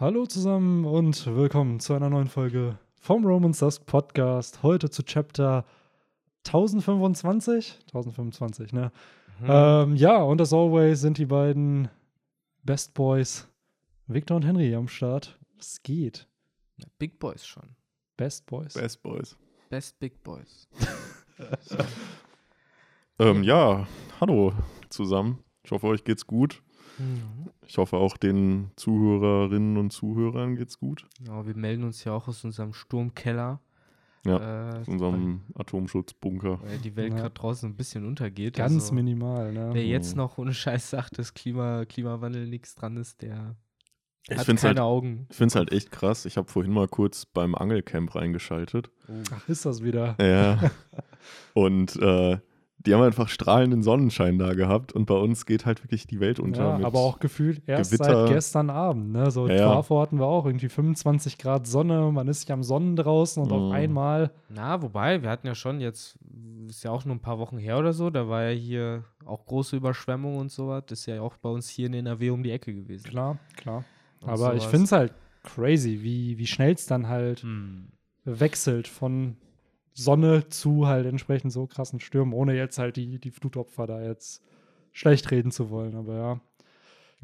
[0.00, 4.62] Hallo zusammen und willkommen zu einer neuen Folge vom Romans Dusk Podcast.
[4.62, 5.66] Heute zu Chapter
[6.46, 7.76] 1025.
[7.88, 8.92] 1025, ne?
[9.40, 9.46] Mhm.
[9.46, 11.90] Ähm, ja, und as always sind die beiden
[12.62, 13.46] Best Boys
[14.06, 15.38] Victor und Henry am Start.
[15.58, 16.26] Es geht.
[16.98, 17.76] Big Boys schon.
[18.16, 18.72] Best Boys.
[18.72, 19.36] Best Boys.
[19.68, 20.66] Best Big Boys.
[23.18, 23.86] Ähm, ja,
[24.18, 24.54] hallo
[24.88, 25.44] zusammen.
[25.62, 26.62] Ich hoffe, euch geht's gut.
[27.66, 31.06] Ich hoffe, auch den Zuhörerinnen und Zuhörern geht's gut.
[31.26, 33.60] Ja, wir melden uns ja auch aus unserem Sturmkeller.
[34.26, 36.60] Ja, Äh, Aus unserem Atomschutzbunker.
[36.62, 37.20] weil die Welt Ja.
[37.20, 38.54] gerade draußen ein bisschen untergeht.
[38.56, 39.70] Ganz also, minimal, ne?
[39.72, 40.18] Wer jetzt Mhm.
[40.18, 43.56] noch ohne Scheiß sagt, dass Klima, Klimawandel nichts dran ist, der
[44.28, 45.26] Ich hat find's keine halt, Augen.
[45.30, 46.26] ich find's halt echt krass.
[46.26, 48.90] Ich habe vorhin mal kurz beim Angelcamp reingeschaltet.
[49.32, 50.16] Ach, ist das wieder.
[50.20, 50.70] Ja.
[51.54, 52.38] und äh,
[52.86, 56.40] die haben einfach strahlenden Sonnenschein da gehabt und bei uns geht halt wirklich die Welt
[56.40, 56.64] unter.
[56.70, 58.26] Ja, mit aber auch gefühlt erst Gewitter.
[58.26, 59.30] seit gestern Abend, ne?
[59.30, 59.66] So Ja.
[59.66, 63.52] Trafo hatten wir auch irgendwie 25 Grad Sonne, man ist sich am Sonnen draußen und
[63.52, 63.72] auf Mhm.
[63.72, 66.18] einmal Na, wobei, wir hatten ja schon jetzt,
[66.68, 69.44] ist ja auch nur ein paar Wochen her oder so, da war ja hier auch
[69.44, 70.84] große Überschwemmung und sowas.
[70.86, 73.04] Das ist ja auch bei uns hier in NRW um die Ecke gewesen.
[73.10, 73.84] Klar, klar.
[74.22, 74.70] Und Aber ich sowas.
[74.70, 77.88] finde es halt crazy, wie, wie schnell es dann halt Hm.
[78.24, 79.36] wechselt von
[80.04, 84.42] Sonne zu halt entsprechend so krassen Stürmen, ohne jetzt halt die, die Flutopfer da jetzt
[84.92, 85.94] schlecht reden zu wollen.
[85.96, 86.40] Aber ja,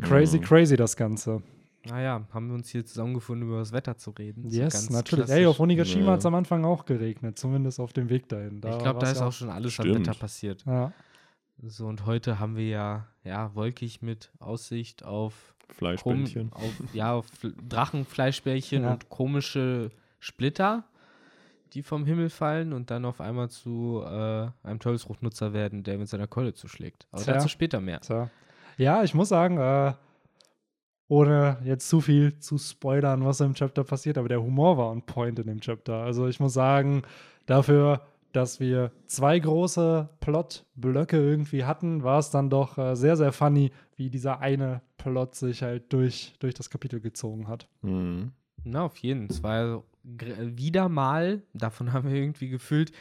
[0.02, 0.42] crazy, Mhm.
[0.42, 1.42] crazy das Ganze.
[1.88, 4.50] Naja, haben wir uns hier zusammengefunden, über das Wetter zu reden.
[4.50, 5.26] So Yes, ganz natürlich.
[5.26, 5.40] klassisch.
[5.40, 6.12] Ey, auf Onigashima Ja.
[6.12, 8.56] hat es am Anfang auch geregnet, zumindest auf dem Weg dahin.
[8.56, 10.06] ich glaube, da ist ja auch schon alles am Stimmt.
[10.08, 10.64] Wetter passiert.
[10.66, 10.92] Ja,
[11.62, 16.52] So, und heute haben wir ja, ja, wolkig mit Aussicht auf, kom Fleischbällchen.
[16.52, 18.92] auf, ja, auf Fl- Drachenfleischbällchen Ja.
[18.92, 19.90] und komische
[20.20, 20.84] Splitter,
[21.76, 26.08] die vom Himmel fallen und dann auf einmal zu äh, einem Teufelsfruchtnutzer werden, der mit
[26.08, 27.06] seiner Keule zuschlägt.
[27.12, 27.34] Aber Tja.
[27.34, 28.00] dazu später mehr.
[28.00, 28.30] tja.
[28.78, 29.92] ja, ich muss sagen, äh,
[31.08, 35.02] ohne jetzt zu viel zu spoilern, was im Chapter passiert, aber der Humor war on
[35.02, 36.02] point in dem Chapter.
[36.02, 37.02] Also ich muss sagen,
[37.46, 38.00] dafür,
[38.32, 43.70] dass wir zwei große Plot-Blöcke irgendwie hatten, war es dann doch äh, sehr, sehr funny,
[43.96, 47.68] wie dieser eine Plot sich halt durch, durch das Kapitel gezogen hat.
[47.82, 48.32] Mhm.
[48.64, 49.28] Na, auf jeden.
[49.30, 52.92] Es war gr- wieder mal, davon haben wir irgendwie gefühlt,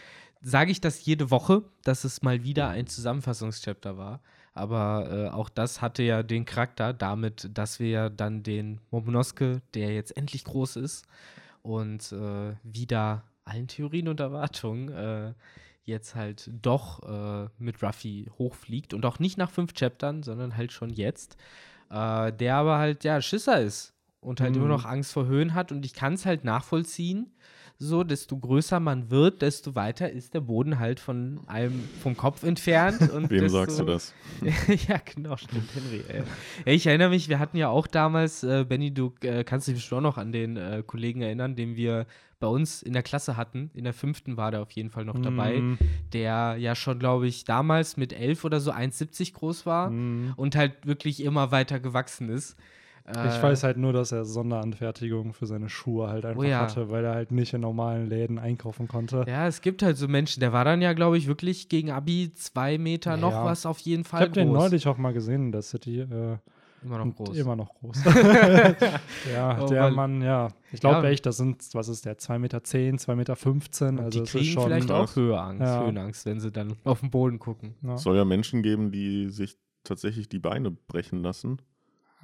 [0.42, 4.22] sage ich das jede Woche, dass es mal wieder ein Zusammenfassungschapter war.
[4.54, 9.62] Aber äh, auch das hatte ja den Charakter damit, dass wir ja dann den Momonosuke,
[9.74, 11.06] der jetzt endlich groß ist
[11.62, 15.34] und äh, wieder allen Theorien und Erwartungen äh,
[15.84, 20.72] jetzt halt doch äh, mit Ruffy hochfliegt und auch nicht nach fünf Chaptern, sondern halt
[20.72, 21.38] schon jetzt.
[21.90, 23.95] Äh, der aber halt, ja, Schisser ist
[24.26, 24.62] und halt Mhm.
[24.62, 27.28] immer noch Angst vor Höhen hat und ich kann es halt nachvollziehen.
[27.78, 32.44] So, desto größer man wird, desto weiter ist der Boden halt von einem vom Kopf
[32.44, 33.02] entfernt.
[33.12, 34.14] Und Wem desto, sagst du das?
[34.88, 36.02] ja, genau, stimmt, Henry.
[36.08, 36.24] Ey.
[36.66, 39.76] Ja, ich erinnere mich, wir hatten ja auch damals, äh, Benny, du äh, kannst dich
[39.76, 42.06] bestimmt auch noch an den äh, Kollegen erinnern, den wir
[42.40, 43.72] bei uns in der Klasse hatten.
[43.74, 45.78] In der fünften war der auf jeden Fall noch dabei, Mm,
[46.14, 50.34] der ja schon, glaube ich, damals mit elf oder so 1,70 groß war mm.
[50.38, 52.56] und halt wirklich immer weiter gewachsen ist.
[53.08, 56.62] Ich Äh, weiß halt nur, dass er Sonderanfertigung für seine Schuhe halt einfach Oh ja.
[56.62, 59.24] hatte, weil er halt nicht in normalen Läden einkaufen konnte.
[59.28, 62.34] Ja, es gibt halt so Menschen, der war dann ja, glaube ich, wirklich gegen Abi
[62.34, 63.46] zwei Meter noch Ja.
[63.46, 66.00] was auf jeden Ich Fall habe den neulich auch mal gesehen in der City.
[66.00, 66.38] Äh,
[66.84, 67.38] Immer noch groß.
[67.38, 68.04] Immer noch groß.
[69.34, 70.50] ja, Oh, der Mann, ja.
[70.72, 71.10] Ich glaube Ja.
[71.12, 73.36] echt, das sind, was ist der, 2,10 Meter, 2,15 Meter?
[73.36, 74.64] 15, Und also die es ist kriegen schon.
[74.66, 75.84] vielleicht auch Höheangst, Ja.
[75.86, 77.76] Höhenangst, wenn sie dann auf den Boden gucken.
[77.82, 77.96] Ja.
[77.96, 81.60] Es soll ja Menschen geben, die sich tatsächlich die Beine brechen lassen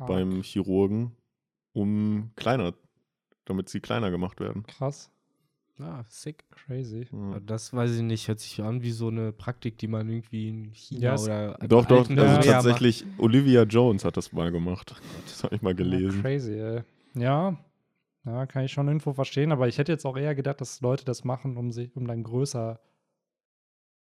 [0.02, 1.12] Ah, beim Chirurgen,
[1.74, 2.74] um kleiner,
[3.46, 4.64] damit sie kleiner gemacht werden.
[4.64, 5.12] Krass,
[5.78, 6.44] Ja, sick.
[6.50, 7.08] crazy.
[7.12, 7.40] Ja.
[7.40, 10.74] Das weiß ich nicht, hört sich an wie so eine Praktik, die man irgendwie in
[10.74, 12.42] China Ja, oder Doch, doch, also Ja.
[12.42, 14.96] Tatsächlich, Olivia Jones hat das mal gemacht.
[15.26, 16.22] Das habe ich mal Ja, gelesen.
[16.22, 16.84] crazy, ey.
[17.14, 17.58] Ja,
[18.26, 21.06] ja, kann ich schon irgendwo verstehen, aber ich hätte jetzt auch eher gedacht, dass Leute
[21.06, 22.80] das machen, um sich, um dann größer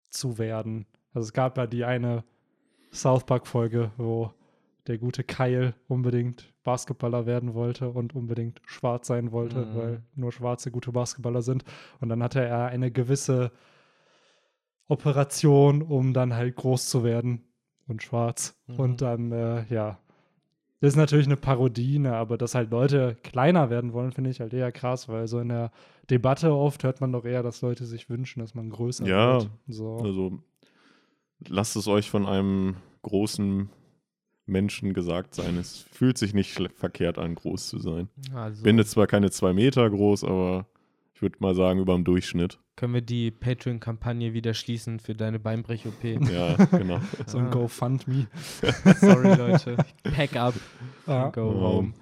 [0.10, 0.86] zu werden.
[1.14, 2.24] Also es gab ja die eine
[2.94, 4.34] South Park-Folge, wo
[4.88, 9.76] der gute Kyle unbedingt Basketballer werden wollte und unbedingt schwarz sein wollte, Mhm.
[9.76, 11.64] weil nur Schwarze gute Basketballer sind.
[12.00, 13.52] Und dann hatte er eine gewisse
[14.88, 17.44] Operation, um dann halt groß zu werden
[17.88, 18.58] und schwarz.
[18.68, 18.80] Mhm.
[18.80, 20.00] Und dann, äh, ja.
[20.80, 24.40] Das ist natürlich eine Parodie, ne, aber dass halt Leute kleiner werden wollen, finde ich
[24.42, 25.72] halt eher krass, weil so in der
[26.12, 29.50] Debatte oft hört man doch eher, dass Leute sich wünschen, dass man größer Ja, wird.
[29.68, 29.98] So.
[29.98, 30.38] Also
[31.48, 33.70] lasst es euch von einem großen
[34.48, 35.58] Menschen gesagt sein.
[35.58, 38.10] Es fühlt sich nicht verkehrt an, groß zu sein.
[38.34, 40.66] Also Bin jetzt zwar keine zwei Meter groß, aber
[41.14, 42.60] ich würde mal sagen, über dem Durchschnitt.
[42.76, 46.04] können wir die Patreon-Kampagne wieder schließen für deine Beinbrech-OP.
[46.32, 47.00] Ja, genau.
[47.26, 47.50] So ein Ah.
[47.50, 48.28] GoFundMe.
[49.02, 49.78] Sorry, Leute.
[50.04, 50.54] Pack up.
[51.08, 51.30] Ja.
[51.30, 51.60] Go Ja.
[51.60, 51.94] home.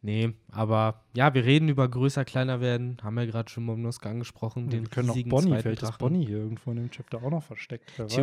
[0.00, 2.98] Nee, aber ja, wir reden über größer, kleiner werden.
[3.02, 4.68] Haben wir gerade schon Momonosuke angesprochen.
[4.70, 5.98] Den wir können auch Bonnie, vielleicht ist.
[5.98, 7.98] Bonnie hier irgendwo in dem Chapter auch noch versteckt.
[7.98, 8.14] weiß.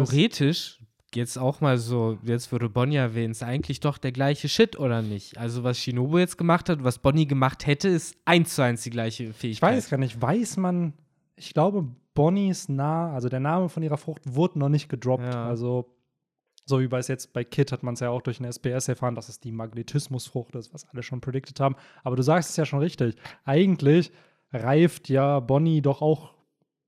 [1.15, 5.01] Jetzt auch mal so, jetzt wurde Bonnie erwähnt, ist eigentlich doch der gleiche Shit, oder
[5.01, 5.37] nicht?
[5.37, 8.89] Also, was Shinobu jetzt gemacht hat, was Bonnie gemacht hätte, ist eins zu eins die
[8.89, 9.75] gleiche Ich Fähigkeit.
[9.75, 10.93] weiß gar nicht, weiß man,
[11.35, 15.33] ich glaube, Bonnies nah, also der Name von ihrer Frucht wurde noch nicht gedroppt.
[15.33, 15.47] Ja.
[15.47, 15.93] Also,
[16.65, 18.87] so wie bei es jetzt bei Kit hat man es ja auch durch eine SBS
[18.87, 21.75] erfahren, dass es die Magnetismusfrucht ist, was alle schon predicted haben.
[22.03, 23.15] Aber du sagst es ja schon richtig.
[23.43, 24.11] Eigentlich
[24.51, 26.34] reift ja Bonnie doch auch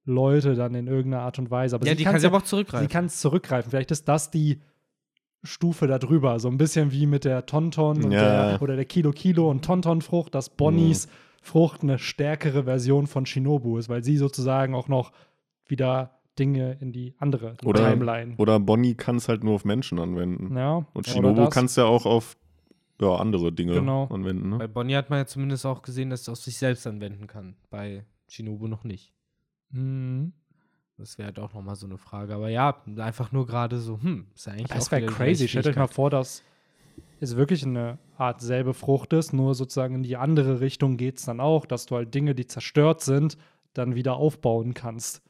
[0.08, 1.76] Leute dann in irgendeiner Art und Weise.
[1.76, 2.88] Aber ja, sie die kann sie ja aber auch Sie zurückgreifen.
[2.90, 3.70] kann es zurückgreifen.
[3.70, 4.62] Vielleicht ist das die
[5.44, 6.40] Stufe darüber.
[6.40, 8.50] So ein bisschen wie mit der Tonton Ja.
[8.52, 11.08] der, oder der Kilo Kilo und Tonton-Frucht, dass Bonnies
[11.42, 15.12] Frucht eine stärkere Version von Shinobu ist, weil sie sozusagen auch noch
[15.68, 18.36] wieder Dinge in die andere Oder- Timeline.
[18.38, 20.56] Oder Bonnie kann es halt nur auf Menschen anwenden.
[20.58, 22.36] ja, Und Shinobu kann es ja auch auf
[23.00, 24.06] ja, andere Dinge Genau.
[24.12, 24.50] anwenden.
[24.50, 24.58] Ne?
[24.58, 27.56] Bei Bonnie hat man ja zumindest auch gesehen, dass es auf sich selbst anwenden kann.
[27.70, 29.14] Bei Shinobu noch nicht.
[29.72, 30.34] Mhm.
[30.98, 32.34] Das wäre halt auch nochmal so eine Frage.
[32.34, 35.48] Aber ja, einfach nur gerade so, hm, ist ja eigentlich Das wäre crazy.
[35.48, 36.42] Stellt euch mal vor, dass
[37.20, 41.26] es wirklich eine Art selbe Frucht ist, nur sozusagen in die andere Richtung geht es
[41.26, 43.38] dann auch, dass du halt Dinge, die zerstört sind,
[43.74, 45.22] dann wieder aufbauen kannst.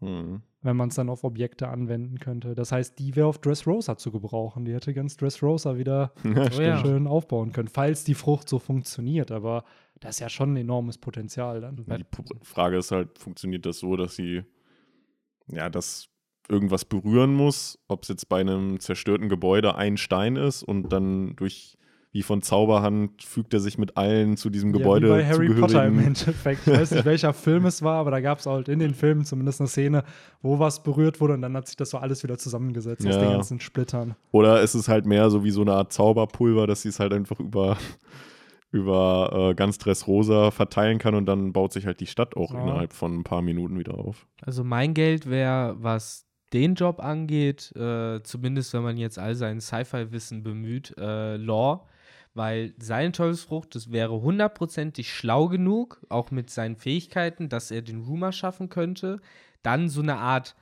[0.00, 0.42] Mhm.
[0.62, 2.54] wenn man es dann auf Objekte anwenden könnte.
[2.56, 4.64] Das heißt, die wäre auf Dressrosa zu gebrauchen.
[4.64, 6.12] Die hätte ganz Dressrosa wieder
[6.58, 6.78] ja.
[6.78, 9.30] schön aufbauen können, falls die Frucht so funktioniert.
[9.30, 9.64] Aber
[10.02, 11.76] das ist ja schon ein enormes Potenzial dann.
[11.76, 11.84] Die
[12.42, 14.42] Frage ist halt, funktioniert das so, dass sie
[15.46, 16.08] ja, dass
[16.48, 21.36] irgendwas berühren muss, ob es jetzt bei einem zerstörten Gebäude ein Stein ist und dann
[21.36, 21.76] durch
[22.14, 25.54] wie von Zauberhand fügt er sich mit allen zu diesem Gebäude ja, wie bei Harry
[25.54, 26.66] Potter im Endeffekt.
[26.66, 29.24] Ich weiß nicht, welcher Film es war, aber da gab es halt in den Filmen
[29.24, 30.04] zumindest eine Szene,
[30.42, 33.20] wo was berührt wurde und dann hat sich das so alles wieder zusammengesetzt aus Ja.
[33.20, 34.14] den ganzen Splittern.
[34.30, 37.14] Oder ist es halt mehr so wie so eine Art Zauberpulver, dass sie es halt
[37.14, 37.78] einfach über,
[38.72, 42.60] über äh, ganz Dressrosa verteilen kann und dann baut sich halt die Stadt auch Ja.
[42.60, 44.26] innerhalb von ein paar Minuten wieder auf.
[44.40, 49.60] Also mein Geld wäre, was den Job angeht, äh, zumindest wenn man jetzt all sein
[49.60, 51.86] Sci-Fi-Wissen bemüht, äh, Law,
[52.34, 58.00] weil seine Teufelsfrucht, das wäre hundertprozentig schlau genug, auch mit seinen Fähigkeiten, dass er den
[58.00, 59.20] Rumor schaffen könnte,
[59.62, 60.56] dann so eine Art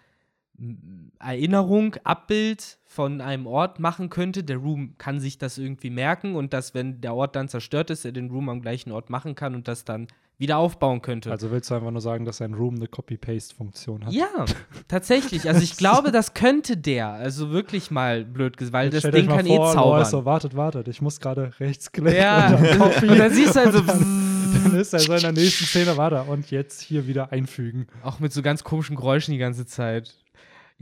[1.19, 4.45] Erinnerung, Abbild von einem Ort machen könnte.
[4.45, 8.05] Der Room kann sich das irgendwie merken und dass, wenn der Ort dann zerstört ist,
[8.05, 10.09] er den Room am gleichen Ort machen kann und das dann
[10.41, 11.31] wieder aufbauen könnte.
[11.31, 14.13] Also willst du einfach nur sagen, dass sein Room eine Copy-Paste-Funktion hat?
[14.13, 14.47] Ja,
[14.89, 15.47] tatsächlich.
[15.47, 17.09] Also ich glaube, das könnte der.
[17.09, 19.75] Also wirklich mal blöd gesagt, weil das Stellt euch Ding kann vor, eh Noah ist
[19.75, 20.05] zaubern.
[20.07, 22.17] So, wartet, wartet, ich muss gerade rechts klicken.
[22.17, 23.09] Ja, und dann Copy.
[23.09, 23.81] und dann siehst du also
[24.63, 27.87] dann ist er so in der nächsten Szene, warte, und jetzt hier wieder einfügen.
[28.03, 30.15] auch mit so ganz komischen Geräuschen die ganze Zeit.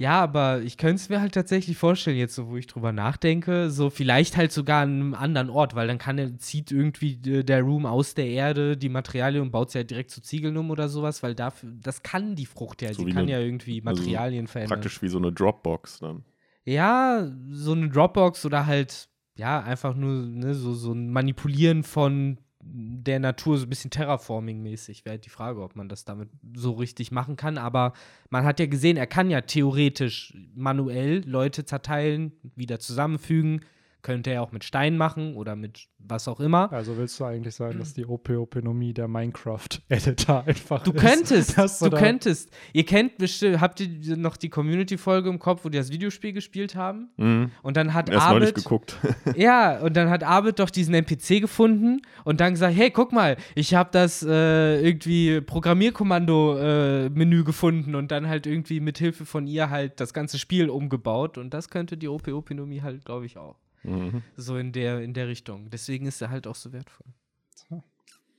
[0.01, 3.69] Ja, aber ich könnte es mir halt tatsächlich vorstellen, jetzt so, wo ich drüber nachdenke,
[3.69, 7.43] so vielleicht halt sogar an einem anderen Ort, weil dann kann er, zieht irgendwie äh,
[7.43, 10.71] der Room aus der Erde die Materialien und baut sie halt direkt zu Ziegeln um
[10.71, 13.41] oder sowas, weil dafür, das kann die Frucht ja, So sie wie kann eine- ja
[13.41, 14.77] irgendwie also Materialien verändern.
[14.79, 16.23] Praktisch wie so eine Dropbox dann.
[16.65, 22.39] Ja, so eine Dropbox oder halt, ja, einfach nur ne, so, so ein Manipulieren von
[22.71, 25.05] der Natur, so ein bisschen Terraforming-mäßig.
[25.05, 27.59] Wäre halt die Frage, ob man das damit so richtig machen kann.
[27.59, 27.93] Aber
[28.31, 33.65] man hat ja gesehen, er kann ja theoretisch manuell Leute zerteilen, wieder zusammenfügen.
[34.09, 36.73] Könnte er auch mit Stein machen oder mit was auch immer.
[36.73, 41.03] Also willst du eigentlich sagen, dass die OP-Openomie der Minecraft-Editor einfach Du ist?
[41.05, 42.51] könntest, du da- könntest.
[42.73, 46.75] Ihr kennt bestimmt, habt ihr noch die Community-Folge im Kopf, wo die das Videospiel gespielt
[46.75, 47.11] haben?
[47.19, 47.51] Mhm.
[47.63, 48.97] Und dann hat Erst neulich Arbit, geguckt.
[49.37, 53.37] Ja, und dann hat Arvid doch diesen NPC gefunden und dann gesagt, hey, guck mal,
[53.55, 59.71] ich habe das äh, irgendwie Programmierkommando-Menü gefunden und dann halt irgendwie mit Hilfe von ihr
[59.71, 63.57] halt das ganze Spiel umgebaut und das könnte die OP-Opinomie halt, glaube ich, auch.
[63.83, 64.23] Mhm.
[64.37, 65.71] So in der, in der Richtung.
[65.71, 67.07] Deswegen ist er halt auch so wertvoll.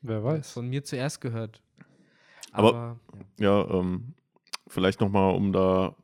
[0.02, 0.52] Wer Das weiß.
[0.54, 1.62] von mir zuerst gehört.
[2.52, 3.00] Aber-
[3.38, 4.14] Ja, ähm,
[4.68, 5.96] vielleicht nochmal, um da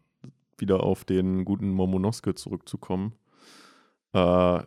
[0.57, 3.13] wieder auf den guten Momonosuke zurückzukommen.
[4.13, 4.59] Äh,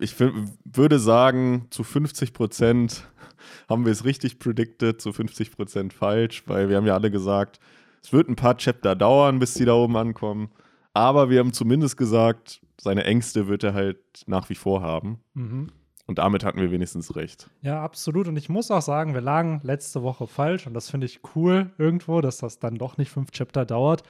[0.00, 3.08] ich würde sagen, zu 50 Prozent
[3.68, 7.60] haben wir es richtig predicted, zu 50 Prozent falsch, weil wir haben ja alle gesagt,
[8.02, 10.50] es wird ein paar Chapter dauern, bis die da oben ankommen.
[10.92, 15.20] Aber wir haben zumindest gesagt, seine Ängste wird er halt nach wie vor haben.
[15.34, 15.68] Mhm.
[16.06, 17.48] Und damit hatten wir wenigstens recht.
[17.62, 18.28] Ja, absolut.
[18.28, 21.70] Und ich muss auch sagen, wir lagen letzte Woche falsch und das finde ich cool
[21.78, 24.02] irgendwo, dass das dann doch nicht fünf Chapter dauert,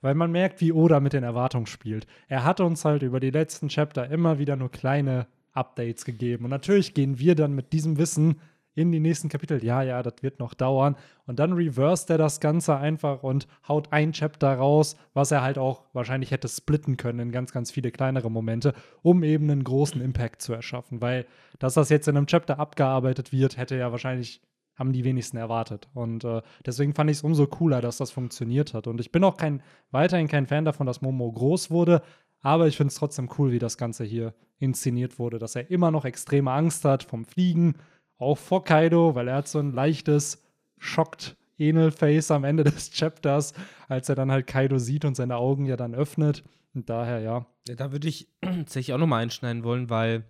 [0.00, 2.06] weil man merkt, wie Oda mit den Erwartungen spielt.
[2.28, 6.44] Er hat uns halt über die letzten Chapter immer wieder nur kleine Updates gegeben.
[6.44, 8.40] Und natürlich gehen wir dann mit diesem Wissen
[8.74, 10.96] in die nächsten Kapitel, ja, ja, das wird noch dauern.
[11.26, 15.58] Und dann reversed er das Ganze einfach und haut ein Chapter raus, was er halt
[15.58, 20.00] auch wahrscheinlich hätte splitten können in ganz, ganz viele kleinere Momente, um eben einen großen
[20.00, 21.00] Impact zu erschaffen.
[21.00, 21.26] Weil,
[21.58, 24.40] dass das jetzt in einem Chapter abgearbeitet wird, hätte ja wahrscheinlich
[24.74, 25.88] haben die wenigsten erwartet.
[25.92, 28.86] Und äh, deswegen fand ich es umso cooler, dass das funktioniert hat.
[28.86, 32.02] Und ich bin auch kein, weiterhin kein Fan davon, dass Momo groß wurde,
[32.40, 35.90] aber ich finde es trotzdem cool, wie das Ganze hier inszeniert wurde, dass er immer
[35.90, 37.76] noch extreme Angst hat vom Fliegen,
[38.22, 40.42] auch vor Kaido, weil er hat so ein leichtes,
[40.78, 43.52] schockt Enel-Face am Ende des Chapters,
[43.88, 46.44] als er dann halt Kaido sieht und seine Augen ja dann öffnet.
[46.74, 47.46] Und daher, ja.
[47.68, 50.24] ja da würde ich tatsächlich auch nochmal einschneiden wollen, weil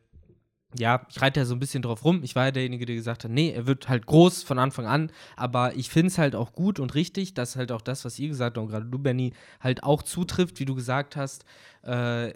[0.78, 2.22] ja, ich reite ja so ein bisschen drauf rum.
[2.22, 5.12] Ich war ja derjenige, der gesagt hat, nee, er wird halt groß von Anfang an.
[5.37, 8.28] Aber ich finde es halt auch gut und richtig, dass halt auch das, was ihr
[8.28, 11.44] gesagt habt, und gerade du, Benny, halt auch zutrifft, wie du gesagt hast.
[11.82, 12.32] Äh,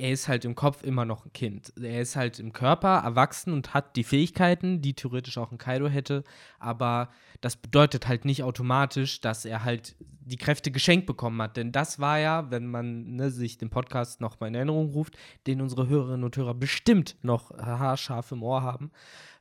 [0.00, 1.74] er ist halt im Kopf immer noch ein Kind.
[1.80, 5.88] Er ist halt im Körper erwachsen und hat die Fähigkeiten, die theoretisch auch ein Kaido
[5.88, 6.24] hätte,
[6.58, 7.10] aber
[7.42, 11.56] das bedeutet halt nicht automatisch, dass er halt die Kräfte geschenkt bekommen hat.
[11.56, 15.16] Denn das war ja, wenn man ne, sich den Podcast noch mal in Erinnerung ruft,
[15.46, 18.90] den unsere Hörerinnen und Hörer bestimmt noch haarscharf im Ohr haben.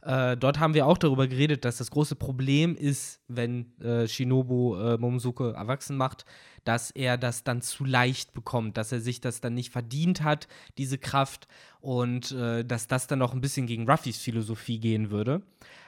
[0.02, 4.76] Äh, dort haben wir auch darüber geredet, dass das große Problem ist, wenn äh, Shinobu
[4.76, 6.26] äh, Momosuke erwachsen macht,
[6.64, 10.48] dass er das dann zu leicht bekommt, dass er sich das dann nicht verdient hat,
[10.78, 11.48] diese Kraft,
[11.82, 15.42] und äh, dass das dann noch ein bisschen gegen Ruffys Philosophie gehen würde.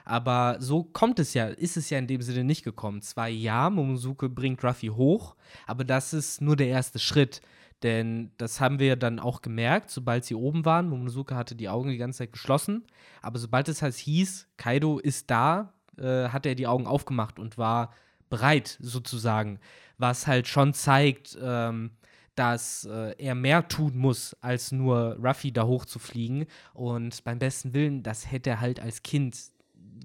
[0.05, 3.01] Aber so kommt es ja, ist es ja in dem Sinne nicht gekommen.
[3.01, 5.35] Zwar ja, Momosuke bringt Ruffy hoch,
[5.67, 7.41] aber das ist nur der erste Schritt.
[7.83, 10.89] Denn das haben wir dann auch gemerkt, sobald sie oben waren.
[10.89, 12.83] Momonosuke hatte die Augen die ganze Zeit geschlossen.
[13.21, 17.57] Aber sobald es halt hieß, Kaido ist da, äh, hat er die Augen aufgemacht und
[17.57, 17.93] war
[18.29, 19.59] bereit, sozusagen.
[19.97, 21.91] Was halt schon zeigt, ähm,
[22.35, 26.45] dass äh, er mehr tun muss, als nur Ruffy da hoch zu fliegen.
[26.73, 29.37] Und beim besten Willen, das hätte er halt als Kind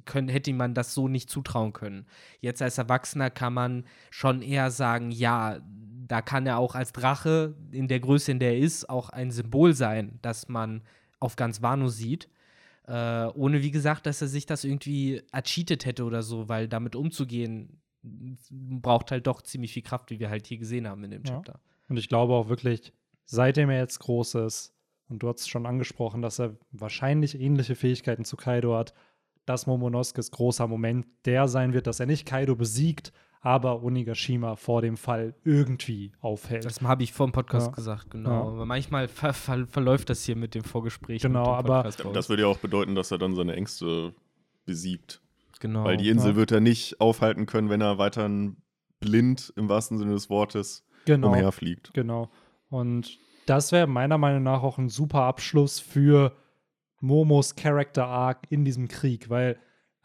[0.04, 2.06] können, hätte man das so nicht zutrauen können.
[2.40, 5.58] Jetzt als Erwachsener kann man schon eher sagen, ja,
[6.08, 9.30] da kann er auch als Drache in der Größe, in der er ist, auch ein
[9.30, 10.82] Symbol sein, dass man
[11.20, 12.28] auf ganz Wano sieht.
[12.86, 16.94] Äh, ohne, wie gesagt, dass er sich das irgendwie ercheatet hätte oder so, weil damit
[16.94, 17.80] umzugehen
[18.50, 21.54] braucht halt doch ziemlich viel Kraft, wie wir halt hier gesehen haben in dem Chapter.
[21.54, 21.60] Ja.
[21.88, 22.92] Und ich glaube auch wirklich,
[23.24, 24.72] seitdem er jetzt groß ist,
[25.08, 28.92] und du hast schon angesprochen, dass er wahrscheinlich ähnliche Fähigkeiten zu Kaido hat,
[29.44, 33.12] dass Momonoskes großer Moment der sein wird, dass er nicht Kaido besiegt,
[33.46, 36.64] aber Onigashima vor dem Fall irgendwie aufhält.
[36.64, 37.72] Das habe ich vor dem Podcast ja.
[37.72, 38.30] gesagt, genau.
[38.30, 38.40] Ja.
[38.40, 41.22] Aber manchmal ver ver verläuft das hier mit dem Vorgespräch.
[41.22, 44.12] Genau, aber das würde ja auch bedeuten, dass er dann seine Ängste
[44.64, 45.20] besiegt.
[45.60, 45.84] Genau.
[45.84, 46.36] Weil die Insel ja.
[46.36, 48.28] wird er nicht aufhalten können, wenn er weiter
[48.98, 51.28] blind im wahrsten Sinne des Wortes genau.
[51.28, 51.94] umherfliegt.
[51.94, 52.28] Genau.
[52.68, 56.32] Und das wäre meiner Meinung nach auch ein super Abschluss für
[56.98, 59.56] Momos Character Arc in diesem Krieg, weil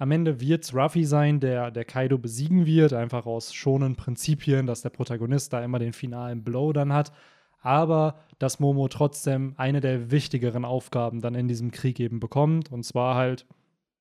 [0.02, 4.66] am Ende wird es Ruffy sein, der, der Kaido besiegen wird, einfach aus schonen Prinzipien,
[4.66, 7.12] dass der Protagonist da immer den finalen Blow dann hat.
[7.60, 12.72] Aber dass Momo trotzdem eine der wichtigeren Aufgaben dann in diesem Krieg eben bekommt.
[12.72, 13.46] Und zwar halt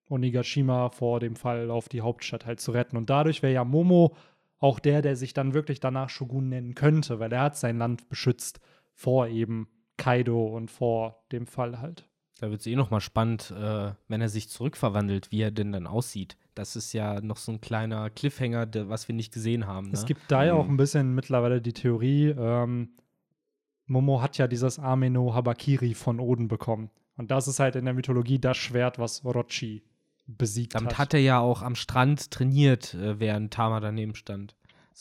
[0.08, 2.96] Onigashima vor dem Fall auf die Hauptstadt halt zu retten.
[2.96, 4.16] Und dadurch wäre ja Momo
[4.58, 8.08] auch der, der sich dann wirklich danach Shogun nennen könnte, weil er hat sein Land
[8.08, 8.58] beschützt
[8.94, 12.09] vor eben Kaido und vor dem Fall halt.
[12.40, 15.86] Da wird es eh nochmal spannend, äh, wenn er sich zurückverwandelt, wie er denn dann
[15.86, 16.38] aussieht.
[16.54, 19.88] Das ist ja noch so ein kleiner Cliffhanger, der, was wir nicht gesehen haben.
[19.88, 19.92] Ne?
[19.92, 20.60] Es gibt da ja mhm.
[20.60, 22.88] auch ein bisschen mittlerweile die Theorie, ähm,
[23.86, 26.90] Momo hat ja dieses Ameno Habakiri von Oden bekommen.
[27.16, 29.82] Und das ist halt in der Mythologie das Schwert, was Orochi
[30.26, 30.98] besiegt Damit hat.
[30.98, 34.54] hat er ja auch am Strand trainiert, äh, während Tama daneben stand.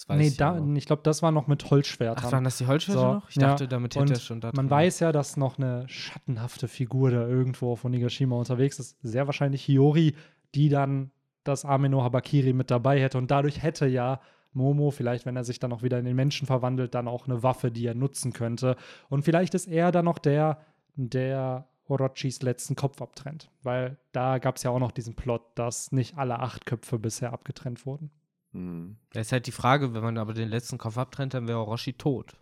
[0.10, 2.26] Nee, ich, da, ich glaube, das war noch mit Holzschwertern.
[2.28, 3.30] Ach, waren das die Holzschwerter so, noch?
[3.30, 7.12] Ich dachte, damit hätte er schon da Man weiß ja, dass noch eine schattenhafte Figur
[7.12, 8.98] da irgendwo auf Onigashima unterwegs ist.
[9.02, 10.16] Sehr wahrscheinlich Hiyori,
[10.56, 11.12] die dann
[11.44, 13.18] das Ameno Habakiri mit dabei hätte.
[13.18, 14.20] Und dadurch hätte ja
[14.54, 17.44] Momo, vielleicht wenn er sich dann auch wieder in den Menschen verwandelt, dann auch eine
[17.44, 18.76] Waffe, die er nutzen könnte.
[19.10, 20.60] Und vielleicht ist er dann noch der,
[20.96, 23.50] der Orochis letzten Kopf abtrennt.
[23.64, 27.34] Weil da gab es ja auch noch diesen Plot, dass nicht alle acht Köpfe bisher
[27.34, 28.12] abgetrennt wurden.
[28.52, 28.98] Mhm.
[29.12, 31.94] Das ist halt die Frage, wenn man aber den letzten Kopf abtrennt, dann wäre Orochi
[31.94, 32.36] tot.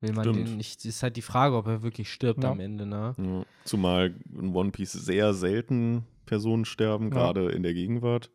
[0.00, 0.48] Will man Stimmt.
[0.48, 2.50] den nicht, ist halt die Frage, ob er wirklich stirbt ja.
[2.50, 3.14] am Ende, ne?
[3.16, 3.44] Ja.
[3.64, 7.10] Zumal in One Piece sehr selten Personen sterben, ja.
[7.10, 8.30] gerade in der Gegenwart.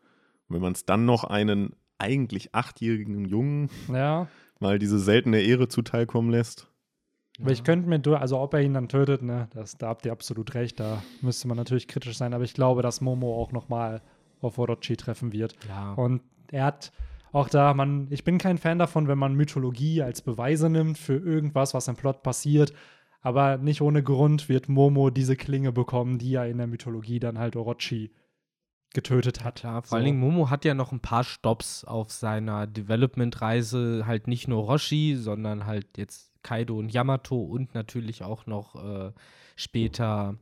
[0.47, 3.69] Und wenn man es dann noch einen eigentlich achtjährigen Jungen
[4.59, 6.67] mal diese seltene Ehre zuteilkommen lässt.
[7.39, 10.11] Aber ich könnte mir, also ob er ihn dann tötet, ne, das, da habt ihr
[10.11, 13.69] absolut recht, da müsste man natürlich kritisch sein, aber ich glaube, dass Momo auch noch
[13.69, 14.01] mal
[14.41, 15.55] auf Orochi treffen wird.
[15.67, 15.93] Ja.
[15.93, 16.91] Und er hat
[17.31, 21.15] auch da, man, ich bin kein Fan davon, wenn man Mythologie als Beweise nimmt für
[21.15, 22.73] irgendwas, was im Plot passiert.
[23.21, 27.37] Aber nicht ohne Grund wird Momo diese Klinge bekommen, die ja in der Mythologie dann
[27.37, 28.11] halt Orochi
[28.93, 29.55] getötet hat.
[29.59, 29.95] Klar, vor So.
[29.95, 34.63] allen Dingen Momo hat ja noch ein paar Stops auf seiner Development-Reise, halt nicht nur
[34.63, 39.13] Roshi, sondern halt jetzt Kaido und Yamato und natürlich auch noch äh,
[39.55, 40.35] später,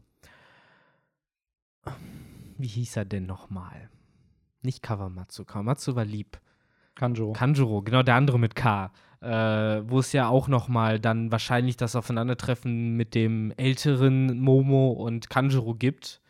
[2.57, 3.89] wie hieß er denn nochmal?
[4.61, 6.39] Nicht Kawamatsu, Kawamatsu war lieb.
[6.95, 7.31] Kanjo.
[7.33, 8.91] Kanjuro, genau der andere mit K.
[9.21, 9.27] Äh,
[9.89, 15.29] wo es ja auch noch mal dann wahrscheinlich das Aufeinandertreffen mit dem älteren Momo und
[15.29, 16.21] Kanjuro gibt.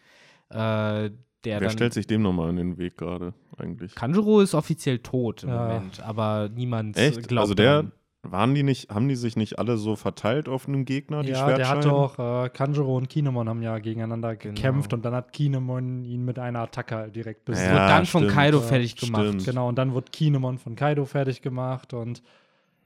[0.49, 1.11] Äh, der
[1.43, 3.95] Wer dann stellt sich dem nochmal in den Weg gerade eigentlich?
[3.95, 5.61] Kanjuro ist offiziell tot im Ja.
[5.67, 7.27] Moment, aber niemand Echt?
[7.27, 7.91] glaubt Also der.
[8.21, 11.51] Waren die nicht, haben die sich nicht alle so verteilt auf einem Gegner, die ja,
[11.53, 14.55] der hat doch, äh, Kanjuro und Kinemon haben ja gegeneinander Genau.
[14.55, 17.67] gekämpft und dann hat Kinemon ihn mit einer Attacke direkt besiegt.
[17.67, 18.35] Ja, Wird dann von stimmt.
[18.35, 19.25] Kaido Ja, fertig gemacht.
[19.25, 19.45] stimmt.
[19.45, 22.21] Genau, und dann wurde Kinemon von Kaido fertig gemacht und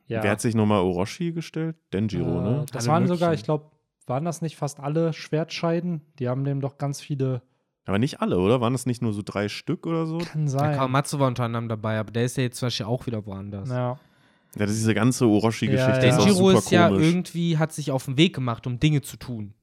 [0.06, 0.22] ja.
[0.22, 1.78] Wer hat sich nochmal Orochi gestellt?
[1.94, 2.66] Denjiro, äh, ne?
[2.72, 3.40] Das Alle waren sogar, möglichen.
[3.40, 3.72] ich glaube,
[4.06, 6.02] waren das nicht fast alle Schwertscheiden?
[6.20, 7.42] Die haben dem doch ganz viele,
[7.86, 8.60] Aber nicht alle, oder?
[8.62, 10.18] Waren es nicht nur so drei Stück oder so?
[10.20, 10.75] kann Ja, sein.
[10.75, 13.70] Kawamatsu war unter anderem dabei, aber der ist ja jetzt zum Beispiel auch wieder woanders.
[13.70, 13.98] ja.
[14.56, 16.18] Ja, das ist diese ganze Orochi-Geschichte Ja, ist ja.
[16.18, 17.08] Denjiro super ist ja komisch.
[17.08, 19.54] irgendwie, hat sich auf den Weg gemacht, um Dinge zu tun.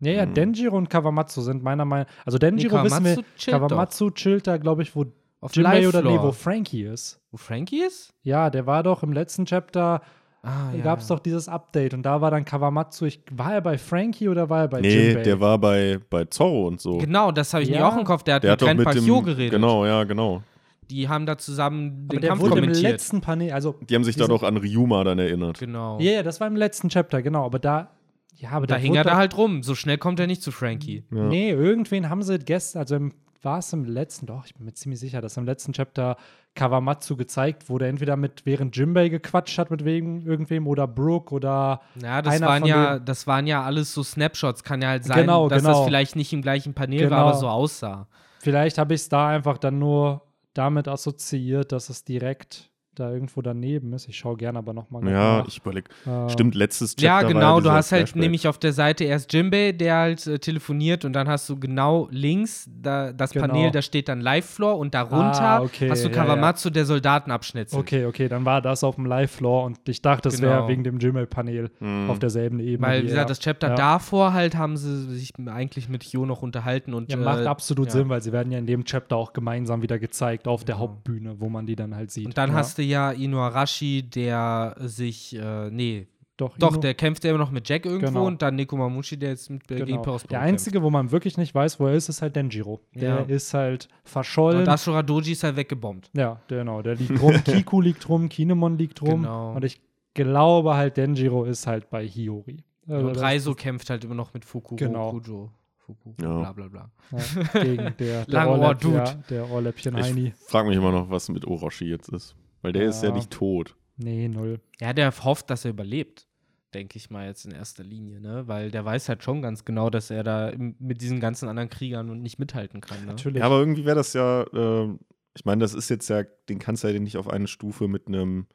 [0.00, 0.34] Ja, ja, Hm.
[0.34, 3.68] Denjiro und Kawamatsu sind meiner Meinung Also Denjiro wissen wir, chillt doch.
[3.68, 5.04] Kawamatsu chillt da, glaube ich, wo
[5.40, 7.20] Auf Jinbei oder nee, wo Frankie ist.
[7.30, 8.12] Wo Frankie ist?
[8.22, 10.00] Ja, der war doch im letzten Chapter,
[10.42, 11.16] Ah, ja, gab es ja.
[11.16, 13.04] doch dieses Update und da war dann Kawamatsu.
[13.04, 15.22] Ich, war er bei Frankie oder war er bei nee, Jinbei?
[15.22, 16.96] der war bei, bei Zorro und so.
[16.96, 17.80] Genau, das habe ich Ja.
[17.80, 18.22] mir auch im Kopf.
[18.22, 19.50] Der hat Der mit hat doch mit Hyo geredet.
[19.50, 20.42] Genau, ja, genau.
[20.90, 22.92] Die haben da zusammen Aber den der Kampf wurde im kommentiert.
[22.92, 25.58] letzten Panel, also Die haben sich da doch an Ryuma dann erinnert.
[25.58, 25.98] Genau.
[26.00, 27.44] Ja, ja, das war im letzten Chapter, genau.
[27.44, 27.90] Aber da,
[28.36, 29.62] ja, aber da der hing wurde er da halt rum.
[29.62, 31.04] So schnell kommt er nicht zu Frankie.
[31.10, 31.24] Ja.
[31.24, 34.74] Nee, irgendwen haben sie gestern, also im- war es im letzten, doch, ich bin mir
[34.74, 36.16] ziemlich sicher, dass im letzten Chapter
[36.54, 41.80] Kawamatsu gezeigt wurde, entweder mit, während Jinbei gequatscht hat mit wegen irgendwem oder Brooke oder
[42.02, 44.62] Ja, das Einer waren von ja, das waren ja alles so Snapshots.
[44.64, 45.78] Kann ja halt sein, Genau, dass genau.
[45.78, 47.10] das vielleicht nicht im gleichen Panel Genau.
[47.12, 48.08] war, aber so aussah.
[48.40, 50.22] vielleicht habe ich es da einfach dann nur
[50.54, 54.08] damit assoziiert, dass es direkt da irgendwo daneben ist.
[54.08, 55.84] Ich schaue gerne aber nochmal Ja, ich überleg.
[56.06, 57.60] äh, Stimmt, letztes Chapter Ja, war genau.
[57.60, 58.20] du hast halt Flashback.
[58.22, 62.08] nämlich auf der Seite erst Jimbei, der halt äh, telefoniert und dann hast du genau
[62.10, 63.46] links da, das Genau.
[63.46, 67.30] Panel, da steht dann Live-Floor und darunter Ah, okay, hast du ja, Kawamatsu, der Soldaten
[67.30, 67.80] abschnitzelt.
[67.80, 70.68] Okay, okay, dann war das auf dem Live-Floor und ich dachte, es wäre Genau.
[70.68, 72.10] wegen dem Jinbei-Panel Mhm.
[72.10, 72.86] auf derselben Ebene.
[72.88, 73.74] Weil, wie gesagt, das Chapter ja.
[73.76, 77.86] davor halt haben sie sich eigentlich mit Hyo noch unterhalten und Ja, macht äh, absolut
[77.86, 77.92] ja.
[77.92, 80.80] Sinn, weil sie werden ja in dem Chapter auch gemeinsam wieder gezeigt auf der Genau.
[80.88, 82.26] Hauptbühne, wo man die dann halt sieht.
[82.26, 82.56] Und dann ja.
[82.56, 87.50] hast du ja Inuarashi, der sich, äh, nee, doch, doch, der kämpft ja immer noch
[87.50, 88.26] mit Jack irgendwo Genau.
[88.26, 90.02] und dann Nekomamushi, der jetzt mit äh, gegen genau.
[90.02, 92.80] Perospero Der einzige, wo man wirklich nicht weiß, wo er ist, ist halt Denjiro.
[92.94, 93.16] Der Ja.
[93.20, 94.08] ist halt kämpft.
[94.08, 94.60] verschollen.
[94.60, 96.10] Und Ashura Doji ist halt weggebombt.
[96.14, 96.80] ja, genau.
[96.80, 97.34] Der liegt rum.
[97.44, 99.22] Kiku liegt rum, Kinemon liegt rum.
[99.22, 99.52] Genau.
[99.54, 99.82] Und ich
[100.14, 102.64] glaube halt, Denjiro ist halt bei Hiyori.
[102.88, 105.10] Also und Reiso kämpft halt immer noch mit Fukuro, Genau.
[105.10, 106.38] Kujo, Fuku, Ja.
[106.38, 106.90] bla bla bla.
[107.12, 108.96] Ja, gegen der, der, Langohr Ohrläpp, Dude.
[108.96, 110.28] ja, der Ohrläppchen Heini.
[110.28, 112.34] Ich frage mich immer noch, was mit Orochi jetzt ist.
[112.62, 113.14] Weil der ist ja Ja.
[113.14, 113.74] nicht tot.
[113.96, 114.60] Nee, null.
[114.80, 116.26] Ja, der hofft, dass er überlebt,
[116.74, 118.44] denke ich mal jetzt in erster Linie, ne?
[118.46, 121.68] Weil der weiß halt schon ganz genau, dass er da im, mit diesen ganzen anderen
[121.70, 123.00] Kriegern und nicht mithalten kann.
[123.00, 123.06] Ne?
[123.06, 123.40] Natürlich.
[123.40, 124.88] Ja, aber irgendwie wäre das ja, äh,
[125.36, 128.06] ich meine, das ist jetzt ja, den kannst du ja nicht auf eine Stufe mit
[128.08, 128.46] einem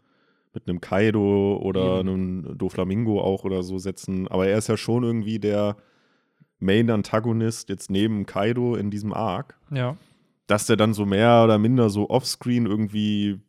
[0.54, 2.10] mit einem Kaido oder Eben.
[2.10, 4.30] einem Doflamingo auch oder so setzen.
[4.30, 5.76] Aber er ist ja schon irgendwie der
[6.60, 9.58] Main-Antagonist jetzt neben Kaido in diesem Arc.
[9.72, 9.98] ja.
[10.48, 13.42] Dass der dann so mehr oder minder so offscreen irgendwie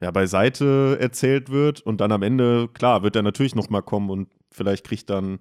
[0.00, 4.10] ja, beiseite erzählt wird und dann am Ende, klar, wird er natürlich noch mal kommen
[4.10, 5.38] und vielleicht kriegt dann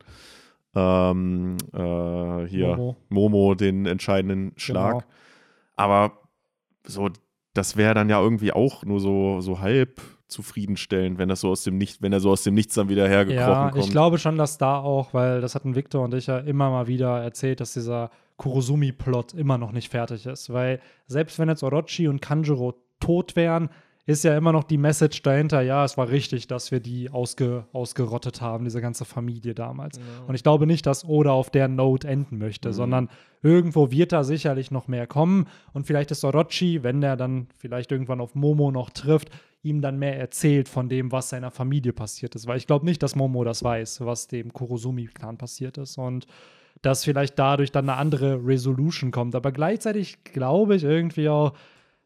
[0.75, 2.97] ähm, äh, hier Momo.
[3.09, 4.99] Momo den entscheidenden Schlag.
[4.99, 5.03] Genau.
[5.75, 6.19] Aber
[6.85, 7.09] so,
[7.53, 11.63] das wäre dann ja irgendwie auch nur so, so halb zufriedenstellend, wenn das so aus
[11.63, 13.83] dem Nichts, wenn er so aus dem Nichts dann wieder hergekrochen Ja, kommt.
[13.83, 16.87] ich glaube schon, dass da auch, weil das hatten Victor und ich ja immer mal
[16.87, 20.51] wieder erzählt, dass dieser Kurosumi-Plot immer noch nicht fertig ist.
[20.51, 23.69] Weil selbst wenn jetzt Orochi und Kanjuro tot wären,
[24.07, 27.65] ist ja immer noch die Message dahinter, ja, es war richtig, dass wir die ausge,
[27.73, 29.99] ausgerottet haben, diese ganze Familie damals.
[30.27, 32.73] Und ich glaube nicht, dass Oda auf der Note enden möchte, Mhm.
[32.73, 33.09] sondern
[33.41, 35.47] irgendwo wird da sicherlich noch mehr kommen.
[35.73, 39.29] Und vielleicht ist Orochi, wenn der dann vielleicht irgendwann auf Momo noch trifft,
[39.63, 42.45] ihm dann mehr erzählt von dem, was seiner Familie passiert ist.
[42.45, 45.97] Weil ich glaube nicht, dass Momo das weiß, was dem Kurosumi-Clan passiert ist.
[45.97, 46.27] Und
[46.83, 49.33] dass vielleicht dadurch dann eine andere Resolution kommt.
[49.33, 51.53] Aber gleichzeitig glaube ich irgendwie auch,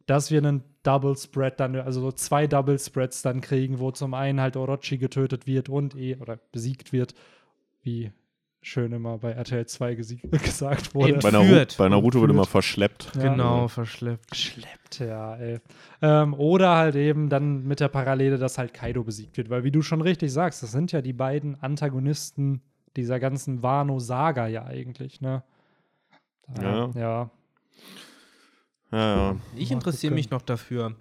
[0.10, 4.16] dass wir einen Double Spread dann, also so zwei Double Spreads dann kriegen, wo zum
[4.16, 7.14] einen halt Orochi getötet wird und eh oder besiegt wird,
[7.84, 8.12] wie
[8.62, 11.12] schön immer bei RTL 2 gesiegt, gesagt wurde.
[11.12, 11.20] Eben.
[11.20, 11.78] bei, Naru Führt.
[11.78, 13.12] bei Naruto wird immer verschleppt.
[13.16, 13.22] Ja.
[13.22, 14.32] Genau, verschleppt.
[14.32, 15.60] Geschleppt, ja, ey.
[16.02, 19.50] Ähm, oder halt eben dann mit der Parallele, dass halt Kaido besiegt wird.
[19.50, 22.62] Weil, wie du schon richtig sagst, das sind ja die beiden Antagonisten
[22.96, 25.44] dieser ganzen Wano-Saga ja eigentlich, ne?
[26.48, 26.90] Da, Ja.
[26.96, 27.30] ja.
[28.92, 29.38] Ja, ja.
[29.56, 30.96] Ich interessiere mich noch dafür.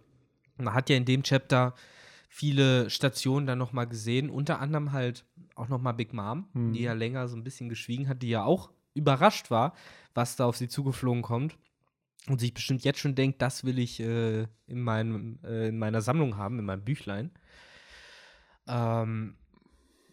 [0.57, 1.75] Man hat ja in dem Chapter
[2.29, 5.25] viele Stationen dann nochmal gesehen, unter anderem halt
[5.55, 6.73] auch nochmal Big Mom, Mhm.
[6.75, 9.75] die ja länger so ein bisschen geschwiegen hat, die ja auch überrascht war,
[10.15, 11.57] was da auf sie zugeflogen kommt.
[12.29, 16.03] Und sich bestimmt jetzt schon denkt, das will ich äh, in, meinem, äh, in meiner
[16.03, 17.31] Sammlung haben, in meinem Büchlein.
[18.67, 19.37] Ähm,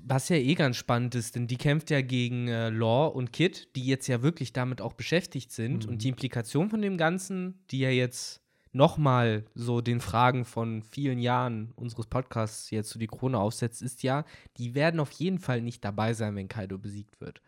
[0.07, 3.75] was ja eh ganz spannend ist, denn die kämpft ja gegen äh, Law und Kid,
[3.75, 5.85] die jetzt ja wirklich damit auch beschäftigt sind.
[5.85, 5.91] Mhm.
[5.91, 8.41] Und die Implikation von dem Ganzen, die ja jetzt
[8.71, 14.03] nochmal so den Fragen von vielen Jahren unseres Podcasts jetzt so die Krone aufsetzt, ist
[14.03, 14.25] ja,
[14.57, 17.41] die werden auf jeden Fall nicht dabei sein, wenn Kaido besiegt wird.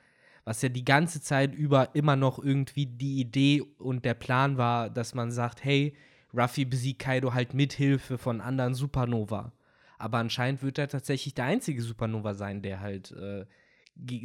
[0.46, 4.90] Was ja die ganze Zeit über immer noch irgendwie die Idee und der Plan war,
[4.90, 5.94] dass man sagt, hey,
[6.34, 9.52] Ruffy besiegt Kaido halt mit Hilfe von anderen Supernova.
[9.98, 13.46] Aber anscheinend wird er tatsächlich der einzige Supernova sein, der halt äh,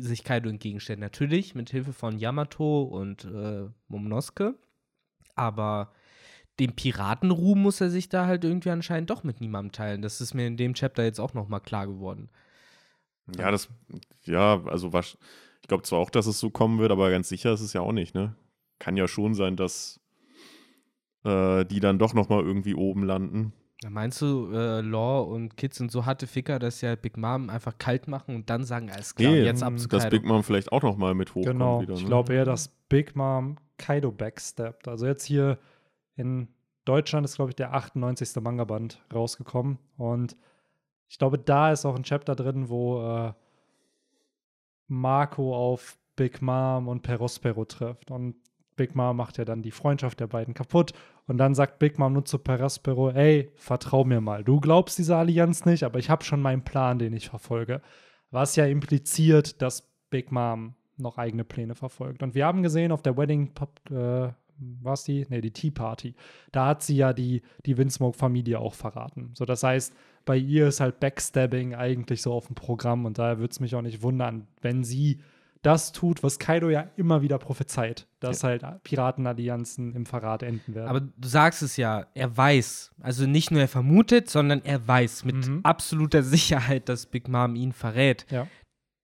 [0.00, 0.98] sich Kaido entgegenstellt.
[0.98, 4.54] Natürlich mit Hilfe von Yamato und äh, Momonosuke.
[5.34, 5.92] Aber
[6.58, 10.02] den Piratenruhm muss er sich da halt irgendwie anscheinend doch mit niemandem teilen.
[10.02, 12.28] Das ist mir in dem Chapter jetzt auch noch mal klar geworden.
[13.38, 13.68] Ja, das,
[14.24, 15.16] ja, also wasch,
[15.62, 17.80] ich glaube zwar auch, dass es so kommen wird, aber ganz sicher ist es ja
[17.80, 18.34] auch nicht, ne?
[18.78, 20.00] Kann ja schon sein, dass
[21.24, 23.52] äh, die dann doch nochmal irgendwie oben landen.
[23.90, 27.50] Meinst du, äh, Law und Kids sind so harte Ficker, dass sie halt Big Mom
[27.50, 30.16] einfach kalt machen und dann sagen, alles klar, Nee, jetzt ab zu Dass Kaido.
[30.16, 31.94] Big Mom vielleicht auch nochmal mit hochkommt Genau, wieder.
[31.94, 32.06] ich ne?
[32.08, 34.86] glaube eher, dass Big Mom Kaido backsteppt.
[34.88, 35.58] Also jetzt hier
[36.16, 36.48] in
[36.84, 38.40] Deutschland ist, glaube ich, der 98.
[38.42, 39.78] Manga-Band rausgekommen.
[39.96, 40.36] Und
[41.08, 43.32] ich glaube, da ist auch ein Chapter drin, wo äh,
[44.88, 48.10] Marco auf Big Mom und Perospero trifft.
[48.10, 48.36] Und
[48.76, 50.92] Big Mom macht ja dann die Freundschaft der beiden kaputt.
[51.26, 54.44] Und dann sagt Big Mom nur zu Perospero, ey, vertrau mir mal.
[54.44, 57.80] Du glaubst dieser Allianz nicht, aber ich habe schon meinen Plan, den ich verfolge.
[58.30, 62.22] Was ja impliziert, dass Big Mom noch eigene Pläne verfolgt.
[62.22, 63.52] Und wir haben gesehen auf der Wedding,
[63.90, 64.28] äh,
[64.82, 65.26] was die?
[65.28, 66.14] Nee, die Tea Party.
[66.52, 69.30] Da hat sie ja die, die Windsmoke-Familie auch verraten.
[69.34, 73.38] So, das heißt, bei ihr ist halt Backstabbing eigentlich so auf dem Programm und daher
[73.38, 75.20] würde es mich auch nicht wundern, wenn sie
[75.62, 80.88] das tut, was Kaido ja immer wieder prophezeit, dass halt Piratenallianzen im Verrat enden werden.
[80.88, 82.92] Aber du sagst es ja, er weiß.
[83.00, 85.60] Also nicht nur er vermutet, sondern er weiß mit Mhm.
[85.62, 88.26] absoluter Sicherheit, dass Big Mom ihn verrät.
[88.30, 88.46] Ja.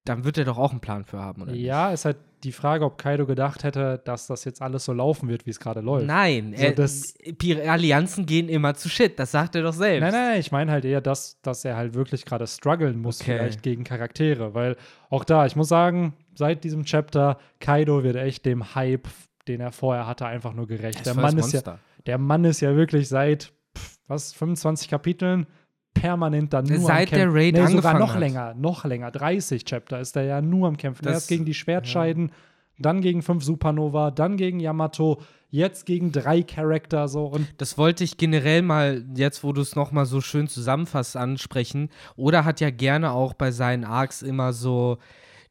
[0.04, 1.54] Dann wird er doch auch einen Plan für haben, oder?
[1.54, 5.28] ja, ist halt die Frage, ob Kaido gedacht hätte, dass das jetzt alles so laufen
[5.28, 6.06] wird, wie es gerade läuft.
[6.06, 9.18] Nein, So, das- Pir- Allianzen gehen immer zu Shit.
[9.18, 10.00] Das sagt er doch selbst.
[10.02, 13.20] Nein, nein, nein, ich meine halt eher, dass, dass er halt wirklich gerade strugglen muss,
[13.20, 13.36] Okay.
[13.36, 14.54] vielleicht gegen Charaktere.
[14.54, 14.76] Weil
[15.10, 19.08] auch da, ich muss sagen, seit diesem Chapter, Kaido wird echt dem Hype,
[19.48, 20.98] den er vorher hatte, einfach nur gerecht.
[21.06, 25.46] Er Der Mann, ist ja, der Mann ist ja wirklich seit, pff, was, 25 Kapiteln
[26.00, 27.36] permanent dann nur Seit am der Kämpfen.
[27.36, 28.20] Raid nee, sogar noch hat.
[28.20, 29.10] länger, noch länger.
[29.10, 31.04] 30 Chapter ist er ja nur am Kämpfen.
[31.04, 32.32] Das- Erst gegen die Schwertscheiden,
[32.78, 38.04] dann gegen fünf Supernova, dann gegen Yamato, jetzt gegen drei Charakter so und Das wollte
[38.04, 41.88] ich generell mal, jetzt wo du es nochmal so schön zusammenfasst, ansprechen.
[42.16, 44.98] Oder hat ja gerne auch bei seinen Arcs immer so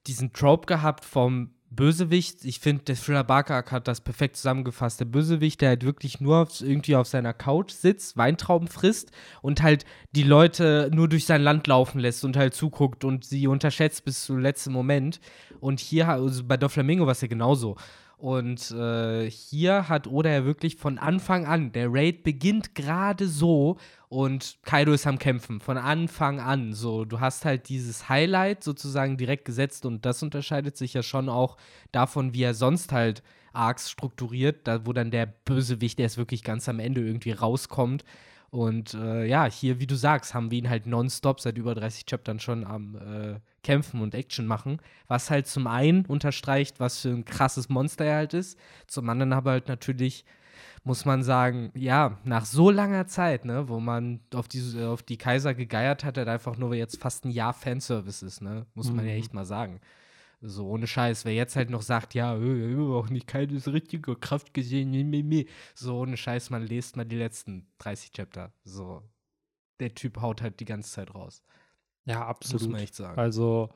[0.05, 2.45] diesen Trope gehabt vom Bösewicht.
[2.45, 4.99] Ich finde, der Thriller Barker hat das perfekt zusammengefasst.
[4.99, 9.85] Der Bösewicht, der halt wirklich nur irgendwie auf seiner Couch sitzt, Weintrauben frisst und halt
[10.11, 14.25] die Leute nur durch sein Land laufen lässt und halt zuguckt und sie unterschätzt bis
[14.25, 15.19] zum letzten Moment.
[15.59, 17.75] Und hier, also bei Doflamingo war es ja genauso.
[18.17, 23.77] Und äh, hier hat Oda ja wirklich von Anfang an, der Raid beginnt gerade so
[24.09, 26.73] und Kaido ist am Kämpfen, von Anfang an.
[26.73, 31.29] So, du hast halt dieses Highlight sozusagen direkt gesetzt und das unterscheidet sich ja schon
[31.29, 31.57] auch
[31.91, 33.21] davon, wie er sonst halt
[33.53, 38.03] Arcs strukturiert, da wo dann der Bösewicht erst wirklich ganz am Ende irgendwie rauskommt.
[38.49, 42.05] Und äh, ja, hier, wie du sagst, haben wir ihn halt nonstop seit über 30
[42.05, 44.79] Chaptern schon am äh, Kämpfen und Action machen.
[45.07, 48.57] Was halt zum einen unterstreicht, was für ein krasses Monster er halt ist.
[48.87, 50.23] Zum anderen aber halt natürlich,
[50.85, 55.17] muss man sagen, ja, nach so langer Zeit, ne, wo man auf die, auf die
[55.17, 58.65] Kaiser gegeiert hat, hat einfach nur jetzt fast ein Jahr Fanservice ist, ne?
[58.73, 59.19] Muss man ja Mhm.
[59.19, 59.81] echt mal sagen.
[60.41, 61.25] So, ohne Scheiß.
[61.25, 65.99] Wer jetzt halt noch sagt, ja, äh, äh, auch nicht keine richtige Kraft gesehen, so
[65.99, 68.53] ohne Scheiß, man lest mal die letzten 30 Chapter.
[68.63, 69.01] So.
[69.79, 71.43] Der Typ haut halt die ganze Zeit raus.
[72.05, 72.69] ja, Muss absolut.
[72.69, 73.19] man echt sagen.
[73.19, 73.69] Also,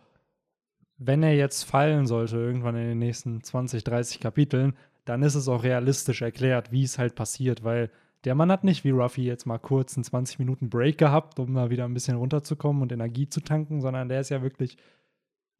[0.98, 5.48] wenn er jetzt fallen sollte, irgendwann in den nächsten 20, 30 Kapiteln, dann ist es
[5.48, 7.90] auch realistisch erklärt, wie es halt passiert, weil
[8.24, 11.54] der Mann hat nicht wie Ruffy jetzt mal kurz einen 20 Minuten Break gehabt, um
[11.54, 14.78] mal wieder ein bisschen runterzukommen und Energie zu tanken, sondern der ist ja wirklich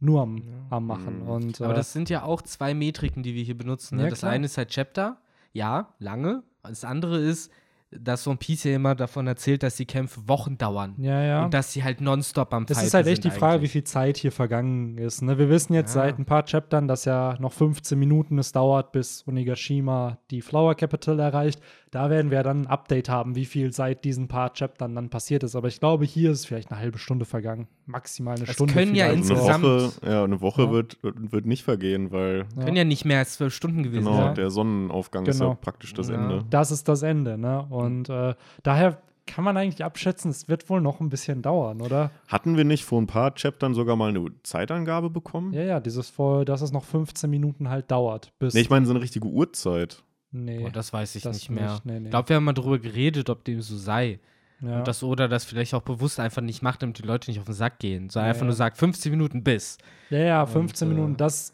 [0.02, 0.44] nur am, Ja.
[0.72, 1.22] am Machen.
[1.24, 1.30] Mhm.
[1.30, 3.96] Und, Aber äh, das sind ja auch zwei Metriken, die wir hier benutzen.
[3.98, 4.04] Ne?
[4.04, 4.32] Ja, das klar.
[4.34, 5.18] eine ist halt Chapter,
[5.54, 6.44] ja, lange.
[6.64, 7.52] Das andere ist,
[7.94, 10.96] dass One Piece ja immer davon erzählt, dass die Kämpfe Wochen dauern.
[10.98, 11.44] ja, ja.
[11.44, 13.64] Und dass sie halt nonstop am Es Fighten ist halt echt die Frage, eigentlich.
[13.70, 15.22] wie viel Zeit hier vergangen ist.
[15.22, 15.38] Ne?
[15.38, 16.04] Wir wissen jetzt Ja.
[16.04, 20.74] seit ein paar Chaptern, dass ja noch 15 Minuten es dauert, bis Onigashima die Flower
[20.76, 21.60] Capital erreicht.
[21.92, 25.44] Da werden wir dann ein Update haben, wie viel seit diesen paar Chaptern dann passiert
[25.44, 25.58] ist.
[25.58, 27.68] Aber ich glaube, hier ist vielleicht eine halbe Stunde vergangen.
[27.86, 28.74] Maximal eine Das Stunde.
[28.74, 29.08] können ja.
[29.08, 30.72] Also eine insgesamt- Woche, ja, eine Woche Ja.
[30.72, 32.64] Wird, wird nicht vergehen, weil Ja.
[32.64, 34.36] Können ja nicht mehr als zwölf Stunden gewesen genau, sein.
[34.36, 35.58] der Sonnenaufgang ist ja Genau.
[35.60, 36.16] praktisch das Ja.
[36.16, 36.46] Ende.
[36.50, 37.66] Das ist das Ende, ne?
[37.70, 42.10] Und äh, daher kann man eigentlich abschätzen, es wird wohl noch ein bisschen dauern, oder?
[42.30, 45.52] Hatten wir nicht vor ein paar Chaptern sogar mal eine Zeitangabe bekommen?
[45.54, 48.32] Ja, ja, dieses vor, dass es noch 15 Minuten halt dauert.
[48.40, 48.54] Bis.
[48.54, 50.04] Nee, ich meine so eine richtige Uhrzeit.
[50.32, 51.72] Nee, Oh, das weiß ich das nicht mehr.
[51.74, 52.06] nicht, nee, nee.
[52.06, 54.20] Ich glaube, wir haben mal drüber geredet, ob dem so sei.
[54.62, 54.80] ja.
[54.80, 57.46] Und dass Oda das vielleicht auch bewusst einfach nicht macht, damit die Leute nicht auf
[57.46, 58.10] den Sack gehen.
[58.10, 58.46] So Ja, einfach ja.
[58.46, 59.78] nur sagt, 15 Minuten bis.
[60.10, 61.54] Ja, ja, 15 Und, äh, Minuten, das.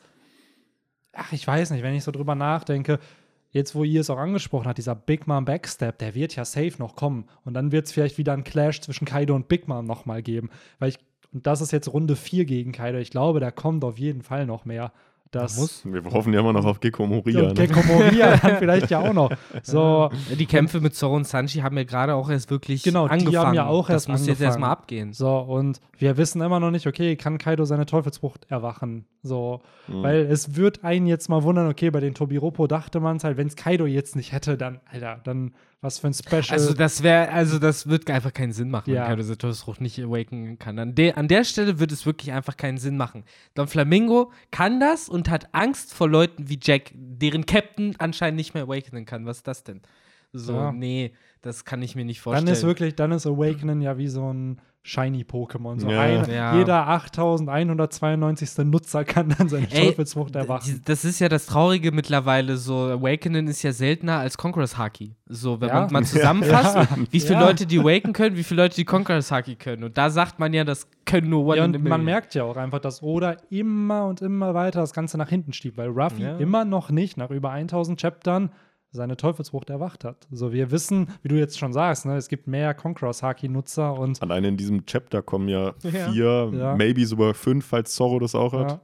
[1.13, 2.99] Ach, ich weiß nicht, wenn ich so drüber nachdenke,
[3.51, 6.73] jetzt wo ihr es auch angesprochen habt, dieser Big Mom Backstab, der wird ja safe
[6.77, 7.25] noch kommen.
[7.43, 10.49] Und dann wird es vielleicht wieder einen Clash zwischen Kaido und Big Mom nochmal geben.
[10.77, 10.99] Weil ich,
[11.33, 12.99] und das ist jetzt Runde 4 gegen Kaido.
[12.99, 14.91] Ich glaube, da kommt auf jeden Fall noch mehr.
[15.31, 15.83] Das muss.
[15.85, 17.41] Wir hoffen ja immer noch auf Gecko Moria.
[17.47, 17.53] Ne?
[17.53, 19.31] Gecko Moria dann vielleicht ja auch noch.
[19.63, 23.11] So, Die Kämpfe mit Zoro und Sanji haben ja gerade auch erst wirklich Genau, die
[23.13, 23.55] haben angefangen.
[23.55, 24.47] ja auch das erst muss jetzt angefangen.
[24.47, 25.13] erstmal abgehen.
[25.13, 29.05] so, und wir wissen immer noch nicht, okay, kann Kaido seine Teufelsfrucht erwachen?
[29.23, 30.03] So, Mhm.
[30.03, 33.37] Weil es wird einen jetzt mal wundern, okay, bei den Tobiropo dachte man es halt,
[33.37, 36.43] wenn es Kaido jetzt nicht hätte, dann, Alter, dann was für ein Special.
[36.49, 39.01] Also das wäre, also das wird einfach keinen Sinn machen, Ja.
[39.01, 40.79] wenn Kaido seine Teufelsfrucht nicht awaken kann.
[40.79, 43.23] An, der- an der Stelle wird es wirklich einfach keinen Sinn machen.
[43.53, 48.53] Don Flamingo kann das und hat Angst vor Leuten wie Jack, deren Captain anscheinend nicht
[48.53, 49.25] mehr awakenen kann.
[49.25, 49.81] Was ist das denn?
[50.33, 50.71] So, Ja.
[50.71, 52.45] nee, das kann ich mir nicht vorstellen.
[52.47, 55.79] dann ist wirklich, dann ist Awakening ja wie so ein Shiny-Pokémon.
[55.79, 55.99] So Ja.
[56.01, 56.55] ein, Ja.
[56.57, 58.65] Jeder 8192.
[58.65, 60.81] Nutzer kann dann seine Teufelsfrucht erwachen.
[60.85, 62.57] Das ist ja das Traurige mittlerweile.
[62.57, 65.15] So, Awakening ist ja seltener als Conqueror's Haki.
[65.27, 65.81] So, wenn Ja.
[65.81, 66.87] man mal zusammenfasst, Ja.
[67.11, 67.41] wie viele Ja.
[67.47, 69.83] Leute die Awaken können, wie viele Leute die Conqueror's Haki können.
[69.83, 71.89] Und da sagt man ja, das können nur One Ja, und Million.
[71.89, 75.53] man merkt ja auch einfach, dass Oda immer und immer weiter das Ganze nach hinten
[75.53, 76.37] schiebt, weil Ruffy Ja.
[76.37, 78.51] immer noch nicht nach über 1000 Chaptern
[78.91, 80.27] seine Teufelsfrucht erwacht hat.
[80.31, 84.21] So, wir wissen, wie du jetzt schon sagst, ne, es gibt mehr Conqueror's Haki-Nutzer und
[84.21, 86.09] Alleine in diesem Chapter kommen ja Ja.
[86.11, 86.75] vier, Ja.
[86.75, 88.71] maybe sogar fünf, falls Zorro das auch hat.
[88.71, 88.81] ja,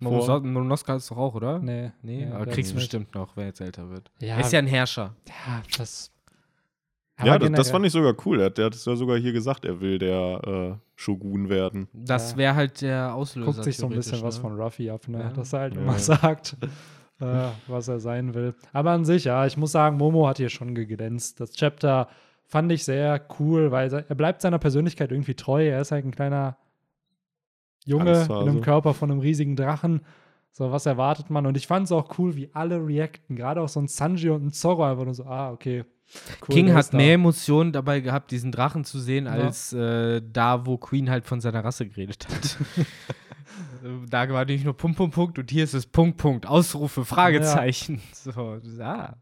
[0.00, 1.58] Momonosuke ist doch auch, oder?
[1.60, 1.92] nee.
[2.02, 4.10] Nee, nee, aber kriegst du bestimmt noch, wenn er jetzt älter wird.
[4.20, 5.14] Ja, Er ist ja ein Herrscher.
[5.28, 6.10] ja, das.
[7.22, 8.40] Ja, das, das fand ich sogar cool.
[8.40, 11.86] Er hat, der hat es ja sogar hier gesagt, er will der äh, Shogun werden.
[11.92, 12.36] Das Ja.
[12.38, 13.52] wäre halt der Auslöser.
[13.52, 14.40] guckt sich so ein bisschen theoretisch, was ne?
[14.42, 15.20] von Ruffy ab, ne?
[15.20, 15.28] Ja.
[15.30, 15.82] dass er halt Ja.
[15.82, 16.56] immer sagt,
[17.20, 18.54] äh, was er sein will.
[18.72, 21.40] Aber an sich, ja, ich muss sagen, Momo hat hier schon geglänzt.
[21.40, 22.08] Das Chapter
[22.46, 25.66] fand ich sehr cool, weil er bleibt seiner Persönlichkeit irgendwie treu.
[25.66, 26.56] Er ist halt ein kleiner
[27.84, 30.02] Junge in einem Körper von einem riesigen Drachen.
[30.52, 31.46] So, was erwartet man?
[31.46, 33.36] Und ich fand es auch cool, wie alle reacten.
[33.36, 35.84] Gerade auch so ein Sanji und ein Zorro einfach nur so, ah, okay.
[36.46, 36.96] Cool, King hat da.
[36.98, 39.32] mehr Emotionen dabei gehabt, diesen Drachen zu sehen, Ja.
[39.32, 42.58] als äh, da, wo Queen halt von seiner Rasse geredet hat.
[43.82, 47.04] Äh, da war nämlich nur Punkt, Punkt, Punkt und hier ist es Punkt, Punkt, Ausrufe,
[47.04, 48.00] Fragezeichen.
[48.12, 49.16] So, ja.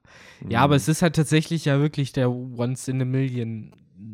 [0.49, 3.73] ja, aber es ist halt tatsächlich ja wirklich der Once in a Million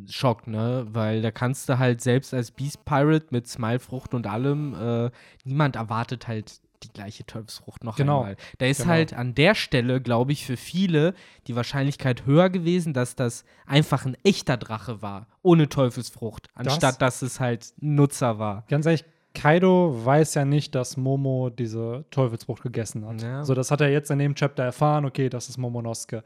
[0.08, 0.86] Schock, ne?
[0.90, 5.10] Weil da kannst du halt selbst als Beast Pirate mit Smilefrucht und allem, äh,
[5.44, 8.18] niemand erwartet halt die gleiche Teufelsfrucht noch Genau.
[8.20, 8.36] einmal.
[8.58, 8.90] Da ist Genau.
[8.90, 11.14] halt an der Stelle, glaube ich, für viele
[11.46, 17.22] die Wahrscheinlichkeit höher gewesen, dass das einfach ein echter Drache war, ohne Teufelsfrucht, anstatt dass
[17.22, 18.64] es halt ein Nutzer war.
[18.68, 19.04] Ganz ehrlich,
[19.36, 23.20] Kaido weiß ja nicht, dass Momo diese Teufelsfrucht gegessen hat.
[23.20, 23.44] Ja.
[23.44, 26.24] So, das hat er jetzt in dem Chapter erfahren, okay, das ist Momonosuke.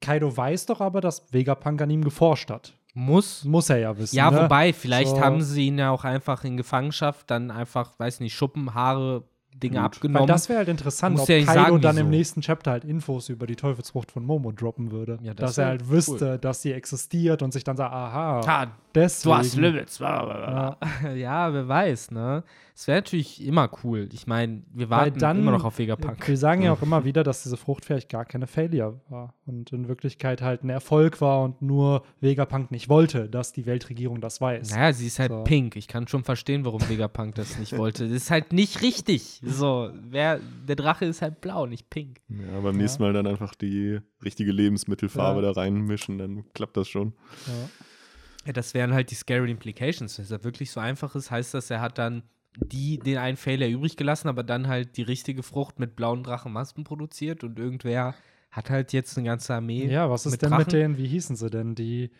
[0.00, 2.72] Kaido weiß doch aber, dass Vegapunk an ihm geforscht hat.
[2.94, 3.44] Muss.
[3.44, 4.16] Muss er ja wissen.
[4.16, 4.44] Ja, ne?
[4.44, 5.20] wobei, vielleicht So.
[5.20, 9.22] haben sie ihn ja auch einfach in Gefangenschaft dann einfach, weiß nicht, Schuppen, Haare,
[9.62, 9.84] Dinge Gut.
[9.84, 10.20] abgenommen.
[10.20, 12.04] Weil das wäre halt interessant, Muss ob ja Kaido sagen, dann wieso.
[12.04, 15.18] im nächsten Chapter halt Infos über die Teufelsfrucht von Momo droppen würde.
[15.22, 18.66] Ja, das dass er halt wüsste, dass sie existiert und sich dann sagt, aha, Ah,
[18.94, 19.32] deswegen.
[19.32, 19.98] du hast Limits.
[19.98, 20.76] Ja.
[21.14, 22.42] ja, wer weiß, ne?
[22.78, 24.06] Es wäre natürlich immer cool.
[24.12, 26.28] Ich meine, wir warten dann- immer noch auf Vegapunk.
[26.28, 29.72] Wir sagen ja auch immer wieder, dass diese Frucht vielleicht gar keine Failure war und
[29.72, 34.42] in Wirklichkeit halt ein Erfolg war und nur Vegapunk nicht wollte, dass die Weltregierung das
[34.42, 34.72] weiß.
[34.72, 35.42] Naja, sie ist halt So.
[35.44, 35.74] pink.
[35.76, 38.04] Ich kann schon verstehen, warum Vegapunk das nicht wollte.
[38.08, 39.40] Das ist halt nicht richtig.
[39.42, 42.20] So, wer, der Drache ist halt blau, nicht pink.
[42.28, 45.46] Ja, beim nächsten Mal dann einfach die richtige Lebensmittelfarbe Ja.
[45.52, 47.14] da reinmischen, dann klappt das schon.
[47.46, 47.52] Ja.
[48.48, 50.18] Ja, das wären halt die scary implications.
[50.18, 52.22] Wenn es wirklich so einfach ist, heißt das, er hat dann
[52.64, 56.84] die, den einen Fehler übrig gelassen, aber dann halt die richtige Frucht mit blauen Drachenmasken
[56.84, 58.14] produziert und irgendwer
[58.50, 59.86] hat halt jetzt eine ganze Armee.
[59.86, 60.64] Ja, was ist mit denn Drachen?
[60.64, 62.10] mit denen, wie hießen sie denn, die,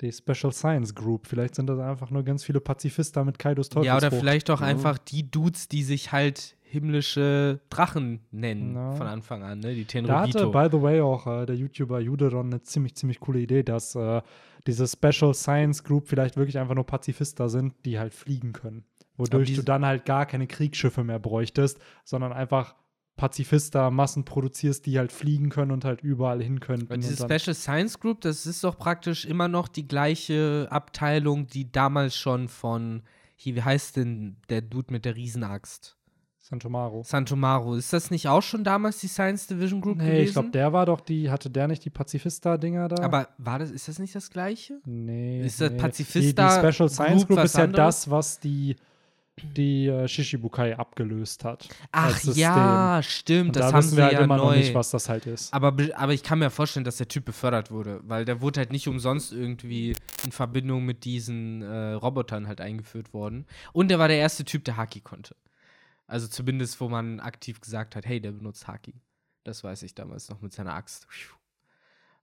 [0.00, 1.26] die Special Science Group?
[1.26, 4.02] Vielleicht sind das einfach nur ganz viele Pazifisten mit Kaidos Ja, Teufelsfrucht.
[4.12, 4.66] oder vielleicht auch Ja.
[4.68, 8.92] einfach die Dudes, die sich halt himmlische Drachen nennen Ja.
[8.92, 9.74] von Anfang an, ne?
[9.74, 10.50] Die Da hatte, Tenrobito.
[10.50, 14.22] by the way, auch äh, der YouTuber Juderon eine ziemlich, ziemlich coole Idee, dass äh,
[14.66, 18.84] diese Special Science Group vielleicht wirklich einfach nur Pazifister sind, die halt fliegen können.
[19.16, 22.74] Wodurch du dann halt gar keine Kriegsschiffe mehr bräuchtest, sondern einfach
[23.16, 26.88] Pazifista Massen produzierst, die halt fliegen können und halt überall hin können.
[26.88, 31.70] Weil diese Special Science Group, das ist doch praktisch immer noch die gleiche Abteilung, die
[31.70, 33.02] damals schon von,
[33.36, 35.96] hier, wie heißt denn der Dude mit der Riesenaxt?
[36.38, 37.02] Santomaro.
[37.04, 37.76] Santomaro.
[37.76, 40.24] Ist das nicht auch schon damals die Science Division Group nee, gewesen?
[40.24, 43.04] ich glaube, der war doch die, hatte der nicht die Pazifista-Dinger da?
[43.04, 44.80] Aber war das, ist das nicht das gleiche?
[44.84, 45.44] nee.
[45.44, 45.78] ist das nee.
[45.78, 47.96] Pazifista Die, die Special Science Group Group ist ja anderes?
[48.00, 48.74] das, was die,
[49.40, 51.68] die äh, Shishibukai abgelöst hat.
[51.90, 53.48] Ach ja, stimmt.
[53.48, 54.44] Und das da haben wissen wir halt ja immer neu.
[54.44, 55.52] noch nicht, was das halt ist.
[55.54, 58.60] Aber, be- aber ich kann mir vorstellen, dass der Typ befördert wurde, weil der wurde
[58.60, 63.46] halt nicht umsonst irgendwie in Verbindung mit diesen äh, Robotern halt eingeführt worden.
[63.72, 65.34] Und der war der erste Typ, der Haki konnte.
[66.06, 68.94] Also zumindest, wo man aktiv gesagt hat, hey, der benutzt Haki.
[69.44, 71.06] Das weiß ich damals noch mit seiner Axt.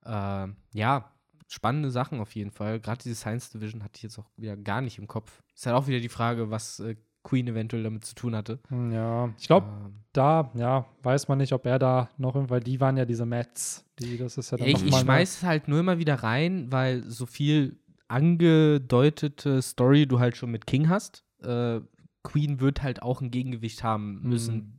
[0.06, 1.12] Ähm, ja,
[1.49, 2.79] spannende Sachen auf jeden Fall.
[2.79, 5.41] Gerade diese Science Division hatte ich jetzt auch wieder gar nicht im Kopf.
[5.53, 8.59] Ist halt auch wieder die Frage, was äh, Queen eventuell damit zu tun hatte.
[8.69, 12.62] Hm, Ja, ich glaube, Ähm, da, ja, weiß man nicht, ob er da noch, weil
[12.62, 15.67] die waren ja diese Mets, die, das ist ja dann ich ich schmeiß es halt
[15.67, 21.23] nur immer wieder rein, weil so viel angedeutete Story du halt schon mit King hast.
[21.43, 21.81] Äh,
[22.23, 24.79] Queen wird halt auch ein Gegengewicht haben müssen.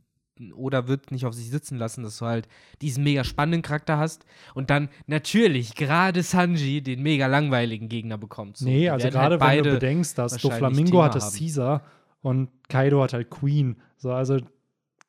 [0.55, 2.47] Oder wird nicht auf sich sitzen lassen, dass du halt
[2.81, 4.25] diesen mega spannenden Charakter hast
[4.55, 8.57] und dann natürlich gerade Sanji den mega langweiligen Gegner bekommt.
[8.57, 11.37] So, Nee, also werden gerade halt wenn du bedenkst, dass Doflamingo Thema hatte haben.
[11.37, 11.83] Caesar
[12.21, 13.77] und Kaido hat halt Queen.
[13.97, 14.37] So, also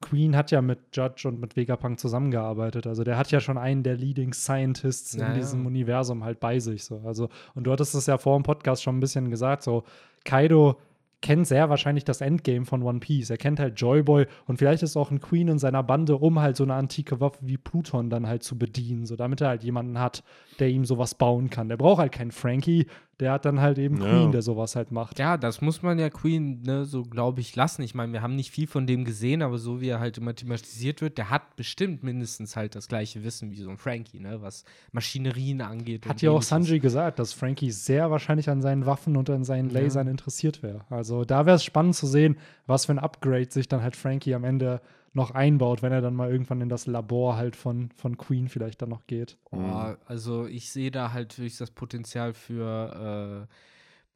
[0.02, 2.86] Queen hat ja mit Judge und mit Vegapunk zusammengearbeitet.
[2.86, 5.34] Also der hat ja schon einen der Leading Scientists in Naja.
[5.34, 6.84] diesem Universum halt bei sich.
[6.84, 7.02] So.
[7.06, 9.84] Also, und du hattest es ja vor dem Podcast schon ein bisschen gesagt, so
[10.24, 10.78] Kaido
[11.22, 13.30] kennt sehr wahrscheinlich das Endgame von One Piece.
[13.30, 16.56] Er kennt halt Joyboy und vielleicht ist auch ein Queen in seiner Bande, um halt
[16.56, 19.98] so eine antike Waffe wie Pluton dann halt zu bedienen, so damit er halt jemanden
[19.98, 20.22] hat,
[20.58, 21.68] der ihm sowas bauen kann.
[21.68, 22.86] Der braucht halt keinen Frankie,
[23.22, 24.10] der hat dann halt eben Ja.
[24.10, 25.18] Queen, der sowas halt macht.
[25.18, 27.82] Ja, das muss man ja Queen, ne, so glaube ich, lassen.
[27.82, 30.34] Ich meine, wir haben nicht viel von dem gesehen, aber so wie er halt immer
[30.34, 34.42] thematisiert wird, der hat bestimmt mindestens halt das gleiche Wissen wie so ein Frankie, ne,
[34.42, 36.06] was Maschinerien angeht.
[36.06, 36.42] Hat ja auch.
[36.42, 39.80] Sanji gesagt, dass Frankie sehr wahrscheinlich an seinen Waffen und an seinen Ja.
[39.80, 40.84] Lasern interessiert wäre.
[40.90, 44.34] Also da wäre es spannend zu sehen, was für ein Upgrade sich dann halt Frankie
[44.34, 44.80] am Ende
[45.14, 48.80] noch einbaut, wenn er dann mal irgendwann in das Labor halt von, von Queen vielleicht
[48.82, 49.36] dann noch geht.
[49.50, 49.58] Oh,
[50.06, 53.54] also ich sehe da halt wirklich das Potenzial für äh,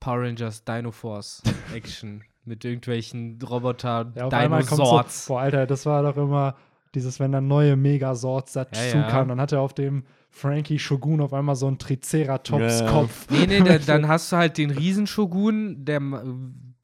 [0.01, 1.43] Power Rangers Dino Force
[1.75, 5.27] Action mit irgendwelchen Roboter Ja, auf einmal kommt so, Dinosaurs.
[5.27, 6.57] boah, Alter, das war doch immer
[6.95, 9.09] dieses, wenn dann neue Megasorts dazu Ja, ja.
[9.09, 13.27] kamen, dann hat er auf dem Frankie Shogun auf einmal so einen Triceratops-Kopf.
[13.31, 16.01] Nee, nee, der, dann hast du halt den Riesenshogun, der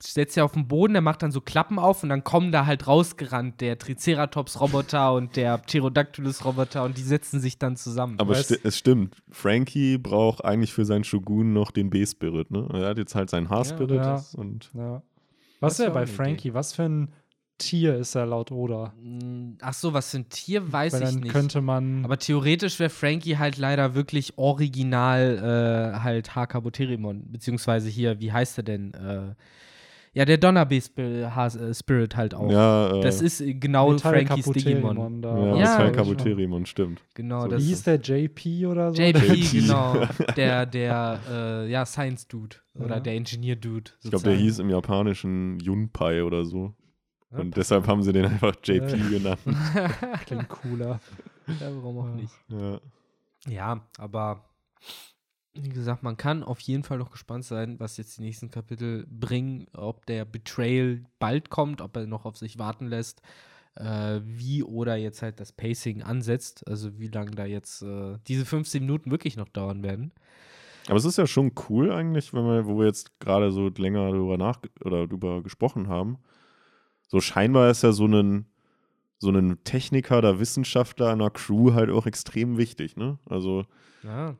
[0.02, 2.66] setzt ja auf den Boden, der macht dann so Klappen auf und dann kommen da
[2.66, 8.18] halt rausgerannt der Triceratops-Roboter und der Pterodactylus-Roboter und die setzen sich dann zusammen.
[8.18, 9.16] Aber sti es stimmt.
[9.30, 12.68] Frankie braucht eigentlich für seinen Shogun noch den B-Spirit, ne?
[12.72, 14.24] Er hat jetzt halt seinen H-Spirit Ja.
[14.34, 15.02] und Ja.
[15.60, 16.54] Was er war bei Frankie?
[16.54, 17.12] Was für ein
[17.58, 18.92] Tier ist er laut Oda?
[19.00, 21.30] Mm, Ach so, was für ein Tier, weiß Weil ich dann nicht.
[21.32, 22.04] könnte man.
[22.04, 28.58] Aber theoretisch wäre Frankie halt leider wirklich original äh, halt Hakaboterimon, beziehungsweise hier, wie heißt
[28.58, 28.94] er denn?
[28.94, 29.34] Äh,
[30.14, 32.50] ja, der Donnerbeast-Spirit halt auch.
[32.50, 35.22] ja, äh, Das ist genau Frankies Digimon.
[35.22, 35.36] da.
[35.38, 35.92] ja, Ja, ja genau.
[35.96, 37.02] Kabuterimon, stimmt.
[37.14, 39.00] Genau, So das Wie hieß ist der JP oder so?
[39.02, 39.96] JP, genau.
[40.36, 43.00] Der, der, äh, ja, Science-Dude oder Ja.
[43.00, 43.90] der Engineer-Dude.
[44.02, 46.74] Ich glaube, der hieß im Japanischen Junpai oder so.
[47.30, 49.10] Ja, Und deshalb haben sie den einfach JP Äh.
[49.18, 49.40] genannt.
[50.26, 51.00] Klingt cooler.
[51.60, 52.14] Ja, warum auch Ja.
[52.14, 52.32] nicht.
[52.48, 52.80] Ja.
[53.48, 54.44] Ja, aber
[55.54, 59.06] wie gesagt, man kann auf jeden Fall noch gespannt sein, was jetzt die nächsten Kapitel
[59.08, 63.20] bringen, ob der Betrayal bald kommt, ob er noch auf sich warten lässt,
[63.74, 68.46] äh, wie oder jetzt halt das Pacing ansetzt, also wie lange da jetzt äh, diese
[68.46, 70.12] 15 Minuten wirklich noch dauern werden.
[70.88, 74.10] Aber es ist ja schon cool eigentlich, wenn wir, wo wir jetzt gerade so länger
[74.10, 76.18] darüber nach oder darüber gesprochen haben.
[77.06, 78.46] So scheinbar ist ja so ein
[79.18, 83.20] so ein Techniker oder Wissenschaftler einer Crew halt auch extrem wichtig, ne?
[83.26, 83.64] Also
[84.02, 84.34] Ja,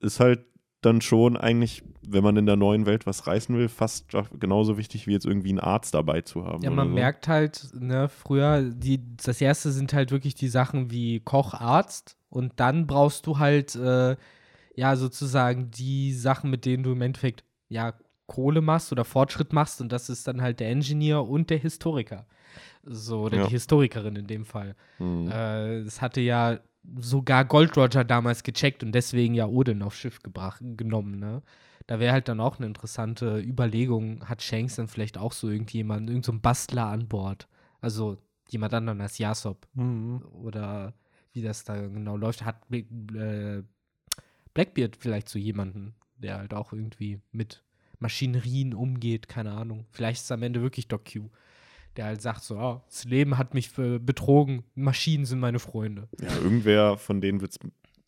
[0.00, 0.40] ist halt
[0.82, 4.06] dann schon eigentlich, wenn man in der neuen Welt was reißen will, fast
[4.38, 6.62] genauso wichtig wie jetzt irgendwie einen Arzt dabei zu haben.
[6.62, 6.94] ja man so.
[6.94, 12.16] merkt halt, ne, früher, die, das erste sind halt wirklich die Sachen wie Koch, Arzt
[12.28, 14.16] und dann brauchst du halt, äh,
[14.76, 17.94] ja, sozusagen die Sachen, mit denen du im Endeffekt, ja,
[18.26, 22.26] Kohle machst oder Fortschritt machst und das ist dann halt der Ingenieur und der Historiker.
[22.82, 23.44] So, oder Ja.
[23.46, 24.74] die Historikerin in dem Fall.
[24.98, 25.28] Hm.
[25.28, 26.58] Äh, das hatte ja
[26.98, 31.42] sogar Gold Roger damals gecheckt und deswegen ja Odin aufs Schiff gebracht, genommen, ne?
[31.86, 36.08] Da wäre halt dann auch eine interessante Überlegung, hat Shanks dann vielleicht auch so irgendjemanden,
[36.08, 37.48] irgendein so Bastler an Bord?
[37.80, 38.18] Also
[38.48, 40.22] jemand anderen als Yasop Mhm.
[40.32, 40.94] oder
[41.32, 42.44] wie das da genau läuft.
[42.44, 43.62] Hat äh,
[44.54, 47.62] Blackbeard vielleicht so jemanden, der halt auch irgendwie mit
[47.98, 49.86] Maschinerien umgeht, keine Ahnung.
[49.90, 51.28] Vielleicht ist es am Ende wirklich Doc Q,
[51.96, 56.08] der halt sagt so, oh, das Leben hat mich betrogen, Maschinen sind meine Freunde.
[56.20, 57.58] Ja, irgendwer von denen wird's,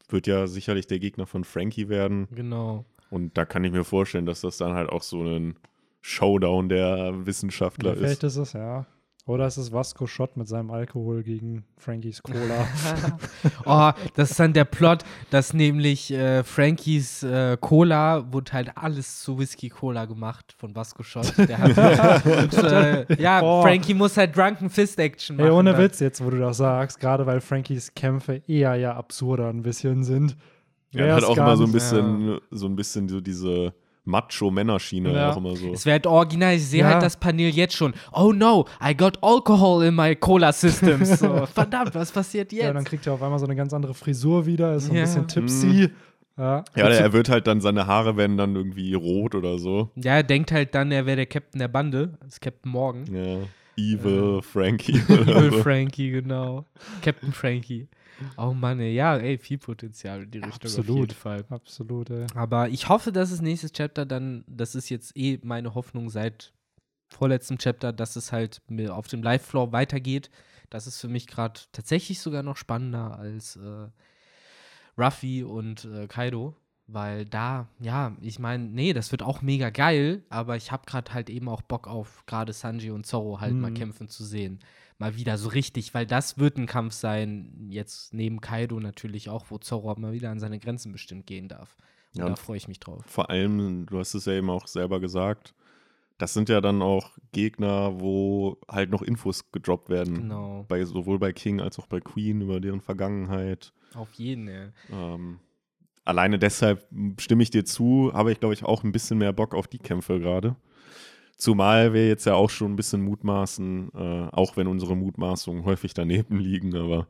[0.09, 2.29] wird ja sicherlich der Gegner von Frankie werden.
[2.35, 2.85] Genau.
[3.11, 5.57] Und da kann ich mir vorstellen, dass das dann halt auch so ein
[6.01, 8.37] Showdown der Wissenschaftler Ja, vielleicht ist.
[8.37, 8.87] ist es, ja.
[9.29, 12.67] Oder es ist Vasco Schott mit seinem Alkohol gegen Frankies Cola.
[13.67, 19.21] oh, das ist dann der Plot, dass nämlich äh, Frankies äh, Cola wurde halt alles
[19.21, 21.35] zu Whisky Cola gemacht von Vasco Schott.
[21.37, 23.61] Der hat, und, äh, ja, Oh.
[23.61, 25.47] Frankie muss halt Drunken Fist Action machen.
[25.47, 25.83] Ey, ohne dann.
[25.83, 30.05] Witz, jetzt wo du das sagst, gerade weil Frankies Kämpfe eher ja absurder ein bisschen
[30.05, 30.39] sind.
[30.93, 33.75] Ja, hat auch immer so ein bisschen, so ein bisschen so diese
[34.09, 35.31] Macho-Männerschiene Ja.
[35.31, 35.73] auch immer so.
[35.73, 36.89] Es wäre halt original, ich sehe Ja.
[36.95, 37.95] halt das Panel jetzt schon.
[38.13, 41.21] Oh no, I got alcohol in my Cola systems.
[41.21, 42.87] So, verdammt, was passiert Ja, dann jetzt?
[42.89, 45.03] kriegt er auf einmal so eine ganz andere Frisur wieder, ist so ein Ja.
[45.03, 45.91] bisschen tipsy.
[46.37, 46.65] Ja.
[46.77, 49.91] Ja, er wird halt dann, seine Haare werden dann irgendwie rot oder so.
[49.97, 52.17] Ja, er denkt halt dann, er wäre der Captain der Bande.
[52.21, 53.05] Das ist Captain Morgan.
[53.13, 53.39] Ja.
[53.77, 54.93] Evil Frankie.
[55.09, 55.59] Evil so.
[55.63, 56.65] Frankie, genau.
[57.03, 57.89] Captain Frankie.
[58.37, 61.09] Oh Mann, ey, ja, ey, viel Potenzial in die Richtung auf Absolut.
[61.11, 61.45] jeden Fall.
[61.49, 62.27] Absolut, ey.
[62.35, 66.53] Aber ich hoffe, dass das nächste Chapter dann, das ist jetzt eh meine Hoffnung seit
[67.09, 70.31] vorletztem Chapter, dass es halt mir auf dem Live-Floor weitergeht.
[70.71, 73.89] Das ist für mich gerade tatsächlich sogar noch spannender als äh,
[74.97, 76.55] Ruffy und äh, Kaido.
[76.91, 81.13] Weil da, ja, ich meine, nee, das wird auch mega geil, aber ich habe gerade
[81.13, 83.75] halt eben auch Bock auf gerade Sanji und Zorro halt mal Mhm.
[83.75, 84.61] kämpfen zu sehen.
[84.99, 89.47] Mal wieder so richtig, weil das wird ein Kampf sein, jetzt neben Kaido natürlich auch,
[89.49, 91.77] wo Zorro mal wieder an seine Grenzen bestimmt gehen darf.
[92.15, 93.05] Und Ja, da freue ich mich drauf.
[93.07, 95.55] Vor allem, du hast es ja eben auch selber gesagt,
[96.19, 100.15] das sind ja dann auch Gegner, wo halt noch Infos gedroppt werden.
[100.15, 100.65] Genau.
[100.69, 103.73] Bei, sowohl bei King als auch bei Queen über deren Vergangenheit.
[103.95, 104.71] Auf jeden, ey.
[104.91, 105.39] Ähm,
[106.05, 106.85] alleine deshalb
[107.21, 109.79] stimme ich dir zu, habe ich, glaube ich, auch ein bisschen mehr Bock auf die
[109.79, 110.57] Kämpfe gerade.
[111.39, 115.95] Zumal wir jetzt ja auch schon ein bisschen mutmaßen, äh, auch wenn unsere Mutmaßungen häufig
[115.95, 117.07] daneben liegen, aber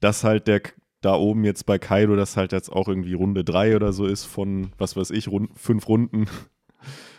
[0.00, 0.60] dass halt der
[1.00, 4.24] da oben jetzt bei Kaido, das halt jetzt auch irgendwie Runde 3 oder so ist
[4.24, 6.26] von, was weiß ich, rund, fünf Runden.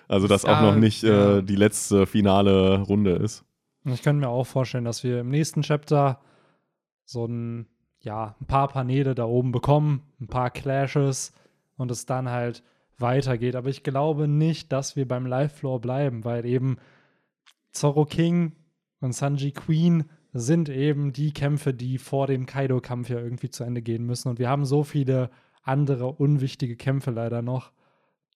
[0.08, 1.38] Also, dass auch Ja, noch nicht ja.
[1.40, 3.44] äh, die letzte finale Runde ist.
[3.86, 6.22] Ich könnte mir auch vorstellen, dass wir im nächsten Chapter
[7.06, 7.66] so ein,
[8.02, 11.34] ja, ein paar Paneele da oben bekommen, ein paar Clashes
[11.76, 12.62] und es dann halt
[12.98, 13.56] weitergeht.
[13.56, 16.78] Aber ich glaube nicht, dass wir beim Live-Floor bleiben, weil eben
[17.72, 18.54] Zorro King
[19.00, 23.82] und Sanji Queen sind eben die Kämpfe, die vor dem Kaido-Kampf ja irgendwie zu Ende
[23.82, 24.30] gehen müssen.
[24.30, 25.30] Und wir haben so viele
[25.64, 27.72] andere unwichtige Kämpfe leider noch,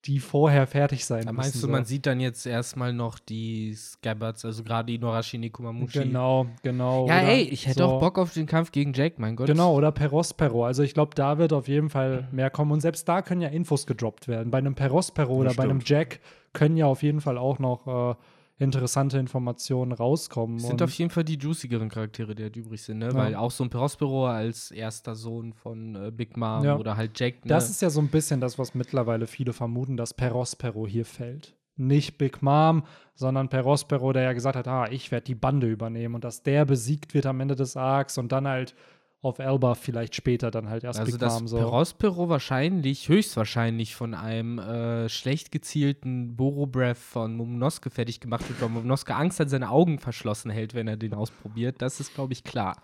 [0.06, 1.36] die vorher fertig sein Da müssen.
[1.38, 1.68] meinst du, so.
[1.68, 6.00] man sieht dann jetzt erstmal noch die Scabbards, also gerade Inuarashi Nikumamushi.
[6.04, 7.06] Genau, genau.
[7.08, 9.48] Ja, ey, ich hätte so- auch Bock auf den Kampf gegen Jack, mein Gott.
[9.48, 10.66] Genau, oder Perospero.
[10.66, 12.72] Also ich glaube, da wird auf jeden Fall mehr kommen.
[12.72, 14.52] Und selbst da können ja Infos gedroppt werden.
[14.52, 15.90] Bei einem Perospero oder bei einem stimmt.
[15.90, 16.20] Jack
[16.54, 18.16] können ja auf jeden Fall auch noch äh,
[18.60, 20.60] interessante Informationen rauskommen.
[20.60, 23.08] Sind auf jeden Fall die juicigeren Charaktere, die halt übrig sind, ne?
[23.08, 23.14] Ja.
[23.16, 26.78] Weil auch so ein Perospero als erster Sohn von äh, Big Mom Ja.
[26.78, 27.50] oder halt Jack, ne?
[27.50, 31.56] das ist ja so ein bisschen das, was mittlerweile viele vermuten, dass Perospero hier fällt.
[31.78, 32.84] Nicht Big Mom,
[33.16, 36.66] sondern Perospero, der ja gesagt hat, ah, ich werde die Bande übernehmen und dass der
[36.66, 38.76] besiegt wird am Ende des Arcs und dann halt
[39.22, 41.58] auf Elba vielleicht später dann halt erst also Mom so.
[41.58, 48.70] Perospero wahrscheinlich, höchstwahrscheinlich von einem äh, schlecht gezielten Boro-Breath von Momonosuke fertig gemacht wird, weil
[48.70, 51.82] Momonosuke Angst hat, seine Augen verschlossen hält, wenn er den ausprobiert.
[51.82, 52.82] Das ist, glaube ich, klar.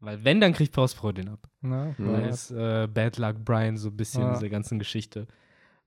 [0.00, 1.48] Weil wenn, dann kriegt Perospero den ab.
[1.60, 1.94] Ne?
[1.98, 2.18] Ja.
[2.26, 4.34] Ist äh, Bad Luck Brian so ein bisschen Ja.
[4.34, 5.28] dieser ganzen Geschichte.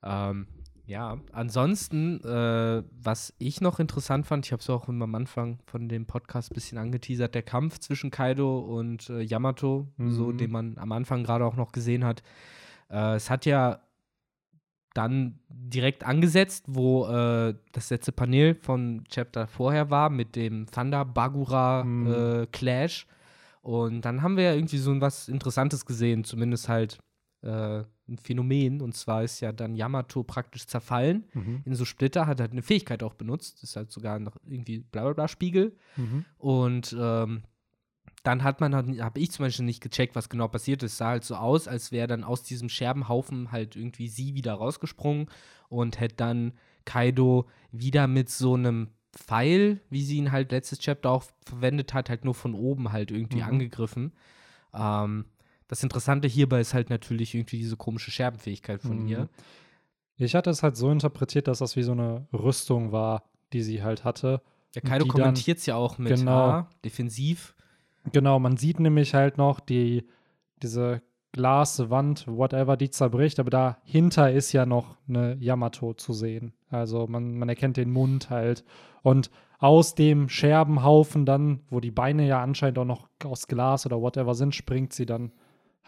[0.01, 0.47] Ähm,
[0.87, 5.89] ja, ansonsten, äh, was ich noch interessant fand, ich habe es auch am Anfang von
[5.89, 10.37] dem Podcast ein bisschen angeteasert, der Kampf zwischen Kaido und äh, Yamato, so Mhm.
[10.37, 12.23] den man am Anfang gerade auch noch gesehen hat.
[12.89, 13.79] Äh, es hat ja
[14.93, 21.05] dann direkt angesetzt, wo äh, das letzte Panel von Chapter vorher war mit dem Thunder
[21.05, 22.07] Bagura Mhm.
[22.07, 23.05] äh, Clash.
[23.61, 26.97] Und dann haben wir ja irgendwie so was Interessantes gesehen, zumindest halt
[27.43, 28.81] äh, ein Phänomen.
[28.81, 31.61] Und zwar ist ja dann Yamato praktisch zerfallen Mhm.
[31.65, 33.63] in so Splitter, hat halt eine Fähigkeit auch benutzt.
[33.63, 35.75] Ist halt sogar noch irgendwie blablabla Spiegel.
[35.95, 36.25] Mhm.
[36.37, 37.43] Und ähm,
[38.23, 40.97] dann hat man, habe ich zum Beispiel nicht gecheckt, was genau passiert ist.
[40.97, 45.27] Sah halt so aus, als wäre dann aus diesem Scherbenhaufen halt irgendwie sie wieder rausgesprungen
[45.69, 46.53] und hätte dann
[46.85, 52.09] Kaido wieder mit so einem Pfeil, wie sie ihn halt letztes Chapter auch verwendet hat,
[52.09, 53.43] halt nur von oben halt irgendwie Mhm.
[53.43, 54.13] angegriffen.
[54.73, 55.25] Ähm,
[55.67, 59.07] das Interessante hierbei ist halt natürlich irgendwie diese komische Scherbenfähigkeit von Mhm.
[59.07, 59.29] ihr.
[60.17, 63.83] Ich hatte es halt so interpretiert, dass das wie so eine Rüstung war, die sie
[63.83, 64.41] halt hatte.
[64.75, 66.31] Der Kaido kommentiert es ja auch mit Genau.
[66.49, 67.55] ah, defensiv.
[68.11, 70.07] Genau, man sieht nämlich halt noch die,
[70.63, 71.01] diese
[71.33, 76.53] Glaswand, whatever, die zerbricht, aber dahinter ist ja noch eine Yamato zu sehen.
[76.69, 78.63] Also man, man erkennt den Mund halt.
[79.03, 84.01] Und aus dem Scherbenhaufen dann, wo die Beine ja anscheinend auch noch aus Glas oder
[84.01, 85.31] whatever sind, springt sie dann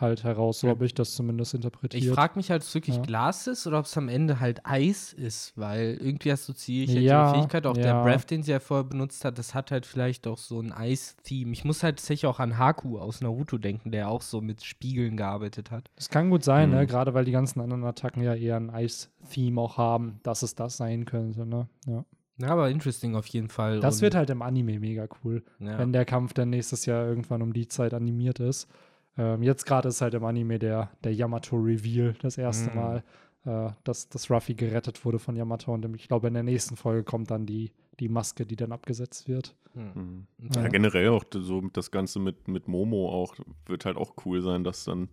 [0.02, 0.60] halt heraus.
[0.60, 0.72] So Ja.
[0.74, 2.04] habe ich das zumindest interpretiert.
[2.04, 3.02] Ich frage mich halt, ob es wirklich Ja.
[3.02, 7.04] Glas ist oder ob es am Ende halt Eis ist, weil irgendwie assoziiere ich halt
[7.06, 8.04] Ja, die Fähigkeit, auch der ja.
[8.04, 11.52] Breath, den sie ja vorher benutzt hat, das hat halt vielleicht auch so ein Eis-Theme.
[11.52, 15.18] Ich muss halt tatsächlich auch an Haku aus Naruto denken, der auch so mit Spiegeln
[15.18, 15.90] gearbeitet hat.
[15.96, 16.84] Das kann gut sein, ne?
[16.84, 16.88] Mhm.
[16.88, 20.78] gerade weil die ganzen anderen Attacken ja eher ein Ice-Theme auch haben, dass es das
[20.78, 21.46] sein könnte.
[21.46, 21.68] Ne?
[21.88, 22.06] Ja.
[22.42, 23.82] Ja, aber interesting auf jeden Fall.
[23.82, 27.42] Das Und, wird halt im Anime mega cool, wenn der Kampf dann nächstes Jahr irgendwann
[27.42, 28.70] um die Zeit animiert ist.
[29.18, 32.76] Ähm, jetzt gerade ist halt im Anime der, der Yamato-Reveal das erste Mhm.
[32.76, 33.04] Mal,
[33.46, 35.74] äh, dass, dass Ruffy gerettet wurde von Yamato.
[35.74, 39.28] Und ich glaube, in der nächsten Folge kommt dann die, die Maske, die dann abgesetzt
[39.28, 39.56] wird.
[39.74, 39.92] Hm.
[39.94, 40.28] Mhm.
[40.54, 40.64] Ja.
[40.64, 43.36] Ja, generell auch so das Ganze mit, mit Momo auch
[43.66, 45.10] wird halt auch cool sein, das dann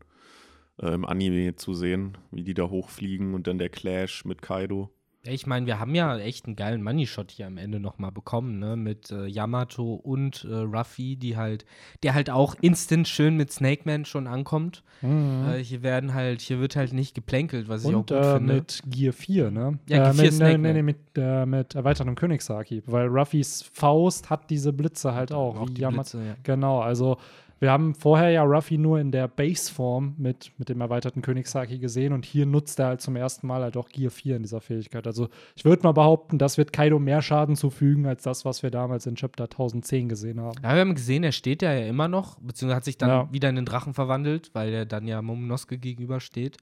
[0.81, 4.91] äh, im Anime zu sehen, wie die da hochfliegen und dann der Clash mit Kaido.
[5.29, 8.77] Ich meine, wir haben ja echt einen geilen Money-Shot hier am Ende nochmal bekommen, ne?
[8.77, 11.65] Mit äh, Yamato und äh, Ruffy, die halt,
[12.03, 14.83] der halt auch instant schön mit Snake Man schon ankommt.
[15.03, 18.35] Äh, hier werden halt, hier wird halt nicht geplänkelt, was ich auch Und gut äh,
[18.37, 18.55] finde.
[18.55, 19.79] mit Gear 4, ne?
[19.89, 23.63] Ja, Gear äh, 4 mit, Snake nee, nee, mit, äh, mit erweitertem Königshaki, weil Ruffys
[23.73, 25.57] Faust hat diese Blitze halt auch.
[25.61, 26.37] auch wie die Yamato- Blitze, ja.
[26.43, 27.19] Genau, also
[27.59, 32.13] wir haben vorher ja Ruffy nur in der Base-Form mit, mit dem erweiterten Königshaki gesehen
[32.13, 35.07] und hier nutzt er halt zum ersten Mal halt auch Gear 4 in dieser Fähigkeit.
[35.07, 38.71] Also ich würde mal behaupten, das wird Kaido mehr Schaden zufügen als das, was wir
[38.71, 40.59] damals in Chapter 1010 gesehen haben.
[40.63, 43.29] Ja, wir haben gesehen, er steht ja, ja immer noch, beziehungsweise hat sich dann Ja.
[43.33, 46.59] wieder in den Drachen verwandelt, weil er dann ja Momonosuke gegenübersteht.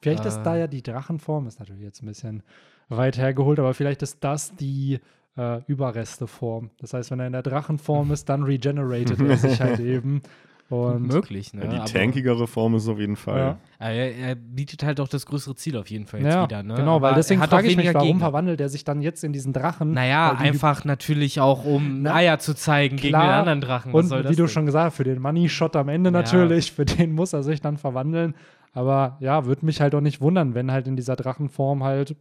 [0.00, 0.42] Vielleicht ist Äh.
[0.44, 2.42] da ja die Drachenform, ist natürlich jetzt ein bisschen
[2.88, 4.98] weit hergeholt, aber vielleicht ist das die
[5.36, 6.70] äh, Überresteform.
[6.80, 10.22] Das heißt, wenn er in der Drachenform ist, dann regenerated er sich halt eben.
[10.68, 11.64] Und möglich, ne?
[11.64, 13.38] Ja, die Aber- tankigere Form ist auf jeden Fall.
[13.38, 13.58] Ja.
[13.80, 16.62] Aber Er, er bietet halt auch das größere Ziel auf jeden Fall jetzt ja, wieder,
[16.62, 16.74] ne?
[16.76, 18.20] genau, Aber weil deswegen hat auch frage ich mich, weniger warum Gegner.
[18.20, 19.90] verwandelt er sich dann jetzt in diesen Drachen?
[19.94, 23.40] Naja, einfach natürlich auch, um Na, Eier zu zeigen gegen den klar.
[23.40, 23.92] anderen Drachen.
[23.92, 24.48] Was Und soll das wie du denn?
[24.48, 26.12] schon gesagt hast, für den Money-Shot am Ende Ja.
[26.12, 28.36] natürlich, für den muss er sich dann verwandeln.
[28.72, 32.14] Aber ja, würde mich halt auch nicht wundern, wenn halt in dieser Drachenform halt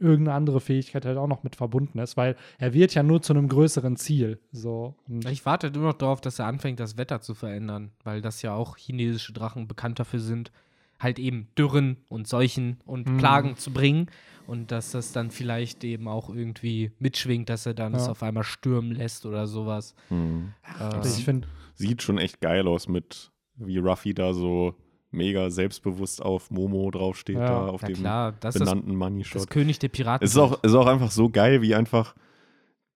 [0.00, 3.32] irgendeine andere Fähigkeit halt auch noch mit verbunden ist, weil er wird ja nur zu
[3.32, 4.38] einem größeren Ziel.
[4.52, 4.94] So.
[5.08, 8.42] Und Ich warte nur noch darauf, dass er anfängt, das Wetter zu verändern, weil das
[8.42, 10.52] ja auch chinesische Drachen bekannt dafür sind,
[10.98, 13.16] halt eben Dürren und Seuchen und Mhm.
[13.18, 14.06] Plagen zu bringen
[14.46, 17.98] und dass das dann vielleicht eben auch irgendwie mitschwingt, dass er dann Ja.
[17.98, 19.94] es auf einmal stürmen lässt oder sowas.
[20.10, 20.52] Mhm.
[20.80, 24.74] Äh, ich finde, Sieht schon echt geil aus mit, wie Ruffy da so
[25.10, 27.46] mega selbstbewusst auf Momo draufsteht, Ja.
[27.46, 29.50] da auf dem klar, das ist das, benannten Money das Shot.
[29.50, 30.24] König der Piraten.
[30.24, 32.14] Es ist auch, ist auch einfach so geil, wie einfach.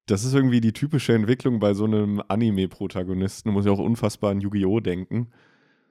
[0.07, 3.49] Das ist irgendwie die typische Entwicklung bei so einem Anime-Protagonisten.
[3.49, 4.81] Du musst ja auch unfassbar an Yu-Gi-Oh!
[4.81, 5.29] denken.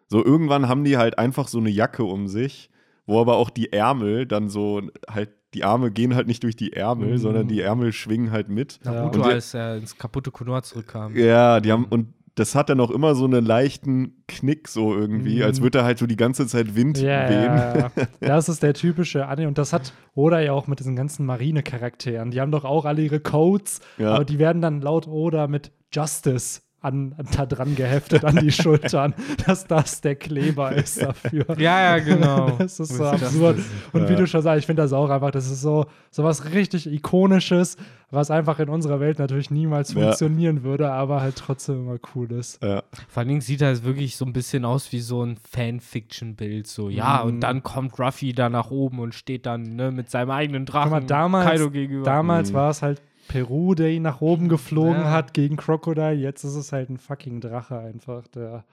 [0.07, 2.69] So, irgendwann haben die halt einfach so eine Jacke um sich,
[3.05, 6.73] wo aber auch die Ärmel dann so halt, die Arme gehen halt nicht durch die
[6.73, 7.17] Ärmel, Mhm.
[7.17, 8.79] sondern die Ärmel schwingen halt mit.
[8.83, 11.15] Naruto, Und als er ins kaputte Konoha zurückkam.
[11.15, 15.37] Ja, die haben, und das hat dann auch immer so einen leichten Knick so irgendwie,
[15.37, 15.43] Mhm.
[15.43, 17.43] als würde da halt so die ganze Zeit Wind ja, wehen.
[17.43, 17.91] ja, ja.
[18.21, 22.31] das ist der typische Anime und das hat Oda ja auch mit diesen ganzen Marine-Charakteren.
[22.31, 24.13] Die haben doch auch alle ihre Codes, Ja.
[24.15, 28.51] aber die werden dann laut Oda mit Justice an, an, da dran geheftet an die
[28.53, 29.13] Schultern,
[29.45, 31.45] dass das der Kleber ist dafür.
[31.59, 32.51] Ja, ja, genau.
[32.57, 33.57] Das ist so absurd.
[33.59, 36.23] ist Und wie du schon sagst, ich finde das auch einfach, das ist so, so
[36.23, 37.75] was richtig Ikonisches,
[38.11, 40.01] was einfach in unserer Welt natürlich niemals Ja.
[40.03, 42.63] funktionieren würde, aber halt trotzdem immer cool ist.
[42.63, 42.83] Ja.
[43.07, 45.37] Vor allen Dingen sieht er wirklich so ein bisschen aus wie so ein
[45.83, 46.67] Fanfiction-Bild.
[46.67, 47.29] So, ja, Mhm.
[47.29, 50.91] und dann kommt Ruffy da nach oben und steht dann ne, mit seinem eigenen Drachen
[50.91, 52.05] mal, damals- Kaido gegenüber.
[52.05, 52.55] Damals Mhm.
[52.55, 55.11] war es halt Peru, der ihn nach oben geflogen Ja.
[55.11, 56.11] hat gegen Crocodile.
[56.13, 58.27] Jetzt ist es halt ein fucking Drache einfach.
[58.27, 58.65] Der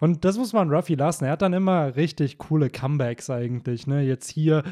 [0.00, 1.24] und das muss man Ruffy lassen.
[1.24, 3.86] Er hat dann immer richtig coole Comebacks eigentlich.
[3.86, 4.02] Ne?
[4.02, 4.62] Jetzt hier,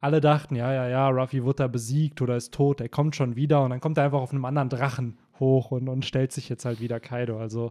[0.00, 2.80] alle dachten, ja, ja, ja, Ruffy wird da besiegt oder ist tot.
[2.80, 5.88] Er kommt schon wieder und dann kommt er einfach auf einem anderen Drachen hoch und,
[5.88, 7.38] und stellt sich jetzt halt wieder Kaido.
[7.38, 7.70] Also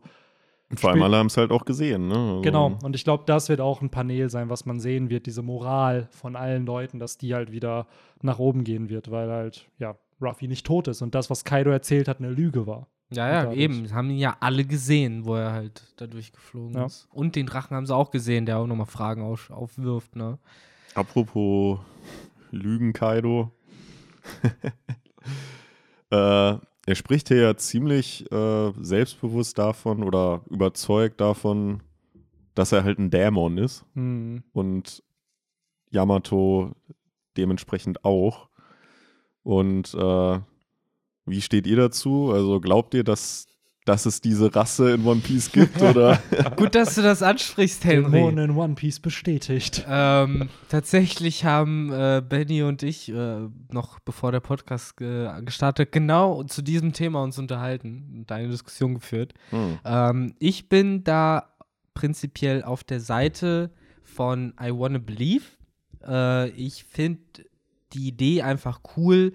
[0.69, 2.15] Und vor allem alle haben es halt auch gesehen, ne?
[2.15, 5.25] Also, Genau, und ich glaube, das wird auch ein Panel sein, was man sehen wird,
[5.25, 7.87] diese Moral von allen Leuten, dass die halt wieder
[8.21, 11.69] nach oben gehen wird, weil halt, ja, Ruffy nicht tot ist und das, was Kaido
[11.71, 12.87] erzählt hat, eine Lüge war.
[13.13, 13.93] ja, ja, dadurch- eben.
[13.93, 16.85] Haben ihn ja alle gesehen, wo er halt da durchgeflogen Ja.
[16.85, 17.07] ist.
[17.11, 20.37] Und den Drachen haben sie auch gesehen, der auch nochmal Fragen auf, aufwirft, ne?
[20.95, 21.79] Apropos
[22.51, 23.51] Lügen, Kaido.
[26.11, 26.55] äh,
[26.85, 31.81] er spricht hier ja ziemlich äh, selbstbewusst davon oder überzeugt davon,
[32.55, 34.43] dass er halt ein Dämon ist Hm.
[34.53, 35.03] und
[35.89, 36.71] Yamato
[37.37, 38.49] dementsprechend auch.
[39.43, 40.39] Und äh,
[41.25, 42.31] wie steht ihr dazu?
[42.31, 43.47] Also glaubt ihr, dass
[43.85, 45.81] dass es diese Rasse in One Piece gibt?
[45.81, 46.21] oder?
[46.55, 48.11] Gut, dass du das ansprichst, Henry.
[48.11, 49.85] Dämonen in One Piece bestätigt.
[49.87, 56.43] Ähm, tatsächlich haben äh, Benny und ich äh, noch bevor der Podcast äh, gestartet genau
[56.43, 59.33] zu diesem Thema uns unterhalten und eine Diskussion geführt.
[59.49, 59.79] Hm.
[59.83, 61.49] Ähm, ich bin da
[61.93, 63.71] prinzipiell auf der Seite
[64.03, 65.45] von I Wanna Believe.
[66.07, 67.21] Äh, ich finde
[67.93, 69.33] die Idee einfach cool.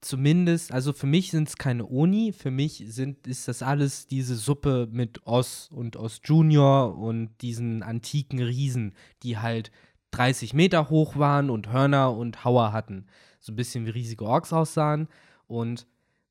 [0.00, 4.36] Zumindest, also für mich sind es keine Oni, für mich sind, ist das alles diese
[4.36, 9.70] Suppe mit Oz und Oz Junior und diesen antiken Riesen, die halt
[10.12, 13.06] 30 Meter hoch waren und Hörner und Hauer hatten.
[13.40, 15.08] So ein bisschen wie riesige Orks aussahen.
[15.46, 15.86] Und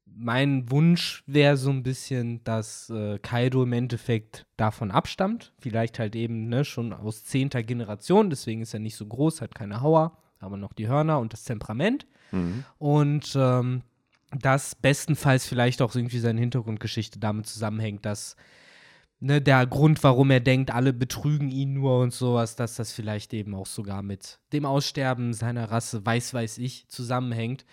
[0.05, 5.53] mein Wunsch wäre so ein bisschen, dass äh, Kaido im Endeffekt davon abstammt.
[5.59, 9.55] Vielleicht halt eben ne, schon aus zehnter Generation, deswegen ist er nicht so groß, hat
[9.55, 12.05] keine Hauer, aber noch die Hörner und das Temperament.
[12.31, 12.63] Mhm.
[12.77, 13.81] Und ähm,
[14.31, 18.35] das bestenfalls vielleicht auch irgendwie seine Hintergrundgeschichte damit zusammenhängt, dass
[19.19, 23.33] ne, der Grund, warum er denkt, alle betrügen ihn nur und sowas, dass das vielleicht
[23.33, 27.65] eben auch sogar mit dem Aussterben seiner Rasse, weiß, weiß ich, zusammenhängt.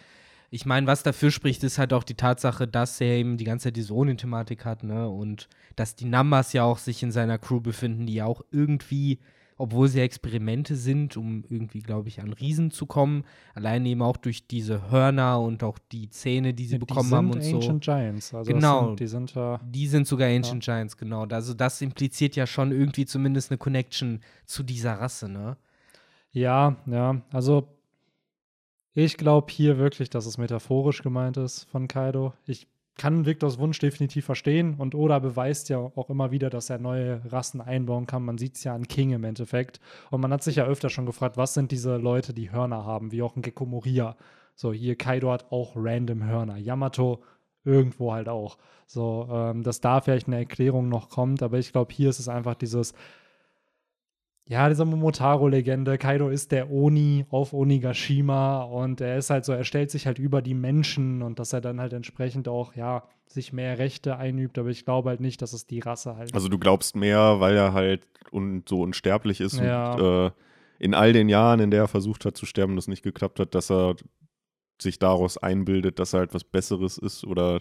[0.51, 3.64] Ich meine, was dafür spricht, ist halt auch die Tatsache, dass er eben die ganze
[3.64, 5.09] Zeit diese Onin-Thematik hat, ne?
[5.09, 9.18] Und dass die Numbers ja auch sich in seiner Crew befinden, die ja auch irgendwie,
[9.57, 13.24] obwohl sie Experimente sind, um irgendwie, glaube ich, an Riesen zu kommen,
[13.55, 17.30] allein eben auch durch diese Hörner und auch die Zähne, die sie bekommen die haben
[17.32, 17.57] und so.
[17.57, 18.34] Ancient Giants.
[18.34, 18.86] Also Genau.
[18.88, 21.24] Sind, die sind äh, Die sind sogar Ancient Giants, genau.
[21.26, 25.57] Also das impliziert ja schon irgendwie zumindest eine Connection zu dieser Rasse, ne?
[26.32, 27.20] Ja, ja.
[27.30, 27.68] Also
[28.94, 32.34] ich glaube hier wirklich, dass es metaphorisch gemeint ist von Kaido.
[32.46, 32.66] Ich
[32.97, 37.22] kann Victors Wunsch definitiv verstehen und Oda beweist ja auch immer wieder, dass er neue
[37.32, 38.24] Rassen einbauen kann.
[38.24, 39.80] Man sieht es ja an King im Endeffekt.
[40.11, 43.11] Und man hat sich ja öfter schon gefragt, was sind diese Leute, die Hörner haben,
[43.11, 44.16] wie auch ein Gecko Moria.
[44.55, 46.59] So, hier Kaido hat auch random Hörner.
[46.59, 47.22] Yamato
[47.64, 48.59] irgendwo halt auch.
[48.86, 52.28] So, ähm, dass da vielleicht eine Erklärung noch kommt, aber ich glaube, hier ist es
[52.28, 52.93] einfach dieses,
[54.47, 55.99] ja, diese Momotaro-Legende.
[55.99, 60.18] Kaido ist der Oni auf Onigashima und er ist halt so, er stellt sich halt
[60.18, 64.59] über die Menschen und dass er dann halt entsprechend auch, ja, sich mehr Rechte einübt,
[64.59, 66.34] aber ich glaube halt nicht, dass es die Rasse halt.
[66.34, 69.95] Also du glaubst mehr, weil er halt un so unsterblich ist Ja.
[69.95, 70.30] und äh,
[70.78, 73.55] in all den Jahren, in der er versucht hat zu sterben, das nicht geklappt hat,
[73.55, 73.95] dass er
[74.80, 77.61] sich daraus einbildet, dass er halt was Besseres ist oder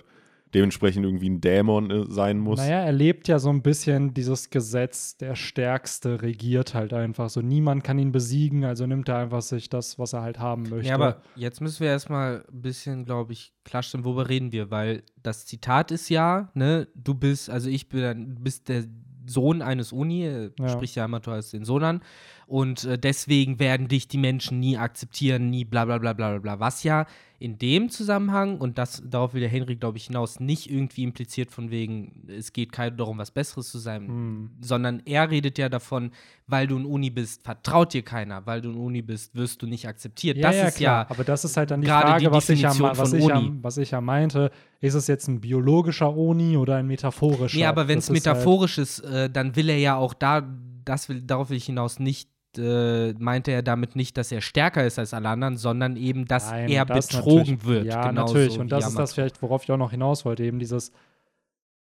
[0.54, 2.60] dementsprechend irgendwie ein Dämon äh, sein muss.
[2.60, 7.30] Naja, er lebt ja so ein bisschen dieses Gesetz, der Stärkste regiert halt einfach.
[7.30, 10.64] So niemand kann ihn besiegen, also nimmt er einfach sich das, was er halt haben
[10.70, 10.90] möchte.
[10.90, 15.04] Ja, aber jetzt müssen wir erstmal ein bisschen, glaube ich, klarstellen, worüber reden wir, weil
[15.22, 18.84] das Zitat ist ja, ne, du bist, also ich bin, du bist der
[19.28, 20.70] Sohn eines Uni, äh, Ja.
[20.70, 22.02] spricht ja Yamato als den Sohn an,
[22.52, 26.60] und äh, deswegen werden dich die Menschen nie akzeptieren, nie bla bla bla bla bla.
[26.60, 27.06] Was ja
[27.40, 31.50] in dem Zusammenhang, und das, darauf will der Henry, glaube ich, hinaus, nicht irgendwie impliziert
[31.50, 34.50] von wegen, es geht Kaido darum, was Besseres zu sein, Hm.
[34.60, 36.12] sondern er redet ja davon,
[36.46, 39.66] weil du ein Uni bist, vertraut dir keiner, weil du ein Uni bist, wirst du
[39.66, 40.36] nicht akzeptiert.
[40.38, 41.04] Ja, das ja, ist klar.
[41.04, 43.26] ja Aber das ist halt dann die Frage, die was, ich ja, was, von ich
[43.26, 44.52] ja, was ich ja meinte.
[44.82, 47.58] Ist es jetzt ein biologischer Oni oder ein metaphorischer?
[47.58, 50.48] Nee, aber wenn es halt- metaphorisch ist, äh, dann will er ja auch da,
[50.86, 54.86] das will, darauf will ich hinaus nicht, äh, meinte er damit nicht, dass er stärker
[54.86, 57.86] ist als alle anderen, sondern eben, dass Nein, er das betrogen wird.
[57.86, 58.60] Ja, genauso natürlich.
[58.60, 60.44] Und das ist das vielleicht, worauf ich auch noch hinaus wollte.
[60.44, 60.92] Eben dieses,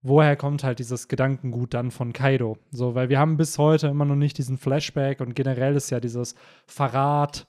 [0.02, 2.58] woher kommt halt dieses Gedankengut dann von Kaido?
[2.70, 6.00] So, weil wir haben bis heute immer noch nicht diesen Flashback und generell ist ja
[6.00, 6.34] dieses
[6.66, 7.46] Verrat,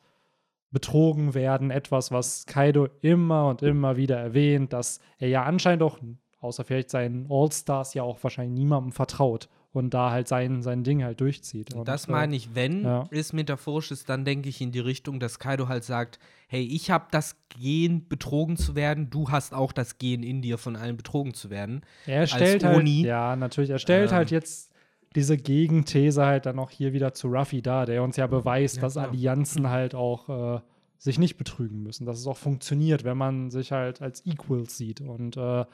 [0.72, 5.98] betrogen werden, etwas, was Kaido immer und immer wieder erwähnt, dass er ja anscheinend auch,
[6.42, 11.04] außer vielleicht seinen All-Stars, ja auch wahrscheinlich niemandem vertraut und da halt sein, sein Ding
[11.04, 11.74] halt durchzieht.
[11.74, 13.08] Und das äh, meine ich, wenn ja.
[13.12, 16.90] es metaphorisch ist, dann denke ich in die Richtung, dass Kaido halt sagt, hey, ich
[16.90, 20.98] habe das Gen, betrogen zu werden, du hast auch das Gen in dir, von allen
[20.98, 21.82] betrogen zu werden.
[22.08, 24.18] Er stellt halt, ja, natürlich, er stellt Ähm.
[24.18, 24.72] halt jetzt
[25.16, 28.82] diese Gegenthese halt dann auch hier wieder zu Ruffy da, der uns ja beweist, Ja,
[28.84, 29.10] dass klar.
[29.10, 30.60] Allianzen halt auch äh,
[30.98, 35.02] sich nicht betrügen müssen, dass es auch funktioniert, wenn man sich halt als Equals sieht.
[35.02, 35.66] Und äh,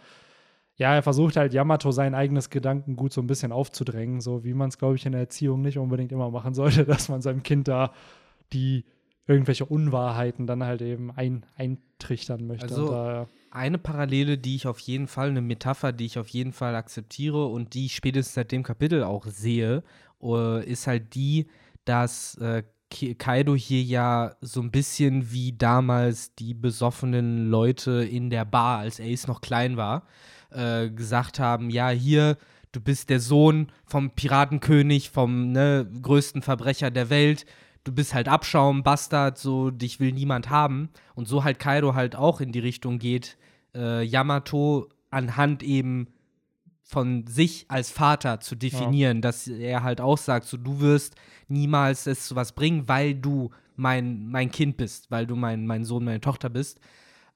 [0.77, 4.69] ja, er versucht halt Yamato sein eigenes Gedankengut so ein bisschen aufzudrängen, so wie man
[4.69, 7.67] es, glaube ich, in der Erziehung nicht unbedingt immer machen sollte, dass man seinem Kind
[7.67, 7.93] da
[8.53, 8.85] die
[9.27, 12.67] irgendwelche Unwahrheiten dann halt eben ein, eintrichtern möchte.
[12.67, 16.51] Also, da, Eine Parallele, die ich auf jeden Fall, eine Metapher, die ich auf jeden
[16.51, 19.83] Fall akzeptiere und die ich spätestens seit dem Kapitel auch sehe,
[20.21, 21.47] äh, ist halt die,
[21.85, 22.63] dass äh,
[23.17, 28.99] Kaido hier ja so ein bisschen wie damals die besoffenen Leute in der Bar, als
[28.99, 30.03] Ace noch klein war,
[30.55, 32.37] äh, gesagt haben, ja, hier,
[32.71, 37.45] du bist der Sohn vom Piratenkönig, vom ne, größten Verbrecher der Welt,
[37.83, 40.89] du bist halt Abschaum, Bastard, so, dich will niemand haben.
[41.13, 43.37] Und so halt Kaido halt auch in die Richtung geht,
[43.73, 46.07] äh, Yamato anhand eben
[46.83, 49.21] von sich als Vater zu definieren, ja.
[49.21, 51.15] dass er halt auch sagt, so du wirst
[51.47, 55.83] niemals es zu was bringen, weil du mein, mein Kind bist, weil du mein, mein
[55.83, 56.79] Sohn, meine Tochter bist.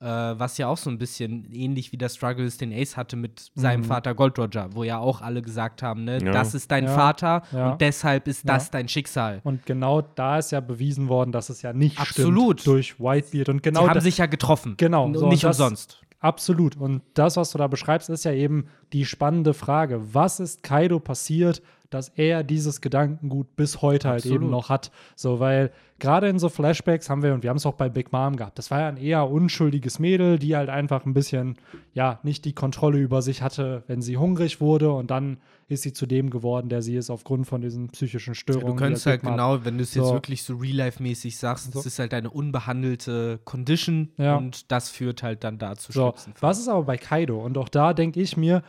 [0.01, 3.17] Äh, was ja auch so ein bisschen ähnlich wie der Struggle ist, den Ace hatte
[3.17, 3.85] mit seinem mhm.
[3.85, 6.31] Vater Gold Roger, wo ja auch alle gesagt haben, ne, ja.
[6.31, 6.95] das ist dein ja.
[6.95, 7.71] Vater ja.
[7.71, 9.41] und deshalb ist das dein Schicksal.
[9.43, 12.61] Und genau da ist ja bewiesen worden, dass es ja nicht Absolut.
[12.61, 13.83] stimmt durch Whitebeard und genau.
[13.83, 14.75] Die haben sich ja getroffen.
[14.77, 15.13] Genau.
[15.13, 15.99] So, nicht umsonst.
[16.21, 16.77] Absolut.
[16.77, 20.13] Und das, was du da beschreibst, ist ja eben die spannende Frage.
[20.13, 24.91] Was ist Kaido passiert, dass er dieses Gedankengut bis heute halt eben noch hat.
[25.15, 28.11] So, weil gerade in so Flashbacks haben wir, und wir haben es auch bei Big
[28.11, 31.57] Mom gehabt, das war ja ein eher unschuldiges Mädel, die halt einfach ein bisschen,
[31.93, 35.37] ja, nicht die Kontrolle über sich hatte, wenn sie hungrig wurde und dann
[35.67, 38.67] ist sie zu dem geworden, der sie ist aufgrund von diesen psychischen Störungen.
[38.67, 40.01] Ja, du könntest halt genau, wenn du es so.
[40.01, 41.79] jetzt wirklich so real-life-mäßig sagst, so.
[41.79, 44.35] es ist halt eine unbehandelte Condition ja.
[44.35, 45.91] und das führt halt dann dazu.
[45.91, 47.39] So, was ist aber bei Kaido?
[47.39, 48.63] Und auch da denke ich mir,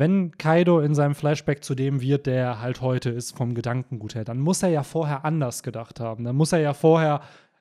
[0.00, 4.14] wenn Kaido in seinem Flashback zu dem wird, der er halt heute ist vom Gedankengut
[4.14, 6.24] her, dann muss er ja vorher anders gedacht haben.
[6.24, 7.20] Dann muss er ja vorher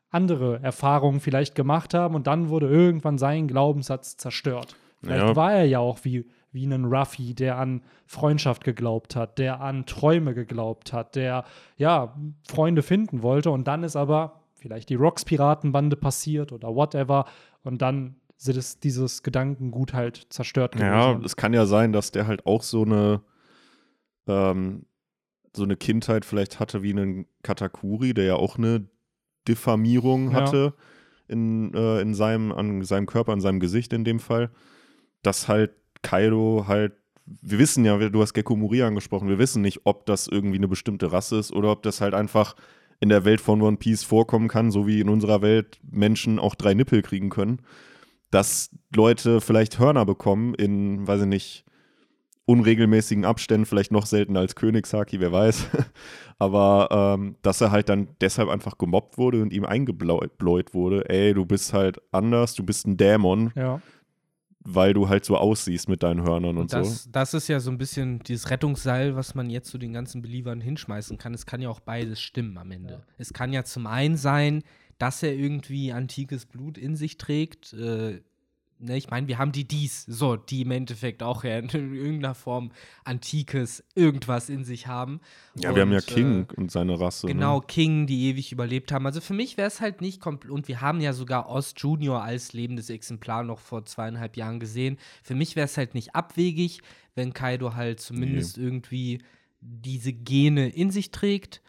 [0.09, 4.77] andere Erfahrungen vielleicht gemacht haben und dann wurde irgendwann sein Glaubenssatz zerstört.
[5.01, 5.35] Vielleicht ja.
[5.35, 9.85] war er ja auch wie, wie ein Ruffy, der an Freundschaft geglaubt hat, der an
[9.85, 11.43] Träume geglaubt hat, der
[11.75, 12.15] ja
[12.47, 17.25] Freunde finden wollte und dann ist aber vielleicht die Rocks-Piratenbande passiert oder whatever
[17.63, 18.15] und dann
[18.45, 22.83] das, dieses Gedankengut halt zerstört Ja, es kann ja sein, dass der halt auch so
[22.83, 23.21] eine
[24.27, 24.85] ähm,
[25.55, 28.87] so eine Kindheit vielleicht hatte wie einen Katakuri, der ja auch eine
[29.47, 31.33] Diffamierung hatte ja.
[31.33, 34.51] in, äh, in seinem, an seinem Körper, an seinem Gesicht in dem Fall.
[35.23, 35.71] Dass halt
[36.01, 36.93] Kaido halt,
[37.25, 40.67] wir wissen ja, du hast Gekko Muri angesprochen, wir wissen nicht, ob das irgendwie eine
[40.67, 42.55] bestimmte Rasse ist oder ob das halt einfach
[42.99, 46.55] in der Welt von One Piece vorkommen kann, so wie in unserer Welt Menschen auch
[46.55, 47.61] drei Nippel kriegen können
[48.31, 51.65] dass Leute vielleicht Hörner bekommen in, weiß ich nicht,
[52.49, 55.67] unregelmäßigen Abständen, vielleicht noch seltener als Königshaki, wer weiß.
[56.39, 61.35] Aber ähm, dass er halt dann deshalb einfach gemobbt wurde und ihm eingebläut wurde, ey,
[61.35, 63.51] du bist halt anders, du bist ein Dämon.
[63.55, 63.81] Ja.
[64.61, 67.09] Weil du halt so aussiehst mit deinen Hörnern und, und das, so.
[67.11, 70.59] Das ist ja so ein bisschen dieses Rettungsseil, was man jetzt zu den ganzen Believern
[70.59, 71.33] hinschmeißen kann.
[71.33, 72.93] Es kann ja auch beides stimmen am Ende.
[72.95, 73.13] Ja.
[73.17, 74.63] Es kann ja zum einen sein,
[74.99, 77.73] dass er irgendwie antikes Blut in sich trägt.
[77.73, 78.21] Äh,
[78.79, 82.35] ne, ich meine, wir haben die Dies, so, die im Endeffekt auch ja in irgendeiner
[82.35, 82.71] Form
[83.05, 85.21] antikes irgendwas in sich haben.
[85.55, 87.27] Ja, und, wir haben ja King äh, und seine Rasse.
[87.27, 87.33] Ne?
[87.33, 87.65] Genau, ne?
[87.65, 89.05] King, die ewig überlebt haben.
[89.05, 92.21] Also für mich wäre es halt nicht komplett, und wir haben ja sogar Ost Junior
[92.21, 94.97] als lebendes Exemplar noch vor zweieinhalb Jahren gesehen.
[95.23, 96.81] Für mich wäre es halt nicht abwegig,
[97.15, 98.63] wenn Kaido halt zumindest nee.
[98.63, 99.21] irgendwie
[99.61, 101.61] diese Gene in sich trägt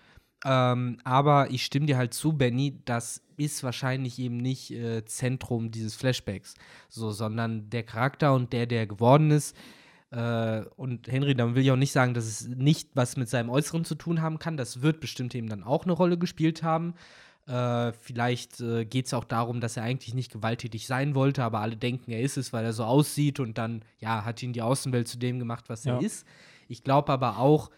[0.44, 5.70] ähm, aber ich stimme dir halt zu, Benny, das ist wahrscheinlich eben nicht äh, Zentrum
[5.70, 6.54] dieses Flashbacks,
[6.88, 9.56] so, sondern der Charakter und der, der geworden ist.
[10.10, 13.50] Äh, und Henry, dann will ich auch nicht sagen, dass es nicht was mit seinem
[13.50, 14.56] Äußeren zu tun haben kann.
[14.56, 16.94] Das wird bestimmt eben dann auch eine Rolle gespielt haben.
[17.46, 21.60] Äh, vielleicht äh, geht es auch darum, dass er eigentlich nicht gewalttätig sein wollte, aber
[21.60, 24.62] alle denken, er ist es, weil er so aussieht und dann, ja, hat ihn die
[24.62, 25.96] Außenwelt zu dem gemacht, was ja.
[25.96, 26.26] er ist.
[26.68, 27.70] Ich glaube aber auch,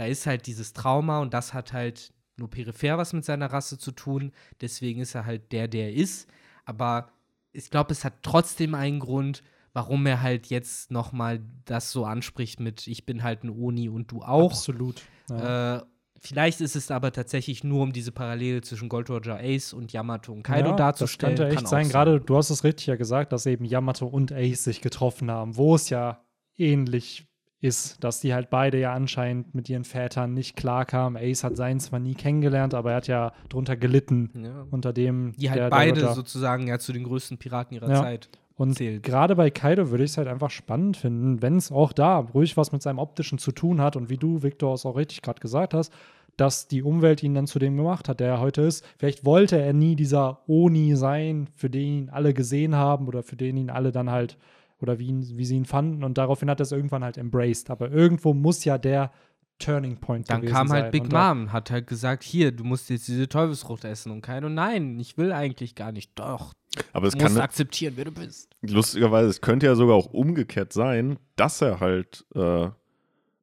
[0.00, 3.76] da ist halt dieses Trauma und das hat halt nur peripher was mit seiner Rasse
[3.76, 4.32] zu tun.
[4.62, 6.26] Deswegen ist er halt der, der er ist.
[6.64, 7.10] Aber
[7.52, 9.42] ich glaube, es hat trotzdem einen Grund,
[9.74, 13.90] warum er halt jetzt noch mal das so anspricht mit ich bin halt ein Oni
[13.90, 14.52] und du auch.
[14.52, 15.02] Absolut.
[15.28, 15.76] Ja.
[15.76, 15.82] Äh,
[16.18, 20.32] vielleicht ist es aber tatsächlich nur, um diese Parallele zwischen Gold Roger Ace und Yamato
[20.32, 21.36] und Kaido ja, darzustellen.
[21.36, 21.90] Das könnte echt sein.
[21.90, 25.58] Gerade du hast es richtig ja gesagt, dass eben Yamato und Ace sich getroffen haben,
[25.58, 26.24] wo es ja
[26.56, 27.26] ähnlich
[27.60, 31.20] ist, dass die halt beide ja anscheinend mit ihren Vätern nicht klarkamen.
[31.22, 34.66] Ace hat seinen zwar nie kennengelernt, aber er hat ja drunter gelitten, ja.
[34.70, 35.32] unter dem.
[35.36, 38.00] Die halt der, beide der sozusagen ja zu den größten Piraten ihrer ja.
[38.00, 38.30] Zeit.
[38.56, 42.18] Und gerade bei Kaido würde ich es halt einfach spannend finden, wenn es auch da
[42.18, 45.22] ruhig was mit seinem Optischen zu tun hat und wie du, Victor, es auch richtig
[45.22, 45.90] gerade gesagt hast,
[46.36, 48.84] dass die Umwelt ihn dann zu dem gemacht hat, der er heute ist.
[48.98, 53.36] Vielleicht wollte er nie dieser Oni sein, für den ihn alle gesehen haben oder für
[53.36, 54.36] den ihn alle dann halt
[54.80, 57.70] oder wie, ihn, wie sie ihn fanden und daraufhin hat er es irgendwann halt embraced.
[57.70, 59.10] Aber irgendwo muss ja der
[59.58, 60.90] Turning Point Dann kam halt sein.
[60.90, 64.54] Big Mom, hat halt gesagt, hier, du musst jetzt diese Teufelsfrucht essen und kein und
[64.54, 66.18] nein, ich will eigentlich gar nicht.
[66.18, 66.54] Doch.
[66.92, 68.48] Aber es du musst akzeptieren, wer du bist.
[68.62, 72.68] Lustigerweise, es könnte ja sogar auch umgekehrt sein, dass er halt äh,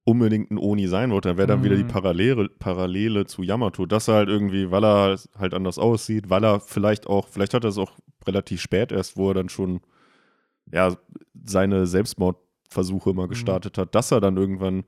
[0.03, 1.29] unbedingt ein Oni sein wollte.
[1.29, 1.65] Dann wäre dann mhm.
[1.65, 6.29] wieder die Parallele, Parallele zu Yamato, dass er halt irgendwie, weil er halt anders aussieht,
[6.29, 7.91] weil er vielleicht auch, vielleicht hat er es auch
[8.25, 9.81] relativ spät erst, wo er dann schon
[10.71, 10.95] ja,
[11.45, 13.31] seine Selbstmordversuche mal mhm.
[13.31, 13.81] gestartet mhm.
[13.81, 14.83] hat, dass er dann irgendwann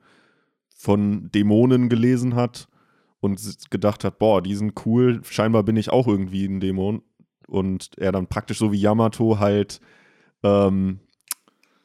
[0.76, 2.68] von Dämonen gelesen hat
[3.20, 7.02] und gedacht hat, boah, die sind cool, scheinbar bin ich auch irgendwie ein Dämon.
[7.46, 9.80] Und er dann praktisch so wie Yamato halt,
[10.42, 11.00] ähm,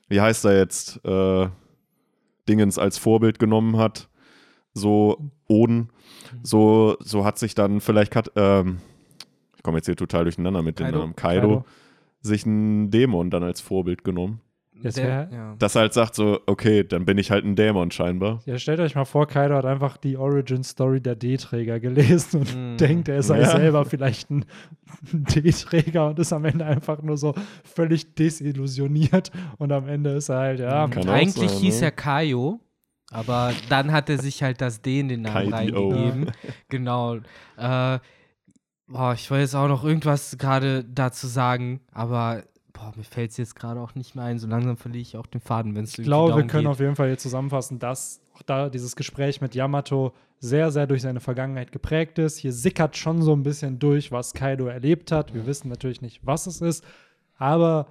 [0.07, 1.49] wie heißt er jetzt, äh,
[2.47, 4.07] Dingens als Vorbild genommen hat,
[4.73, 5.89] so Oden,
[6.43, 8.79] so, so hat sich dann vielleicht, hat, ähm,
[9.57, 10.99] ich komme jetzt hier total durcheinander mit dem Kaido.
[10.99, 11.65] Namen, Kaido, Kaido.
[12.27, 14.41] Sich einen Dämon dann als Vorbild genommen.
[14.81, 15.55] Jetzt Der- ja.
[15.57, 18.41] Dass er halt sagt so, okay, dann bin ich halt ein Dämon scheinbar.
[18.45, 22.77] Ja, stellt euch mal vor, Kaido hat einfach die Origin-Story der D-Träger gelesen und Mm.
[22.77, 23.51] denkt, er sei Ja.
[23.51, 24.43] selber vielleicht ein
[25.13, 30.37] D-Träger und ist am Ende einfach nur so völlig desillusioniert und am Ende ist er
[30.39, 31.85] halt, ja, Kann auch Eigentlich sein, hieß ne?
[31.87, 32.59] er Kaio,
[33.11, 36.31] aber dann hat er sich halt das D in den Namen reingegeben.
[36.69, 37.15] Genau.
[37.57, 37.99] Äh,
[38.87, 43.37] boah, ich wollte jetzt auch noch irgendwas gerade dazu sagen, aber boah, mir fällt es
[43.37, 44.37] jetzt gerade auch nicht mehr ein.
[44.39, 46.95] So langsam verliere ich auch den Faden, wenn es Ich glaube, wir können auf jeden
[46.95, 51.71] Fall hier zusammenfassen, dass auch da dieses Gespräch mit Yamato sehr, sehr durch seine Vergangenheit
[51.71, 52.37] geprägt ist.
[52.37, 55.33] Hier sickert schon so ein bisschen durch, was Kaido erlebt hat.
[55.33, 56.83] Wir wissen natürlich nicht, was es ist,
[57.37, 57.87] aber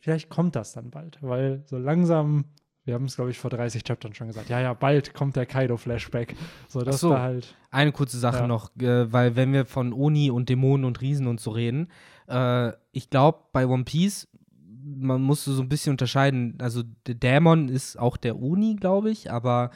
[0.00, 2.44] vielleicht kommt das dann bald, weil so langsam,
[2.84, 5.46] wir haben es, glaube ich, vor 30 Chaptern schon gesagt, ja, ja, bald kommt der
[5.46, 6.34] Kaido-Flashback.
[6.68, 7.10] So, Ach so.
[7.10, 7.54] da halt.
[7.70, 8.46] Eine kurze Sache Ja.
[8.46, 11.88] noch, äh, weil wenn wir von Oni und Dämonen und Riesen und so reden,
[12.28, 14.28] äh, ich glaube, bei One Piece,
[14.82, 16.56] man muss so ein bisschen unterscheiden.
[16.60, 19.70] Also, der Dämon ist auch der Oni, glaube ich, aber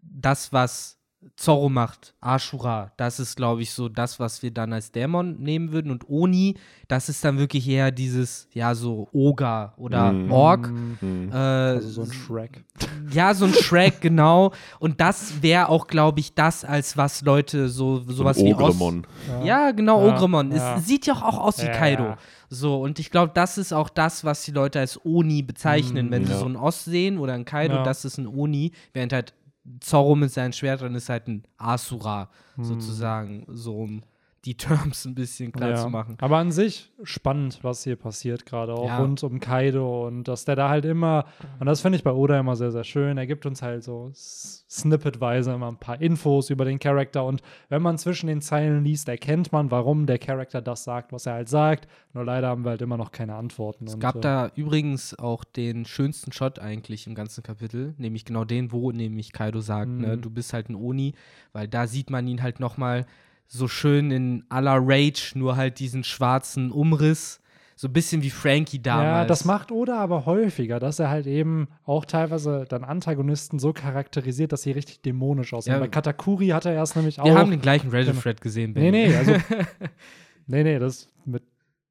[0.00, 0.97] das, was
[1.34, 5.72] Zorro macht, Ashura, das ist, glaube ich, so das, was wir dann als Dämon nehmen
[5.72, 5.90] würden.
[5.90, 6.54] Und Oni,
[6.86, 10.30] das ist dann wirklich eher dieses, ja, so Oger oder Mhm.
[10.30, 10.68] Ork.
[11.00, 11.30] Hm.
[11.32, 12.64] Äh, Also so ein Shrek.
[13.12, 14.52] ja, so ein Shrek, genau.
[14.78, 18.54] Und das wäre auch, glaube ich, das, als was Leute so sowas so ein wie
[18.54, 19.06] Ost Ogremon.
[19.44, 20.52] Ja, genau, Ja, Ogremon.
[20.52, 20.76] ja.
[20.76, 22.04] Es sieht ja auch, auch aus wie Ja, Kaido.
[22.04, 22.16] ja.
[22.48, 26.08] So, und ich glaube, das ist auch das, was die Leute als Oni bezeichnen.
[26.08, 26.38] Mm, Wenn sie ja.
[26.38, 27.82] so einen Ost sehen oder einen Kaido, Ja.
[27.82, 29.34] das ist ein Oni, während halt
[29.80, 34.02] Zorro mit seinen Schwertern ist halt ein Asura, sozusagen, so um
[34.48, 36.16] die Terms ein bisschen klar zu machen.
[36.20, 38.98] Aber an sich spannend, was hier passiert, gerade auch Ja.
[38.98, 41.26] rund um Kaido und dass der da halt immer,
[41.60, 44.10] und das finde ich bei Oda immer sehr, sehr schön, er gibt uns halt so
[44.14, 49.08] snippetweise immer ein paar Infos über den Charakter und wenn man zwischen den Zeilen liest,
[49.08, 51.88] erkennt man, warum der Charakter das sagt, was er halt sagt.
[52.14, 53.86] Nur leider haben wir halt immer noch keine Antworten.
[53.86, 58.24] Es und, gab äh, da übrigens auch den schönsten Shot eigentlich im ganzen Kapitel, nämlich
[58.24, 60.22] genau den, wo nämlich Kaido sagt, ne, Mhm.
[60.22, 61.14] du bist halt ein Oni,
[61.52, 63.06] weil da sieht man ihn halt noch mal
[63.48, 67.40] so schön in aller Rage, nur halt diesen schwarzen Umriss,
[67.76, 69.06] so ein bisschen wie Frankie damals.
[69.06, 73.72] Ja, das macht Oda aber häufiger, dass er halt eben auch teilweise dann Antagonisten so
[73.72, 75.74] charakterisiert, dass sie richtig dämonisch aussehen.
[75.74, 75.78] Ja.
[75.78, 77.24] Bei Katakuri hat er erst nämlich auch.
[77.24, 77.98] Wir haben den gleichen Genau.
[78.04, 79.08] Reddit-Thread gesehen, Nee, Benny.
[79.08, 79.32] nee, also.
[80.46, 81.42] nee, nee, das mit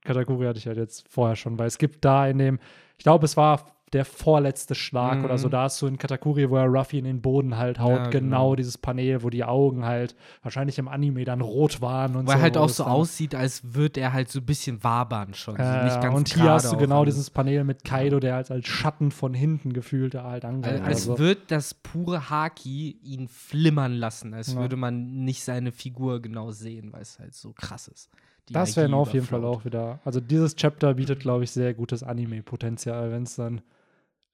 [0.04, 2.60] Katakuri hatte ich halt jetzt vorher schon, weil es gibt da in dem,
[2.98, 5.26] ich glaube, es war der vorletzte Schlag Mhm.
[5.26, 7.92] oder so, da hast du in Katakuri, wo er Ruffy in den Boden halt haut,
[7.92, 8.12] Ja, genau.
[8.50, 8.56] genau.
[8.56, 10.14] dieses Panel, wo die Augen halt
[10.44, 12.38] wahrscheinlich im Anime dann rot waren und Wo so.
[12.38, 15.56] er halt auch so aussieht, als würde er halt so ein bisschen wabern schon.
[15.56, 18.68] so Äh, ganz und hier hast du genau dieses Panel mit Kaido, der halt als
[18.68, 20.84] Schatten von hinten gefühlt da halt angreift.
[20.84, 24.60] Als Also, würde das pure Haki ihn flimmern lassen, als Ja.
[24.60, 28.10] würde man nicht seine Figur genau sehen, weil es halt so krass ist.
[28.50, 30.00] Das wäre auf jeden Fall auch wieder.
[30.06, 33.62] Also dieses Chapter bietet, glaube ich, sehr gutes Anime-Potenzial, wenn es dann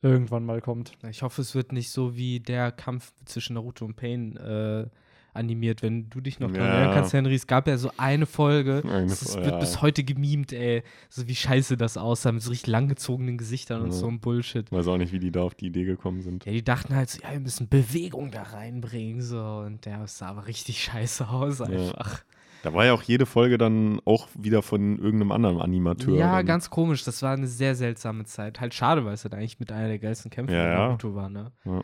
[0.04, 0.91] irgendwann mal kommt.
[1.10, 4.86] Ich hoffe, es wird nicht so wie der Kampf zwischen Naruto und Pain äh,
[5.34, 5.82] animiert.
[5.82, 6.74] Wenn du dich noch daran Ja.
[6.76, 9.60] erinnern kannst, Henry, es gab ja so eine Folge, Eine das Fol- wird ja.
[9.60, 10.84] bis heute gemimt, ey.
[11.10, 13.93] So wie scheiße das aussah, mit so richtig langgezogenen Gesichtern und Ja.
[13.93, 14.72] so ein Bullshit.
[14.72, 16.45] Weiß auch nicht, wie die da auf die Idee gekommen sind.
[16.45, 19.39] Ja, die dachten halt so, ja, wir müssen Bewegung da reinbringen, so.
[19.66, 22.24] Und der sah aber richtig scheiße aus einfach.
[22.64, 26.18] Da war ja auch jede Folge dann auch wieder von irgendeinem anderen Animateur.
[26.18, 26.45] Ja, dann.
[26.45, 27.03] ganz komisch.
[27.03, 28.61] Das war eine sehr seltsame Zeit.
[28.61, 30.78] Halt schade, weil es halt eigentlich mit einer der geilsten Kämpfe Ja, in ja.
[30.88, 31.51] Naruto war, ne?
[31.66, 31.82] Ja.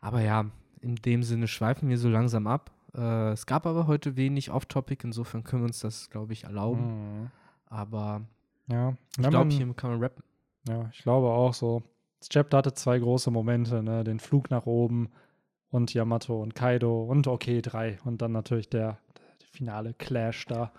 [0.00, 0.46] Aber ja,
[0.80, 2.70] in dem Sinne schweifen wir so langsam ab.
[2.96, 7.20] Äh, es gab aber heute wenig Off-Topic, insofern können wir uns das, glaube ich, erlauben.
[7.20, 7.30] Mhm.
[7.66, 8.22] Aber
[8.68, 10.24] Ja, ich glaube, hier kann man rappen.
[10.66, 11.82] Ja, ich glaube auch so.
[12.20, 14.02] Das Chapter hatte zwei große Momente, ne?
[14.02, 15.10] Den Flug nach oben
[15.68, 17.98] und Yamato und Kaido und okay, drei.
[18.04, 18.96] Und dann natürlich der
[19.56, 20.72] finale Clash da.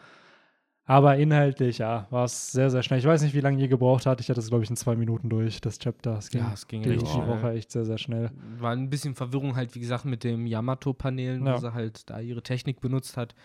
[0.89, 2.99] Aber inhaltlich, ja, war es sehr, sehr schnell.
[2.99, 4.21] Ich weiß nicht, wie lange ihr gebraucht habt.
[4.21, 6.17] Ich hatte es, glaube ich, in zwei Minuten durch, das Chapter.
[6.17, 7.27] Es ging, Ja, es ging richtig die.
[7.27, 8.31] Woche echt sehr, sehr schnell.
[8.57, 11.55] War ein bisschen Verwirrung halt, wie gesagt, mit dem Yamato-Panelen, Ja.
[11.55, 13.35] wo sie halt da ihre Technik benutzt hat.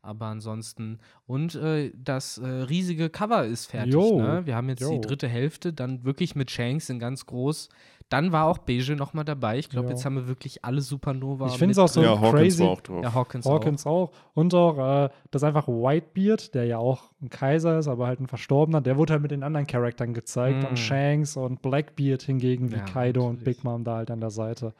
[0.00, 0.98] Aber ansonsten.
[1.26, 3.92] Und äh, das äh, riesige Cover ist fertig.
[3.94, 4.42] Ne?
[4.46, 4.92] Wir haben jetzt Jo.
[4.92, 7.68] die dritte Hälfte, dann wirklich mit Shanks in ganz groß.
[8.08, 9.58] Dann war auch Beige nochmal dabei.
[9.58, 9.94] Ich glaube, Jo.
[9.94, 11.48] jetzt haben wir wirklich alle Supernova.
[11.48, 12.62] Ich finde es auch so ja, Hawkins crazy.
[12.62, 13.02] war auch drauf.
[13.02, 14.12] Ja, Hawkins, Hawkins auch.
[14.34, 18.28] Und auch, äh, das einfach Whitebeard, der ja auch ein Kaiser ist, aber halt ein
[18.28, 20.62] Verstorbener, der wurde halt mit den anderen Charaktern gezeigt.
[20.62, 20.66] Mm.
[20.66, 23.56] Und Shanks und Blackbeard hingegen, wie Ja, Kaido und natürlich.
[23.56, 24.72] Big Mom da halt an der Seite.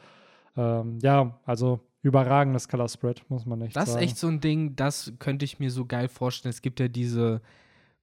[0.56, 4.04] Ähm, ja, also überragendes Color Spread, muss man nicht Das ist sagen.
[4.04, 6.50] echt so ein Ding, das könnte ich mir so geil vorstellen.
[6.50, 7.40] Es gibt ja diese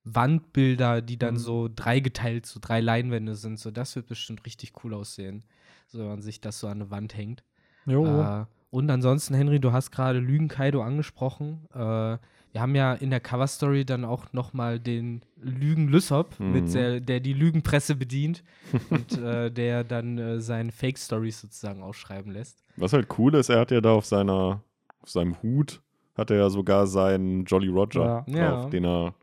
[0.06, 1.40] Wandbilder, die dann Mhm.
[1.40, 3.60] so dreigeteilt, so drei Leinwände sind.
[3.60, 5.44] So, das wird bestimmt richtig cool aussehen.
[5.88, 7.44] so wenn man sich das so an eine Wand hängt.
[7.86, 8.22] Jo.
[8.24, 11.68] Äh, und ansonsten, Henry, du hast gerade Lügen Kaido angesprochen.
[11.72, 16.52] Äh, wir haben ja in der Cover-Story dann auch noch mal den Lügen Lysop, Mhm.
[16.52, 18.44] mit der, der die Lügenpresse bedient
[18.90, 22.64] und äh, der dann äh, seine Fake-Stories sozusagen ausschreiben lässt.
[22.78, 24.64] Was halt cool ist, er hat ja da auf seiner,
[25.02, 25.80] auf seinem Hut,
[26.18, 28.22] hat er ja sogar seinen Jolly Roger Ja.
[28.22, 28.70] drauf, Ja.
[28.70, 29.14] den er,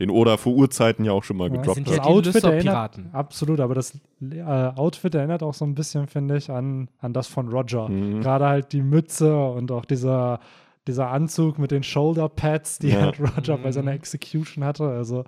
[0.00, 2.04] den Oda vor Urzeiten ja auch schon mal Ja, gedroppt sind das hat.
[2.04, 6.50] die Outfit erinnert, absolut, aber das äh, Outfit erinnert auch so ein bisschen, finde ich,
[6.50, 7.88] an, an das von Roger.
[7.88, 8.20] Mhm.
[8.20, 10.40] Gerade halt die Mütze und auch dieser,
[10.86, 13.00] dieser Anzug mit den Shoulder Pads, die Ja.
[13.02, 13.72] halt Roger bei Mhm.
[13.72, 14.84] seiner Execution hatte.
[14.88, 15.24] Also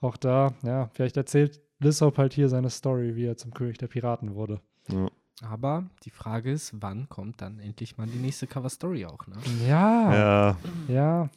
[0.00, 3.88] auch da, ja, vielleicht erzählt Lissop halt hier seine Story, wie er zum König der
[3.88, 4.60] Piraten wurde.
[4.88, 5.08] Ja.
[5.46, 9.36] Aber die Frage ist, wann kommt dann endlich mal die nächste Cover-Story auch, ne?
[9.68, 10.56] Ja, ja.
[10.88, 11.28] Ja,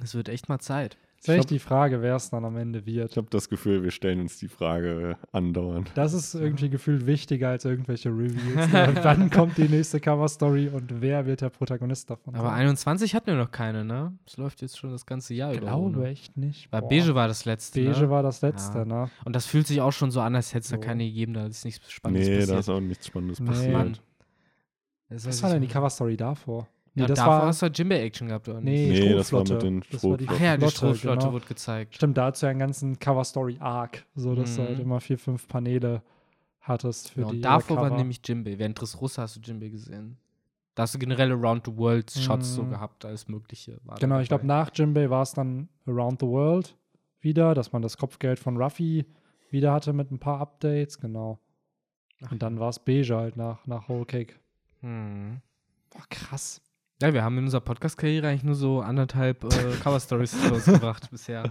[0.00, 0.96] Es wird echt mal Zeit.
[1.20, 3.14] Ist echt glaub- die Frage, wer es dann am Ende ich wird.
[3.18, 5.90] habe das Gefühl, wir stellen uns die Frage andauernd.
[5.94, 8.72] Das ist irgendwie gefühlt wichtiger als irgendwelche Reviews.
[8.72, 8.94] ne?
[9.02, 12.34] Wann kommt die nächste Cover-Story und wer wird der Protagonist davon?
[12.36, 12.60] Aber sein?
[12.60, 14.16] 21 hatten wir noch keine, ne?
[14.26, 15.66] Es läuft jetzt schon das ganze Jahr über.
[15.66, 16.72] glaube echt nicht.
[16.72, 16.88] Weil Boah.
[16.88, 17.84] Beige war das letzte.
[17.84, 18.08] Beige ne?
[18.10, 18.84] war das letzte, Ja.
[18.86, 19.10] ne?
[19.26, 21.44] Und das fühlt sich auch schon so an, als hätte es da keine gegeben, da
[21.46, 22.58] ist nichts Spannendes Nee, da passiert.
[22.60, 23.46] ist auch nichts Spannendes Nee.
[23.46, 23.72] passiert.
[23.74, 23.98] Mann.
[25.10, 25.68] Das Was war ich denn die.
[25.68, 26.66] Cover-Story davor?
[27.00, 27.46] Nee, Ja, das davor war.
[27.46, 29.00] hast du halt Jimbe-Action gehabt, oder Nee, nicht?
[29.02, 29.70] Nee, das war Strohflotte.
[29.70, 31.32] mit den die Ach ja, die Flotte, Strohflotte genau.
[31.32, 31.94] wurde gezeigt.
[31.96, 34.66] Stimmt, dazu ja einen ganzen Cover-Story-Arc, so dass du Mhm.
[34.66, 36.02] halt immer vier, fünf Paneele
[36.60, 37.98] hattest für Genau, die und davor äh, war Cover.
[37.98, 38.58] nämlich Jimbe.
[38.58, 40.16] Während Dressrosa hast du Jimbe gesehen.
[40.74, 42.70] Da hast du generell Around-the-World-Shots so Mhm.
[42.70, 43.78] gehabt, alles Mögliche.
[43.84, 46.76] War da Genau, ich glaube, nach Jimbei war es dann Around the World
[47.20, 49.04] wieder, dass man das Kopfgeld von Ruffy
[49.50, 51.38] wieder hatte mit ein paar Updates, genau.
[52.24, 54.34] Ach Und dann war es Beige halt nach, nach Whole Cake.
[54.80, 55.40] Hm.
[55.90, 56.62] Boah, krass.
[57.02, 59.48] Ja, wir haben in unserer Podcast-Karriere eigentlich nur so anderthalb äh,
[59.82, 61.44] Cover-Stories rausgebracht bisher.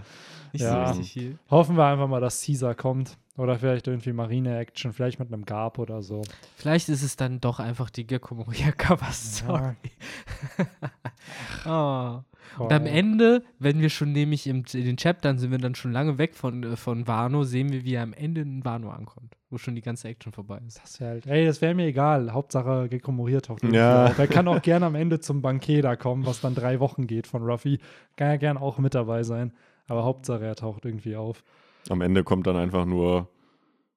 [0.52, 0.86] Nicht Ja.
[0.86, 1.38] so richtig viel.
[1.50, 3.16] Hoffen wir einfach mal, dass Caesar kommt.
[3.36, 6.22] Oder vielleicht irgendwie Marine-Action, vielleicht mit einem Garp oder so.
[6.56, 9.74] Vielleicht ist es dann doch einfach die Gekko Moria Cover-Story.
[11.66, 12.20] oh.
[12.58, 12.86] Und am.
[12.86, 16.34] Ende, wenn wir schon nämlich im, in den Chaptern sind wir dann schon lange weg
[16.34, 19.74] von, äh, von Wano, sehen wir, wie er am Ende in Wano ankommt, wo schon
[19.74, 20.80] die ganze Action vorbei ist.
[20.82, 22.32] Das wär halt, ey, das wäre mir egal.
[22.32, 24.06] Hauptsache Gekko taucht irgendwie Ja.
[24.06, 24.18] auf.
[24.18, 27.26] Er kann auch gerne am Ende zum Banket da kommen, was dann drei Wochen geht
[27.26, 27.78] von Ruffy.
[28.16, 29.52] Kann ja gern auch mit dabei sein.
[29.86, 31.42] Aber Hauptsache er taucht irgendwie auf.
[31.88, 33.28] Am Ende kommt dann einfach nur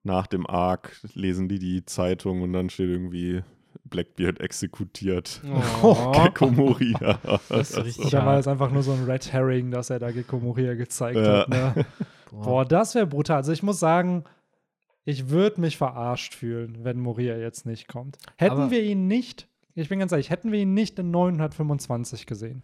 [0.03, 3.41] nach dem Arc, lesen die die Zeitung und dann steht irgendwie
[3.85, 5.41] Blackbeard exekutiert.
[5.81, 6.11] Oh.
[6.23, 7.19] Gekko Moria.
[7.49, 10.11] Das ist richtig Oder war es einfach nur so ein Red Herring, dass er da
[10.11, 11.39] Gekko Moria gezeigt Ja.
[11.41, 11.49] hat.
[11.49, 11.85] Ne?
[12.31, 13.37] Boah, das wäre brutal.
[13.37, 14.23] Also ich muss sagen,
[15.05, 18.17] ich würde mich verarscht fühlen, wenn Moria jetzt nicht kommt.
[18.37, 22.25] Hätten Aber- wir ihn nicht, ich bin ganz ehrlich, hätten wir ihn nicht in 925
[22.25, 22.63] gesehen,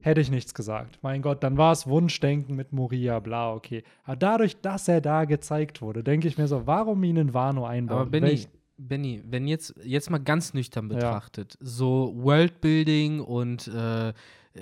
[0.00, 0.98] hätte ich nichts gesagt.
[1.02, 3.82] Mein Gott, dann war es Wunschdenken mit Moria, bla, okay.
[4.04, 7.66] Aber dadurch, dass er da gezeigt wurde, denke ich mir so, warum ihn in Wano
[7.66, 8.00] einbauen?
[8.02, 8.48] Aber Benny, Welch-
[8.88, 14.12] Benny, wenn jetzt, jetzt mal ganz nüchtern betrachtet, so Worldbuilding und äh,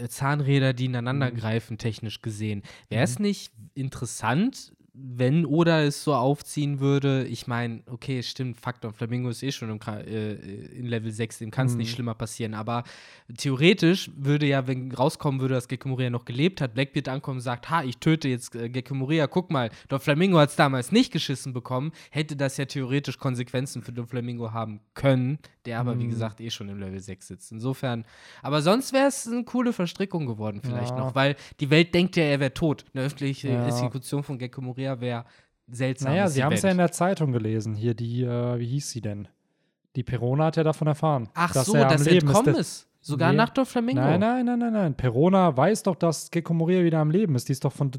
[0.08, 1.36] Zahnräder, die ineinander Mhm.
[1.36, 7.24] greifen, technisch gesehen, wäre es nicht interessant, wenn Oda es so aufziehen würde?
[7.26, 11.50] Ich meine, okay, stimmt, Faktor Flamingo ist eh schon im, äh, in Level 6, dem
[11.50, 11.78] kann es Mhm.
[11.78, 12.82] nicht schlimmer passieren, aber
[13.36, 17.42] theoretisch würde ja, wenn rauskommen würde, dass Gekko Moria noch gelebt hat, Blackbeard ankommen und
[17.42, 21.12] sagt, ha, ich töte jetzt äh, Gekko Moria, guck mal, Flamingo hat es damals nicht
[21.12, 26.10] geschissen bekommen, hätte das ja theoretisch Konsequenzen für Flamingo haben können, der aber, wie Mhm.
[26.10, 27.52] gesagt, eh schon im Level 6 sitzt.
[27.52, 28.04] Insofern,
[28.42, 31.04] aber sonst wäre es eine coole Verstrickung geworden vielleicht Ja.
[31.04, 32.84] noch, weil die Welt denkt ja, er wäre tot.
[32.94, 33.66] Eine öffentliche Ja.
[33.66, 34.62] Exekution von Gekko
[35.00, 35.24] Wäre
[35.70, 36.12] seltsam.
[36.12, 37.74] Naja, sie haben es ja in der Zeitung gelesen.
[37.74, 39.28] Hier die, äh, wie hieß sie denn?
[39.96, 41.28] Die Perona hat ja davon erfahren.
[41.34, 42.86] Ach dass so, er dass er entkommen Der- ist.
[43.00, 43.36] Sogar Nee.
[43.38, 44.00] nach Doflamingo.
[44.02, 44.94] Nein, nein, nein, nein, nein.
[44.94, 47.48] Perona weiß doch, dass Gekko Moria wieder am Leben ist.
[47.48, 47.92] Die ist doch von,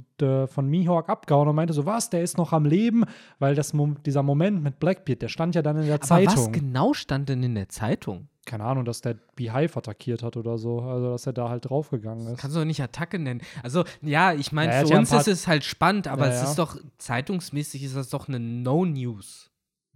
[0.48, 3.06] von Mihawk abgehauen und meinte so, was, der ist noch am Leben?
[3.40, 3.74] Weil das,
[4.06, 6.36] dieser Moment mit Blackbeard, der stand ja dann in der Aber Zeitung.
[6.36, 8.28] was genau stand denn in der Zeitung?
[8.50, 10.82] Keine Ahnung, dass der Beehive attackiert hat oder so.
[10.82, 12.40] Also, dass er da halt draufgegangen ist.
[12.40, 13.42] Kannst du doch nicht Attacke nennen.
[13.62, 16.56] Also, ja, ich meine, Ja, für uns ist es halt spannend, aber Ja, es ist
[16.56, 19.49] doch, zeitungsmäßig ist das doch eine No-News.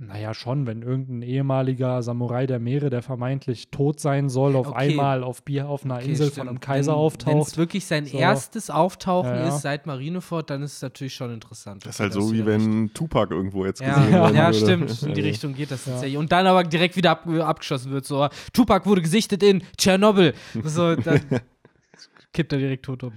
[0.07, 4.77] Naja, schon, wenn irgendein ehemaliger Samurai der Meere, der vermeintlich tot sein soll, auf Okay.
[4.91, 6.37] einmal auf, Bier, auf einer Okay, Insel stimmt.
[6.39, 7.57] von einem Kaiser Wenn es auftaucht.
[7.57, 8.17] wirklich sein So.
[8.17, 9.47] erstes Auftauchen Ja, ja.
[9.55, 11.85] ist seit Marineford, dann ist es natürlich schon interessant.
[11.85, 14.55] Das ist halt so, wie ja wenn Tupac irgendwo jetzt Ja, gesehen ja, werden würde.
[14.55, 15.03] stimmt.
[15.09, 15.91] In die Richtung geht das Ja.
[15.93, 16.17] tatsächlich.
[16.17, 18.05] Und dann aber direkt wieder ab, abgeschossen wird.
[18.05, 20.33] So, Tupac wurde gesichtet in Tschernobyl.
[20.63, 21.21] So, dann
[22.33, 23.13] kippt er direkt tot um.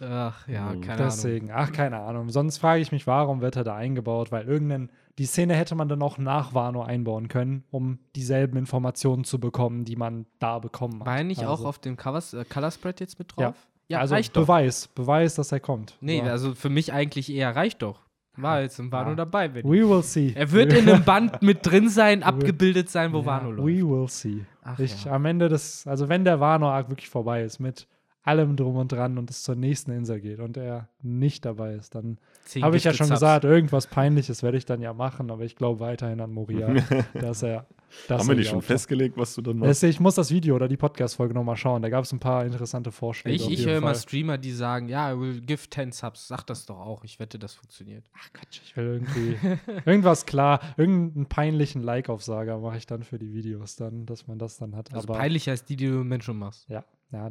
[0.00, 0.80] Ach ja, Mhm.
[0.80, 1.06] keine Ahnung.
[1.10, 2.30] Deswegen, ach, keine Ahnung.
[2.30, 4.32] Sonst frage ich mich, warum wird er da eingebaut?
[4.32, 9.22] Weil irgendein, die Szene hätte man dann auch nach Wano einbauen können, um dieselben Informationen
[9.24, 11.06] zu bekommen, die man da bekommen hat.
[11.06, 13.48] War er nicht auch Also- auf dem Covers, äh, Color Spread jetzt mit Ja.
[13.48, 13.68] drauf?
[13.88, 14.42] Ja, also reicht doch.
[14.42, 15.96] Beweis, Beweis, dass er kommt.
[16.00, 16.24] Nee, Ja.
[16.24, 18.00] also für mich eigentlich eher reicht doch.
[18.36, 19.16] War jetzt im Wano Ja.
[19.16, 19.52] dabei.
[19.52, 20.32] Wenn We will see.
[20.34, 23.68] er wird in einem Band mit drin sein, abgebildet sein, wo Wano läuft.
[23.68, 24.46] We will see.
[24.62, 25.12] Ach ich, ja.
[25.12, 27.86] Am Ende des, also wenn der Wano-Arc wirklich vorbei ist, mit
[28.22, 31.94] allem drum und dran und es zur nächsten Insel geht und er nicht dabei ist,
[31.94, 32.18] dann
[32.60, 33.20] habe ich ja schon Subs.
[33.20, 36.74] gesagt, irgendwas Peinliches werde ich dann ja machen, aber ich glaube weiterhin an Moria,
[37.14, 37.66] dass er
[38.08, 39.82] dass Haben wir die die schon festgelegt, was du dann machst?
[39.82, 41.82] Ich muss das Video oder die Podcast-Folge nochmal schauen.
[41.82, 43.36] Da gab es ein paar interessante Vorschläge.
[43.36, 43.94] Ich, ich höre immer.
[43.94, 46.28] Streamer, die sagen, ja, I will give 10 Subs.
[46.28, 47.04] Sag das doch auch.
[47.04, 48.04] Ich wette, das funktioniert.
[48.16, 49.36] Ach Quatsch, ich will irgendwie
[49.84, 54.56] irgendwas klar, irgendeinen peinlichen Like-Aufsager mache ich dann für die Videos dann, dass man das
[54.58, 54.92] dann hat.
[54.94, 56.68] Also aber peinlicher als die, die du im Moment schon machst.
[56.68, 57.28] ja, ja,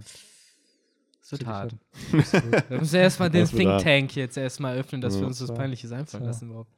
[1.30, 1.76] Das krieg ich hart.
[2.70, 3.82] Wir müssen erstmal den Das Think.
[3.82, 5.22] Tank jetzt erstmal öffnen, dass Ja.
[5.22, 5.46] wir uns.
[5.48, 6.28] Peinliches einfallen Tja.
[6.32, 6.72] lassen überhaupt.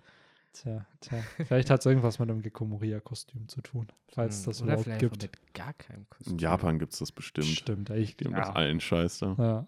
[0.53, 1.19] Tja, tja.
[1.45, 4.99] Vielleicht hat es irgendwas mit einem Gecko Moria-Kostüm zu tun, falls Hm, das Oder überhaupt
[4.99, 5.21] gibt.
[5.21, 6.33] mit gar keinem Kostüm.
[6.33, 7.47] In Japan gibt es das bestimmt.
[7.47, 8.51] Stimmt, ich, haben ja.
[8.51, 9.35] allen Scheiß da.
[9.37, 9.67] Ja.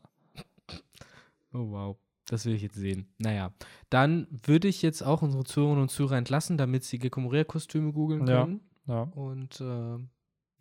[1.53, 3.07] Oh wow, das will ich jetzt sehen.
[3.19, 3.53] Naja,
[3.89, 8.27] dann würde ich jetzt auch unsere Zuhörerinnen und Zuhörer entlassen, damit sie Gecko Moria-Kostüme googeln
[8.27, 8.41] Ja.
[8.43, 8.61] können.
[8.87, 9.03] ja.
[9.03, 9.97] Und äh,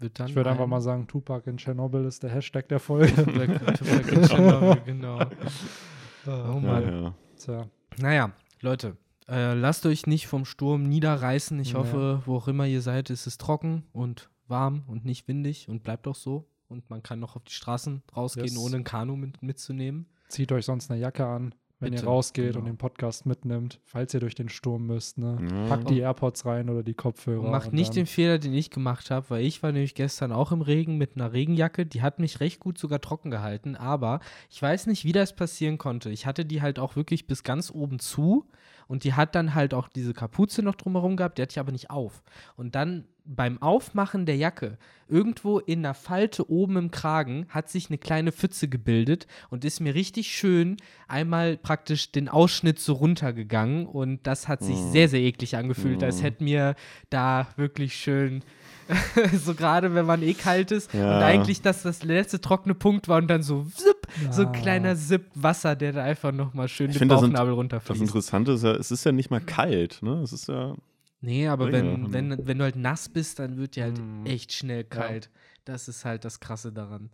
[0.03, 0.28] wird dann.
[0.28, 3.07] Ich würde einfach ein- mal sagen, Tupac in Tschernobyl ist der Hashtag der Folge.
[3.14, 5.18] Tupac- Tupac in Tschernobyl, genau.
[6.26, 7.03] Oh Ja, Mann.
[7.05, 7.14] ja.
[7.36, 7.66] Tja,
[7.98, 8.96] Naja, Leute,
[9.28, 11.59] äh, lasst euch nicht vom Sturm niederreißen.
[11.61, 11.80] Ich Ja.
[11.80, 15.82] hoffe, wo auch immer ihr seid, ist es trocken und warm und nicht windig und
[15.82, 16.46] bleibt auch so.
[16.68, 18.57] Und man kann noch auf die Straßen rausgehen, Yes.
[18.59, 20.07] ohne ein Kanu mit, mitzunehmen.
[20.28, 22.60] zieht euch sonst eine Jacke an, wenn Bitte, ihr rausgeht genau.
[22.60, 25.18] und den Podcast mitnimmt, falls ihr durch den Sturm müsst.
[25.18, 25.36] Ne?
[25.50, 25.66] Ja.
[25.66, 27.42] Packt die AirPods rein oder die Kopfhörer.
[27.42, 30.30] Und macht und nicht den Fehler, den ich gemacht habe, weil ich war nämlich gestern
[30.30, 31.84] auch im Regen mit einer Regenjacke.
[31.84, 35.76] Die hat mich recht gut sogar trocken gehalten, aber ich weiß nicht, wie das passieren
[35.76, 36.10] konnte.
[36.10, 38.46] Ich hatte die halt auch wirklich bis ganz oben zu
[38.88, 41.72] und die hat dann halt auch diese Kapuze noch drumherum gehabt, die hatte ich aber
[41.72, 42.22] nicht auf.
[42.56, 44.78] Und dann beim Aufmachen der Jacke,
[45.08, 49.80] irgendwo in einer Falte oben im Kragen, hat sich eine kleine Pfütze gebildet und ist
[49.80, 50.76] mir richtig schön
[51.06, 53.86] einmal praktisch den Ausschnitt so runtergegangen.
[53.86, 56.74] Und das hat sich sehr, sehr eklig angefühlt, als hätte mir
[57.10, 58.42] da wirklich schön
[59.44, 61.16] so gerade wenn man eh kalt ist Ja.
[61.18, 64.52] und eigentlich das das letzte trockene Punkt war und dann so zipp, so ein Ah.
[64.52, 68.00] kleiner Sipp Wasser, der da einfach nochmal schön Ich den finde, das, Bauchnabel das runterfließt.
[68.02, 70.20] Interessante ist ja, es ist ja nicht mal kalt, ne?
[70.22, 70.74] Es ist ja.
[71.20, 74.26] Nee, aber wenn, wenn, wenn du halt nass bist, dann wird dir halt Mhm.
[74.26, 75.30] echt schnell kalt.
[75.64, 77.10] Das ist halt das Krasse daran.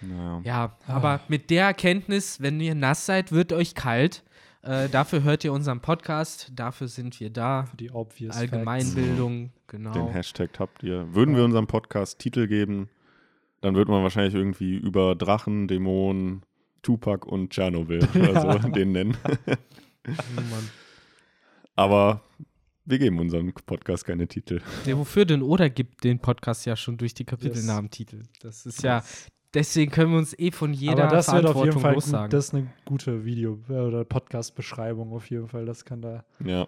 [0.00, 0.40] Naja.
[0.44, 0.94] Ja, Ah.
[0.94, 4.22] aber mit der Erkenntnis, wenn ihr nass seid, wird euch kalt.
[4.62, 7.64] Äh, dafür hört ihr unseren Podcast, dafür sind wir da.
[7.64, 8.52] Für die obvious Facts.
[8.52, 9.92] Allgemeinbildung, genau.
[9.92, 11.14] Den Hashtag habt ihr.
[11.14, 12.90] Würden wir unserem Podcast Titel geben,
[13.62, 16.42] dann würde man wahrscheinlich irgendwie über Drachen, Dämonen,
[16.82, 19.16] Tupac und Tschernobyl oder so den nennen.
[20.06, 20.70] Oh Mann.
[21.76, 22.22] Aber
[22.86, 24.62] wir geben unserem Podcast keine Titel.
[24.86, 28.22] Der wofür denn oder gibt den Podcast ja schon durch die Kapitelnamentitel.
[28.40, 29.04] Das ist ja,
[29.54, 32.32] deswegen können wir uns eh von jeder Aber das wird auf jeden Verantwortung Fall gut,
[32.32, 35.66] das ist eine gute Video- oder Podcast-Beschreibung auf jeden Fall.
[35.66, 36.66] Das kann da, Ja,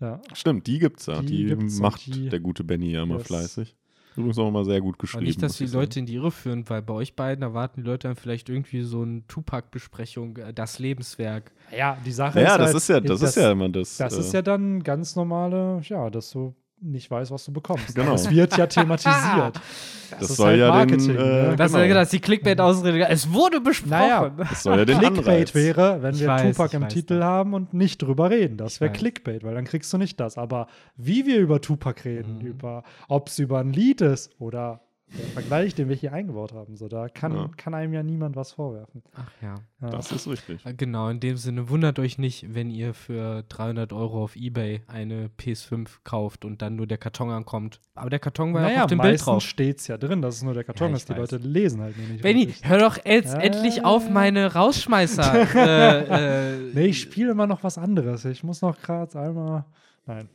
[0.00, 0.20] ja.
[0.32, 1.20] stimmt, die gibt's ja.
[1.22, 3.74] Die Die, gibt's macht die- der gute Benny ja immer fleißig.
[4.16, 5.24] Übrigens auch immer sehr gut Aber geschrieben.
[5.26, 5.82] nicht, dass die ich sagen.
[5.82, 8.82] Leute in die Irre führen, weil bei euch beiden erwarten die Leute dann vielleicht irgendwie
[8.82, 11.52] so eine Tupac-Besprechung, äh, das Lebenswerk.
[11.76, 13.96] Ja, die Sache Ja, ist das halt, ist ja, das, ist ja immer das.
[13.96, 17.94] Das äh, ist ja dann ganz normale, ja, dass du nicht weißt, was du bekommst.
[17.94, 18.14] Genau.
[18.14, 19.60] Es wird ja thematisiert.
[20.10, 21.20] Das ist soll halt ja Marketing, den, äh,
[21.50, 21.56] ne?
[21.58, 21.84] Das genau.
[21.84, 23.08] ist das die Clickbait-Ausrede.
[23.10, 23.90] Es wurde besprochen.
[23.90, 25.54] Naja, das soll ja den Clickbait Anreiz.
[25.54, 27.24] wäre, wenn Ich wir weiß, Tupac im weiß Titel das.
[27.24, 28.56] haben und nicht drüber reden.
[28.56, 28.98] Das wäre weiß.
[28.98, 30.38] Clickbait, weil dann kriegst du nicht das.
[30.38, 30.66] Aber
[30.96, 32.46] wie wir über Tupac reden, Mhm.
[32.46, 34.80] über ob es über ein Lied ist oder
[35.16, 37.50] der Vergleich, den wir hier eingebaut haben, so da kann, Ja.
[37.56, 39.02] kann einem ja niemand was vorwerfen.
[39.14, 39.54] Ach ja.
[39.80, 39.90] Ja.
[39.90, 40.64] Das ist richtig.
[40.66, 44.82] Äh, Genau, in dem Sinne wundert euch nicht, wenn ihr für 300 Euro auf Ebay
[44.86, 47.80] eine PS5 kauft und dann nur der Karton ankommt.
[47.94, 49.42] Aber der Karton war naja, auf dem Bild drauf.
[49.42, 51.08] steht es ja drin, dass es nur der Karton Ja, ist.
[51.08, 51.30] Die weiß.
[51.30, 52.22] Leute lesen halt nur nicht.
[52.22, 52.68] Benny, wirklich.
[52.68, 53.38] hör doch jetzt Äh.
[53.46, 55.54] endlich auf meine Rausschmeißer.
[55.54, 58.24] äh, äh, Nee, ich spiele immer noch was anderes.
[58.26, 59.64] Ich muss noch gerade einmal.
[60.06, 60.28] Nein.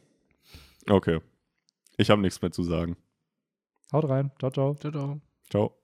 [0.90, 1.20] Okay.
[1.98, 2.98] Ich habe nichts mehr zu sagen.
[3.94, 4.30] Haut rein.
[4.40, 4.76] Ciao, ciao.
[4.76, 5.22] Ciao, ciao.
[5.50, 5.83] Ciao.